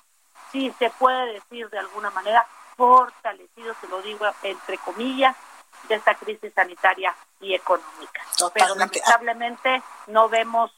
si 0.51 0.71
se 0.71 0.89
puede 0.89 1.33
decir 1.33 1.69
de 1.69 1.77
alguna 1.77 2.09
manera, 2.09 2.47
fortalecidos, 2.75 3.77
se 3.79 3.87
lo 3.87 4.01
digo 4.01 4.25
entre 4.41 4.79
comillas, 4.79 5.35
de 5.87 5.95
esta 5.95 6.15
crisis 6.15 6.51
sanitaria 6.55 7.15
y 7.39 7.53
económica. 7.53 8.23
Pero 8.55 8.73
lamentablemente 8.73 9.83
no 10.07 10.29
vemos 10.29 10.71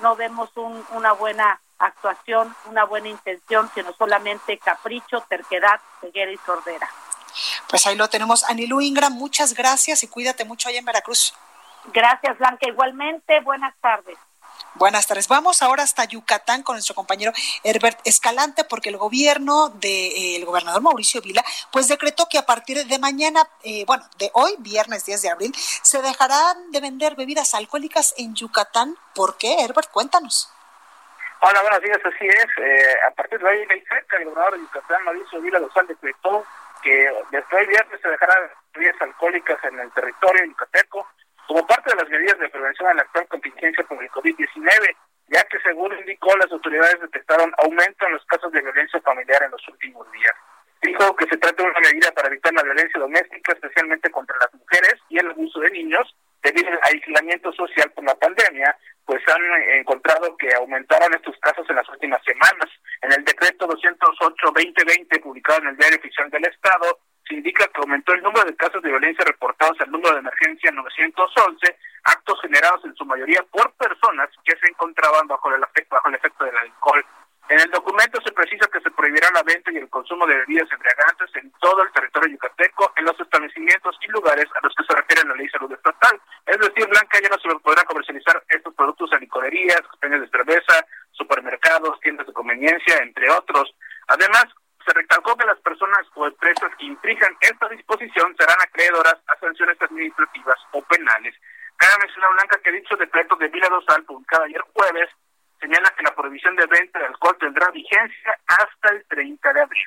no 0.00 0.16
vemos 0.16 0.50
una 0.56 1.12
buena 1.12 1.60
actuación, 1.78 2.54
una 2.66 2.84
buena 2.84 3.08
intención, 3.08 3.70
sino 3.74 3.92
solamente 3.94 4.58
capricho, 4.58 5.24
terquedad, 5.28 5.80
ceguera 6.00 6.30
y 6.30 6.36
sordera. 6.38 6.88
Pues 7.68 7.86
ahí 7.86 7.96
lo 7.96 8.08
tenemos. 8.08 8.44
Anilú 8.44 8.80
Ingram, 8.80 9.12
muchas 9.12 9.54
gracias 9.54 10.02
y 10.02 10.08
cuídate 10.08 10.44
mucho 10.44 10.68
allá 10.68 10.78
en 10.78 10.84
Veracruz. 10.84 11.34
Gracias, 11.92 12.38
Blanca. 12.38 12.66
Igualmente, 12.68 13.40
buenas 13.40 13.74
tardes. 13.80 14.16
Buenas 14.76 15.06
tardes. 15.06 15.28
Vamos 15.28 15.62
ahora 15.62 15.84
hasta 15.84 16.04
Yucatán 16.04 16.64
con 16.64 16.74
nuestro 16.74 16.96
compañero 16.96 17.32
Herbert 17.62 18.00
Escalante, 18.04 18.64
porque 18.64 18.88
el 18.88 18.96
gobierno 18.96 19.68
del 19.68 20.42
eh, 20.42 20.44
gobernador 20.44 20.82
Mauricio 20.82 21.22
Vila, 21.22 21.44
pues 21.70 21.86
decretó 21.86 22.28
que 22.28 22.38
a 22.38 22.46
partir 22.46 22.84
de 22.84 22.98
mañana, 22.98 23.48
eh, 23.62 23.84
bueno, 23.86 24.04
de 24.18 24.32
hoy, 24.34 24.56
viernes 24.58 25.04
10 25.04 25.22
de 25.22 25.30
abril, 25.30 25.54
se 25.82 26.02
dejarán 26.02 26.72
de 26.72 26.80
vender 26.80 27.14
bebidas 27.14 27.54
alcohólicas 27.54 28.14
en 28.16 28.34
Yucatán. 28.34 28.96
¿Por 29.14 29.38
qué, 29.38 29.60
Herbert? 29.60 29.92
Cuéntanos. 29.92 30.50
Hola, 31.46 31.60
buenos 31.60 31.82
días, 31.82 32.00
así 32.02 32.26
es. 32.26 32.46
Eh, 32.56 32.96
a 33.06 33.10
partir 33.10 33.38
de 33.38 33.44
hoy, 33.44 33.68
el 33.68 34.24
gobernador 34.24 34.54
de 34.54 34.60
Yucatán, 34.60 35.04
Mauricio 35.04 35.42
Vila 35.42 35.58
Lozán, 35.58 35.86
decretó 35.86 36.42
que 36.82 37.12
desde 37.30 37.56
hoy 37.56 37.66
viernes 37.66 38.00
se 38.00 38.08
dejarán 38.08 38.48
bebidas 38.72 38.96
alcohólicas 39.02 39.58
en 39.64 39.78
el 39.78 39.92
territorio 39.92 40.42
yucateco 40.46 41.06
como 41.46 41.66
parte 41.66 41.90
de 41.90 41.96
las 41.96 42.08
medidas 42.08 42.38
de 42.38 42.48
prevención 42.48 42.88
a 42.88 42.94
la 42.94 43.02
actual 43.02 43.28
contingencia 43.28 43.84
por 43.84 44.02
el 44.02 44.10
COVID-19, 44.10 44.96
ya 45.28 45.44
que 45.44 45.60
según 45.60 45.92
indicó 45.98 46.34
las 46.38 46.50
autoridades 46.50 46.98
detectaron 47.02 47.52
aumento 47.58 48.06
en 48.06 48.14
los 48.14 48.24
casos 48.24 48.50
de 48.50 48.62
violencia 48.62 48.98
familiar 49.02 49.42
en 49.42 49.50
los 49.50 49.68
últimos 49.68 50.10
días. 50.12 50.32
Dijo 50.80 51.14
que 51.14 51.26
se 51.26 51.36
trata 51.36 51.62
de 51.62 51.68
una 51.68 51.80
medida 51.80 52.10
para 52.12 52.28
evitar 52.28 52.54
la 52.54 52.62
violencia 52.62 52.98
doméstica, 52.98 53.52
especialmente 53.52 54.10
contra 54.10 54.34
las 54.38 54.54
mujeres 54.54 54.94
y 55.10 55.18
el 55.18 55.30
abuso 55.30 55.60
de 55.60 55.70
niños, 55.72 56.16
debido 56.42 56.70
al 56.70 56.80
aislamiento 56.84 57.52
social 57.52 57.90
por 57.90 58.04
la 58.04 58.14
pandemia, 58.14 58.74
pues 59.04 59.22
han 59.28 59.42
encontrado 59.78 60.36
que 60.36 60.48
aumentaron 60.54 61.14
estos 61.14 61.36
casos 61.38 61.68
en 61.68 61.76
las 61.76 61.88
últimas 61.88 62.22
semanas. 62.24 62.70
En 63.02 63.12
el 63.12 63.24
decreto 63.24 63.68
208-2020, 63.68 65.22
publicado 65.22 65.60
en 65.60 65.68
el 65.68 65.76
Diario 65.76 65.98
Oficial 65.98 66.30
del 66.30 66.44
Estado, 66.46 66.98
se 67.28 67.34
indica 67.34 67.66
que 67.68 67.80
aumentó 67.80 68.12
el 68.12 68.22
número 68.22 68.44
de 68.44 68.56
casos 68.56 68.82
de 68.82 68.90
violencia 68.90 69.24
reportados 69.24 69.80
al 69.80 69.90
número 69.90 70.14
de 70.14 70.20
emergencia 70.20 70.70
911, 70.70 71.76
actos 72.04 72.40
generados 72.42 72.84
en 72.84 72.94
su 72.94 73.04
mayoría 73.04 73.42
por 73.50 73.72
personas 73.74 74.28
que 74.44 74.56
se 74.56 74.68
encontraban 74.68 75.26
bajo 75.26 75.54
el 75.54 75.60
bajo 75.88 76.08
el 76.08 76.14
efecto 76.14 76.44
del 76.44 76.56
alcohol. 76.56 77.04
En 77.48 77.60
el 77.60 77.70
documento 77.70 78.20
se 78.22 78.32
precisa 78.32 78.66
prohibirá 79.04 79.28
la 79.34 79.42
venta 79.42 79.70
y 79.70 79.76
el 79.76 79.90
consumo 79.90 80.26
de 80.26 80.34
bebidas 80.34 80.72
embriagantes 80.72 81.28
en 81.36 81.52
todo 81.60 81.82
el 81.82 81.92
territorio 81.92 82.32
yucateco, 82.32 82.90
en 82.96 83.04
los 83.04 83.20
establecimientos 83.20 83.98
y 84.00 84.10
lugares 84.10 84.46
a 84.56 84.64
los 84.64 84.74
que 84.74 84.84
se 84.84 84.96
refiere 84.96 85.28
la 85.28 85.34
ley 85.34 85.46
salud 85.50 85.70
estatal. 85.70 86.18
Es 86.46 86.58
decir, 86.58 86.88
Blanca 86.88 87.20
ya 87.20 87.28
no 87.28 87.36
se 87.36 87.60
podrá 87.60 87.84
comercializar 87.84 88.42
estos 88.48 88.72
productos 88.72 89.12
en 89.12 89.20
licorerías, 89.20 89.82
peñas 90.00 90.22
de 90.22 90.28
cerveza, 90.28 90.86
supermercados, 91.12 92.00
tiendas 92.00 92.26
de 92.26 92.32
conveniencia, 92.32 92.96
entre 93.02 93.28
otros. 93.28 93.76
Además, 94.08 94.46
se 94.86 94.94
recalcó 94.94 95.36
que 95.36 95.44
las 95.44 95.60
personas 95.60 96.06
o 96.14 96.26
empresas 96.26 96.72
que 96.78 96.86
infrinjan 96.86 97.36
esta 97.42 97.68
disposición 97.68 98.34
serán 98.38 98.56
acreedoras 98.62 99.20
a 99.28 99.36
sanciones 99.38 99.76
administrativas 99.82 100.56
o 100.72 100.80
penales. 100.80 101.34
Cada 101.76 101.98
mencionar 101.98 102.32
Blanca 102.32 102.58
que 102.64 102.72
dicho 102.72 102.96
decreto 102.96 103.36
de 103.36 103.48
Vila 103.48 103.68
Dosal, 103.68 104.02
publicado 104.04 104.44
ayer 104.44 104.62
jueves, 104.72 105.10
señala 105.64 105.90
que 105.96 106.02
la 106.02 106.14
prohibición 106.14 106.54
de 106.56 106.66
venta 106.66 106.98
de 106.98 107.06
alcohol 107.06 107.36
tendrá 107.40 107.70
vigencia 107.70 108.38
hasta 108.46 108.88
el 108.90 109.04
30 109.06 109.52
de 109.52 109.60
abril. 109.62 109.84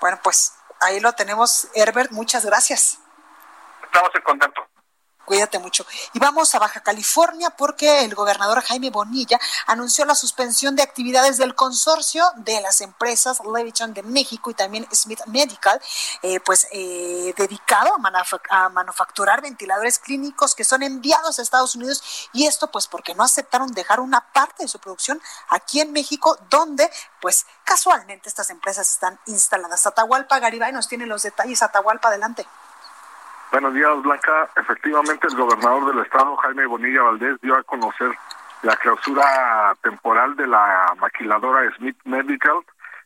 Bueno, 0.00 0.18
pues 0.22 0.58
ahí 0.80 1.00
lo 1.00 1.12
tenemos, 1.12 1.70
Herbert. 1.74 2.10
Muchas 2.12 2.44
gracias. 2.46 3.00
Estamos 3.82 4.10
en 4.14 4.22
contacto. 4.22 4.66
Cuídate 5.24 5.58
mucho. 5.58 5.86
Y 6.12 6.18
vamos 6.18 6.54
a 6.54 6.58
Baja 6.58 6.80
California 6.80 7.50
porque 7.50 8.04
el 8.04 8.14
gobernador 8.14 8.62
Jaime 8.62 8.90
Bonilla 8.90 9.38
anunció 9.66 10.04
la 10.04 10.14
suspensión 10.14 10.76
de 10.76 10.82
actividades 10.82 11.38
del 11.38 11.54
consorcio 11.54 12.24
de 12.36 12.60
las 12.60 12.80
empresas 12.80 13.40
Leviton 13.44 13.94
de 13.94 14.02
México 14.02 14.50
y 14.50 14.54
también 14.54 14.86
Smith 14.92 15.20
Medical, 15.26 15.80
eh, 16.22 16.40
pues 16.40 16.66
eh, 16.72 17.32
dedicado 17.36 17.92
a, 18.50 18.68
manufacturar 18.68 19.40
ventiladores 19.40 19.98
clínicos 19.98 20.54
que 20.54 20.64
son 20.64 20.82
enviados 20.82 21.38
a 21.38 21.42
Estados 21.42 21.74
Unidos 21.74 22.28
y 22.32 22.46
esto 22.46 22.70
pues 22.70 22.86
porque 22.86 23.14
no 23.14 23.22
aceptaron 23.22 23.72
dejar 23.72 24.00
una 24.00 24.20
parte 24.32 24.64
de 24.64 24.68
su 24.68 24.78
producción 24.78 25.20
aquí 25.48 25.80
en 25.80 25.92
México 25.92 26.36
donde 26.50 26.90
pues 27.20 27.46
casualmente 27.64 28.28
estas 28.28 28.50
empresas 28.50 28.90
están 28.90 29.18
instaladas. 29.26 29.86
Atahualpa 29.86 30.38
Garibay 30.38 30.72
nos 30.72 30.88
tiene 30.88 31.06
los 31.06 31.22
detalles. 31.22 31.62
Atahualpa, 31.62 32.08
adelante. 32.08 32.46
Buenos 33.54 33.72
días, 33.72 34.02
Blanca. 34.02 34.48
Efectivamente, 34.56 35.28
el 35.28 35.36
gobernador 35.36 35.86
del 35.86 36.04
estado, 36.04 36.34
Jaime 36.38 36.66
Bonilla 36.66 37.02
Valdés, 37.02 37.40
dio 37.40 37.54
a 37.54 37.62
conocer 37.62 38.10
la 38.64 38.74
clausura 38.74 39.76
temporal 39.80 40.34
de 40.34 40.48
la 40.48 40.92
maquiladora 40.98 41.72
Smith 41.76 41.96
Medical, 42.02 42.64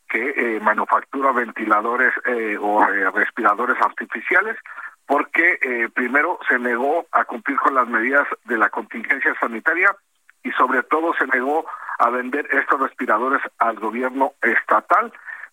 que 0.09 0.30
eh, 0.30 0.59
manufactura 0.61 1.32
ventiladores 1.32 2.14
eh, 2.24 2.57
o 2.59 2.82
eh, 2.82 3.11
respiradores 3.11 3.76
artificiales, 3.82 4.57
porque 5.05 5.90
primero 5.92 6.38
se 6.49 6.59
negó 6.59 7.05
a 7.12 7.26
cumplir 7.26 7.59
con 7.59 7.74
las 7.74 7.86
medidas 7.86 8.26
de 8.46 8.57
la 8.57 8.70
contingencia 8.70 9.34
sanitaria 9.38 9.94
y 10.42 10.51
sobre 10.53 10.82
todo 10.82 11.12
se 11.18 11.26
negó 11.26 11.66
a 11.99 12.09
vender 12.09 12.49
estos 12.53 12.80
respiradores 12.80 13.42
al 13.59 13.78
gobierno 13.78 14.32
estatal 14.40 15.12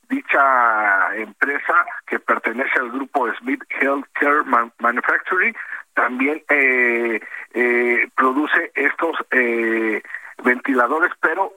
dicha 0.09 1.15
empresa 1.15 1.85
que 2.05 2.19
pertenece 2.19 2.79
al 2.79 2.91
grupo 2.91 3.31
Smith 3.35 3.63
Healthcare 3.69 4.43
Manufacturing 4.79 5.55
también 5.95 6.43
eh, 6.49 7.19
eh, 7.53 8.07
produce 8.15 8.71
estos 8.75 9.15
eh, 9.31 10.03
ventiladores, 10.43 11.11
pero 11.21 11.53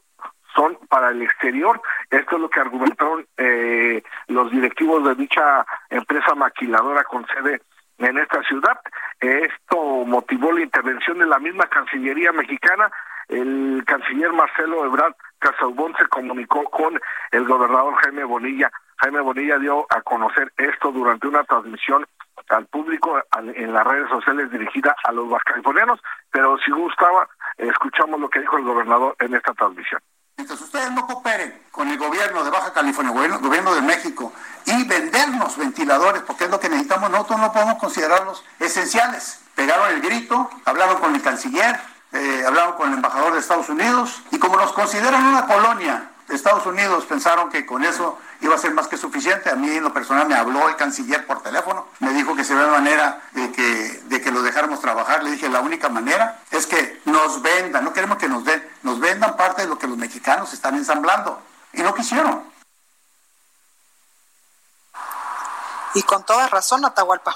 son 0.54 0.78
para 0.88 1.10
el 1.10 1.22
exterior. 1.22 1.80
Esto 2.10 2.36
es 2.36 2.42
lo 2.42 2.48
que 2.48 2.60
argumentaron 2.60 3.26
los 4.28 4.50
directivos 4.50 5.04
de 5.04 5.14
dicha 5.14 5.66
empresa 5.90 6.34
maquiladora 6.34 7.04
con 7.04 7.26
sede 7.26 7.60
en 7.98 8.18
esta 8.18 8.42
ciudad. 8.44 8.80
Esto 9.20 10.04
motivó 10.06 10.52
la 10.52 10.62
intervención 10.62 11.18
de 11.18 11.26
la 11.26 11.38
misma 11.38 11.66
Cancillería 11.66 12.32
mexicana. 12.32 12.90
El 13.28 13.84
canciller 13.86 14.32
Marcelo 14.32 14.86
Ebrard 14.86 15.14
Casaubón 15.38 15.94
se 15.98 16.06
comunicó 16.06 16.64
con 16.64 17.00
el 17.30 17.44
gobernador 17.46 17.94
Jaime 18.02 18.24
Bonilla. 18.24 18.70
Jaime 18.96 19.20
Bonilla 19.20 19.58
dio 19.58 19.86
a 19.90 20.02
conocer 20.02 20.52
esto 20.56 20.90
durante 20.90 21.26
una 21.28 21.44
transmisión 21.44 22.06
al 22.48 22.66
público 22.66 23.20
en 23.36 23.72
las 23.72 23.86
redes 23.86 24.08
sociales 24.08 24.50
dirigida 24.50 24.96
a 25.04 25.12
los 25.12 25.30
californianos, 25.44 26.00
pero 26.30 26.56
si 26.58 26.70
gustaba, 26.70 27.28
escuchamos 27.56 28.20
lo 28.20 28.28
que 28.30 28.40
dijo 28.40 28.56
el 28.56 28.64
gobernador 28.64 29.16
en 29.20 29.34
esta 29.34 29.52
transmisión. 29.52 30.00
Mientras 30.36 30.60
ustedes 30.60 30.92
no 30.92 31.06
cooperen 31.06 31.62
con 31.72 31.88
el 31.88 31.98
gobierno 31.98 32.44
de 32.44 32.50
Baja 32.50 32.72
California, 32.72 33.12
el 33.24 33.38
gobierno 33.38 33.74
de 33.74 33.82
México, 33.82 34.32
y 34.66 34.86
vendernos 34.86 35.58
ventiladores, 35.58 36.22
porque 36.22 36.44
es 36.44 36.50
lo 36.50 36.60
que 36.60 36.68
necesitamos, 36.68 37.10
nosotros 37.10 37.40
no 37.40 37.52
podemos 37.52 37.74
considerarlos 37.78 38.44
esenciales. 38.60 39.44
Pegaron 39.56 39.90
el 39.90 40.00
grito, 40.00 40.48
hablaron 40.64 40.98
con 41.00 41.14
el 41.14 41.22
canciller, 41.22 41.76
eh, 42.12 42.44
hablaron 42.46 42.74
con 42.74 42.88
el 42.88 42.94
embajador 42.94 43.34
de 43.34 43.40
Estados 43.40 43.68
Unidos, 43.68 44.22
y 44.30 44.38
como 44.38 44.56
nos 44.56 44.72
consideran 44.72 45.26
una 45.26 45.46
colonia 45.46 46.10
de 46.26 46.34
Estados 46.34 46.66
Unidos, 46.66 47.04
pensaron 47.06 47.50
que 47.50 47.64
con 47.64 47.84
eso 47.84 48.18
iba 48.40 48.54
a 48.54 48.58
ser 48.58 48.72
más 48.72 48.86
que 48.86 48.96
suficiente. 48.96 49.50
A 49.50 49.54
mí 49.54 49.70
en 49.70 49.82
lo 49.82 49.92
personal 49.92 50.28
me 50.28 50.34
habló 50.34 50.68
el 50.68 50.76
canciller 50.76 51.26
por 51.26 51.42
teléfono, 51.42 51.86
me 52.00 52.12
dijo 52.12 52.36
que 52.36 52.44
se 52.44 52.54
ve 52.54 52.66
manera 52.66 53.20
de 53.32 53.50
que, 53.52 54.02
de 54.04 54.20
que 54.20 54.30
lo 54.30 54.42
dejáramos 54.42 54.80
trabajar. 54.80 55.22
Le 55.22 55.30
dije, 55.30 55.48
la 55.48 55.60
única 55.60 55.88
manera 55.88 56.40
es 56.50 56.66
que 56.66 57.00
nos 57.06 57.42
vendan, 57.42 57.84
no 57.84 57.92
queremos 57.92 58.18
que 58.18 58.28
nos 58.28 58.44
den, 58.44 58.62
nos 58.82 59.00
vendan 59.00 59.36
parte 59.36 59.62
de 59.62 59.68
lo 59.68 59.78
que 59.78 59.86
los 59.86 59.96
mexicanos 59.96 60.52
están 60.52 60.74
ensamblando. 60.76 61.40
Y 61.72 61.82
no 61.82 61.94
quisieron. 61.94 62.42
Y 65.94 66.02
con 66.02 66.24
toda 66.24 66.48
razón, 66.48 66.84
Atahualpa. 66.84 67.34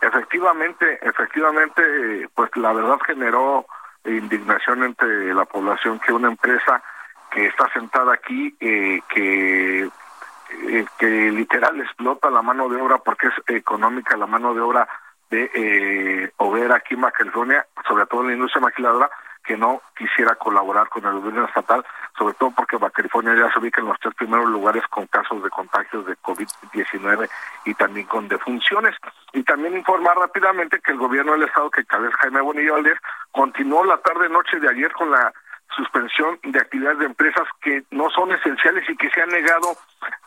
Efectivamente, 0.00 0.98
efectivamente, 1.02 2.28
pues 2.34 2.50
la 2.56 2.72
verdad 2.72 2.98
generó 3.06 3.66
indignación 4.04 4.84
entre 4.84 5.34
la 5.34 5.44
población 5.44 5.98
que 5.98 6.12
una 6.12 6.28
empresa 6.28 6.82
que 7.30 7.46
está 7.46 7.70
sentada 7.72 8.14
aquí, 8.14 8.54
eh, 8.60 9.00
que, 9.08 9.84
eh, 9.84 10.86
que 10.98 11.30
literal 11.30 11.80
explota 11.80 12.30
la 12.30 12.42
mano 12.42 12.68
de 12.68 12.80
obra 12.80 12.98
porque 12.98 13.28
es 13.28 13.56
económica 13.56 14.16
la 14.16 14.26
mano 14.26 14.54
de 14.54 14.60
obra 14.60 14.88
de 15.30 15.50
eh, 15.54 16.32
aquí 16.74 16.94
en 16.94 17.02
California, 17.02 17.66
sobre 17.86 18.06
todo 18.06 18.22
en 18.22 18.26
la 18.28 18.32
industria 18.34 18.62
maquiladora, 18.62 19.10
que 19.44 19.56
no 19.56 19.82
quisiera 19.96 20.34
colaborar 20.34 20.88
con 20.88 21.04
el 21.04 21.14
gobierno 21.14 21.46
estatal, 21.46 21.84
sobre 22.16 22.34
todo 22.34 22.50
porque 22.50 22.76
Baja 22.76 23.02
ya 23.02 23.52
se 23.52 23.58
ubica 23.58 23.80
en 23.80 23.88
los 23.88 23.98
tres 24.00 24.14
primeros 24.14 24.48
lugares 24.48 24.82
con 24.88 25.06
casos 25.06 25.42
de 25.42 25.50
contagios 25.50 26.06
de 26.06 26.16
COVID-19 26.18 27.28
y 27.64 27.74
también 27.74 28.06
con 28.06 28.28
defunciones. 28.28 28.94
Y 29.32 29.42
también 29.42 29.76
informar 29.76 30.16
rápidamente 30.18 30.80
que 30.80 30.92
el 30.92 30.98
gobierno 30.98 31.32
del 31.32 31.44
estado 31.44 31.70
que 31.70 31.84
cabeza 31.84 32.16
Jaime 32.20 32.40
Bonilla 32.40 32.72
Valdés 32.72 32.98
continuó 33.32 33.84
la 33.84 33.98
tarde-noche 33.98 34.60
de 34.60 34.68
ayer 34.68 34.92
con 34.92 35.10
la 35.10 35.32
suspensión 35.76 36.38
de 36.42 36.58
actividades 36.58 36.98
de 36.98 37.06
empresas 37.06 37.46
que 37.62 37.84
no 37.90 38.10
son 38.10 38.32
esenciales 38.32 38.88
y 38.88 38.96
que 38.96 39.10
se 39.10 39.22
han 39.22 39.28
negado 39.28 39.76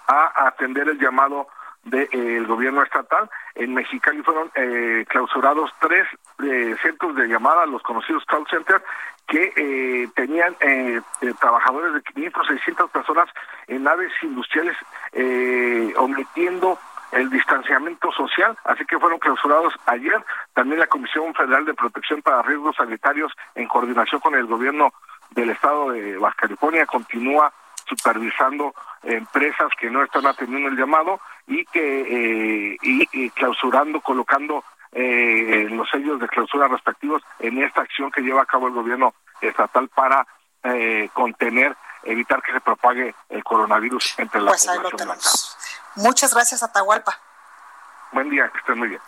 a 0.07 0.47
atender 0.47 0.88
el 0.88 0.99
llamado 0.99 1.47
del 1.84 2.08
de, 2.10 2.38
eh, 2.38 2.44
gobierno 2.46 2.84
estatal. 2.84 3.30
En 3.56 3.74
Mexicali 3.74 4.22
fueron 4.24 4.52
eh, 4.56 5.06
clausurados 5.08 5.72
tres 5.80 6.08
eh, 6.44 6.76
centros 6.82 7.16
de 7.16 7.28
llamada, 7.28 7.66
los 7.66 7.84
conocidos 7.84 8.24
call 8.26 8.46
centers, 8.50 8.84
que 9.28 9.54
eh, 9.56 10.10
tenían 10.16 10.56
eh, 10.60 11.02
eh, 11.22 11.34
trabajadores 11.40 11.94
de 11.94 12.02
500, 12.02 12.48
600 12.48 12.92
personas 12.92 13.30
en 13.68 13.84
naves 13.84 14.12
industriales, 14.22 14.76
omitiendo 15.98 16.78
el 17.12 17.30
distanciamiento 17.30 18.12
social, 18.12 18.58
así 18.64 18.86
que 18.86 19.00
fueron 19.00 19.20
clausurados 19.20 19.74
ayer. 19.86 20.24
También 20.54 20.80
la 20.80 20.88
Comisión 20.88 21.34
Federal 21.34 21.66
de 21.66 21.74
Protección 21.74 22.22
para 22.22 22.42
Riesgos 22.42 22.76
Sanitarios, 22.76 23.32
en 23.56 23.68
coordinación 23.68 24.20
con 24.20 24.36
el 24.36 24.46
gobierno 24.46 24.94
del 25.32 25.52
estado 25.52 25.92
de 25.92 26.18
Baja 26.18 26.36
California 26.36 26.86
continúa 26.86 27.52
supervisando 27.86 28.74
empresas 29.04 29.70
que 29.80 29.90
no 29.90 30.04
están 30.04 30.26
atendiendo 30.26 30.70
el 30.70 30.78
llamado 30.78 31.20
y 31.48 31.66
que 31.66 32.74
eh, 32.74 32.78
y, 32.82 33.30
clausurando, 33.32 34.02
colocando 34.02 34.64
eh, 34.91 35.68
los 35.72 35.89
sellos 35.89 36.20
de 36.20 36.28
clausura 36.28 36.68
respectivos 36.68 37.22
en 37.39 37.62
esta 37.64 37.82
acción 37.82 38.12
que 38.12 38.22
lleva 38.22 38.44
a 38.44 38.46
cabo 38.46 38.68
el 38.68 38.74
gobierno 38.74 39.14
estatal 39.41 39.89
para 39.89 40.26
eh, 40.64 41.10
contener, 41.14 41.76
evitar 42.04 42.41
que 42.41 42.54
se 42.54 42.62
propague 42.62 43.14
el 43.30 43.44
coronavirus 43.44 44.16
entre 44.20 44.41
la 44.41 44.52
pues 44.52 44.66
población. 44.66 45.10
Muchas 45.96 46.34
gracias, 46.34 46.64
Atahualpa. 46.64 47.20
Buen 48.12 48.30
día, 48.30 48.50
que 48.50 48.60
estén 48.60 48.78
muy 48.78 48.89
bien. 48.89 49.02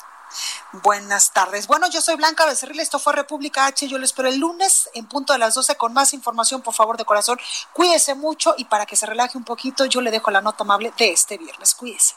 Buenas 0.83 1.31
tardes. 1.31 1.67
Bueno, 1.67 1.87
yo 1.89 2.01
soy 2.01 2.15
Blanca 2.15 2.45
Becerril, 2.45 2.79
esto 2.79 2.99
fue 2.99 3.13
República 3.13 3.67
H, 3.67 3.87
yo 3.87 3.97
lo 3.97 4.03
espero 4.03 4.27
el 4.27 4.39
lunes 4.39 4.89
en 4.93 5.05
punto 5.05 5.31
de 5.33 5.39
las 5.39 5.53
12 5.55 5.77
con 5.77 5.93
más 5.93 6.13
información, 6.13 6.61
por 6.61 6.73
favor, 6.73 6.97
de 6.97 7.05
corazón. 7.05 7.39
Cuídese 7.71 8.15
mucho 8.15 8.53
y 8.57 8.65
para 8.65 8.85
que 8.85 8.95
se 8.95 9.05
relaje 9.05 9.37
un 9.37 9.45
poquito, 9.45 9.85
yo 9.85 10.01
le 10.01 10.11
dejo 10.11 10.31
la 10.31 10.41
nota 10.41 10.63
amable 10.63 10.91
de 10.97 11.11
este 11.11 11.37
viernes. 11.37 11.75
Cuídese. 11.75 12.15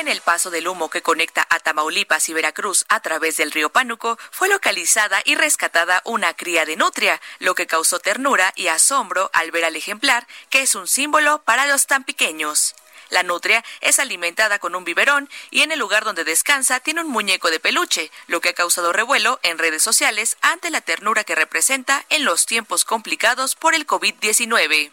En 0.00 0.08
el 0.08 0.22
paso 0.22 0.50
del 0.50 0.66
humo 0.66 0.88
que 0.88 1.02
conecta 1.02 1.46
a 1.50 1.60
Tamaulipas 1.60 2.30
y 2.30 2.32
Veracruz 2.32 2.86
a 2.88 3.00
través 3.00 3.36
del 3.36 3.52
río 3.52 3.68
Pánuco 3.68 4.18
fue 4.30 4.48
localizada 4.48 5.20
y 5.26 5.34
rescatada 5.34 6.00
una 6.06 6.32
cría 6.32 6.64
de 6.64 6.76
nutria, 6.76 7.20
lo 7.38 7.54
que 7.54 7.66
causó 7.66 7.98
ternura 7.98 8.54
y 8.56 8.68
asombro 8.68 9.30
al 9.34 9.50
ver 9.50 9.66
al 9.66 9.76
ejemplar, 9.76 10.26
que 10.48 10.62
es 10.62 10.74
un 10.74 10.88
símbolo 10.88 11.42
para 11.42 11.66
los 11.66 11.86
tan 11.86 12.04
pequeños. 12.04 12.74
La 13.10 13.24
nutria 13.24 13.62
es 13.82 13.98
alimentada 13.98 14.58
con 14.58 14.74
un 14.74 14.84
biberón 14.84 15.28
y 15.50 15.60
en 15.60 15.70
el 15.70 15.78
lugar 15.78 16.04
donde 16.04 16.24
descansa 16.24 16.80
tiene 16.80 17.02
un 17.02 17.08
muñeco 17.08 17.50
de 17.50 17.60
peluche, 17.60 18.10
lo 18.26 18.40
que 18.40 18.48
ha 18.48 18.54
causado 18.54 18.94
revuelo 18.94 19.38
en 19.42 19.58
redes 19.58 19.82
sociales 19.82 20.38
ante 20.40 20.70
la 20.70 20.80
ternura 20.80 21.24
que 21.24 21.34
representa 21.34 22.06
en 22.08 22.24
los 22.24 22.46
tiempos 22.46 22.86
complicados 22.86 23.54
por 23.54 23.74
el 23.74 23.86
COVID-19. 23.86 24.92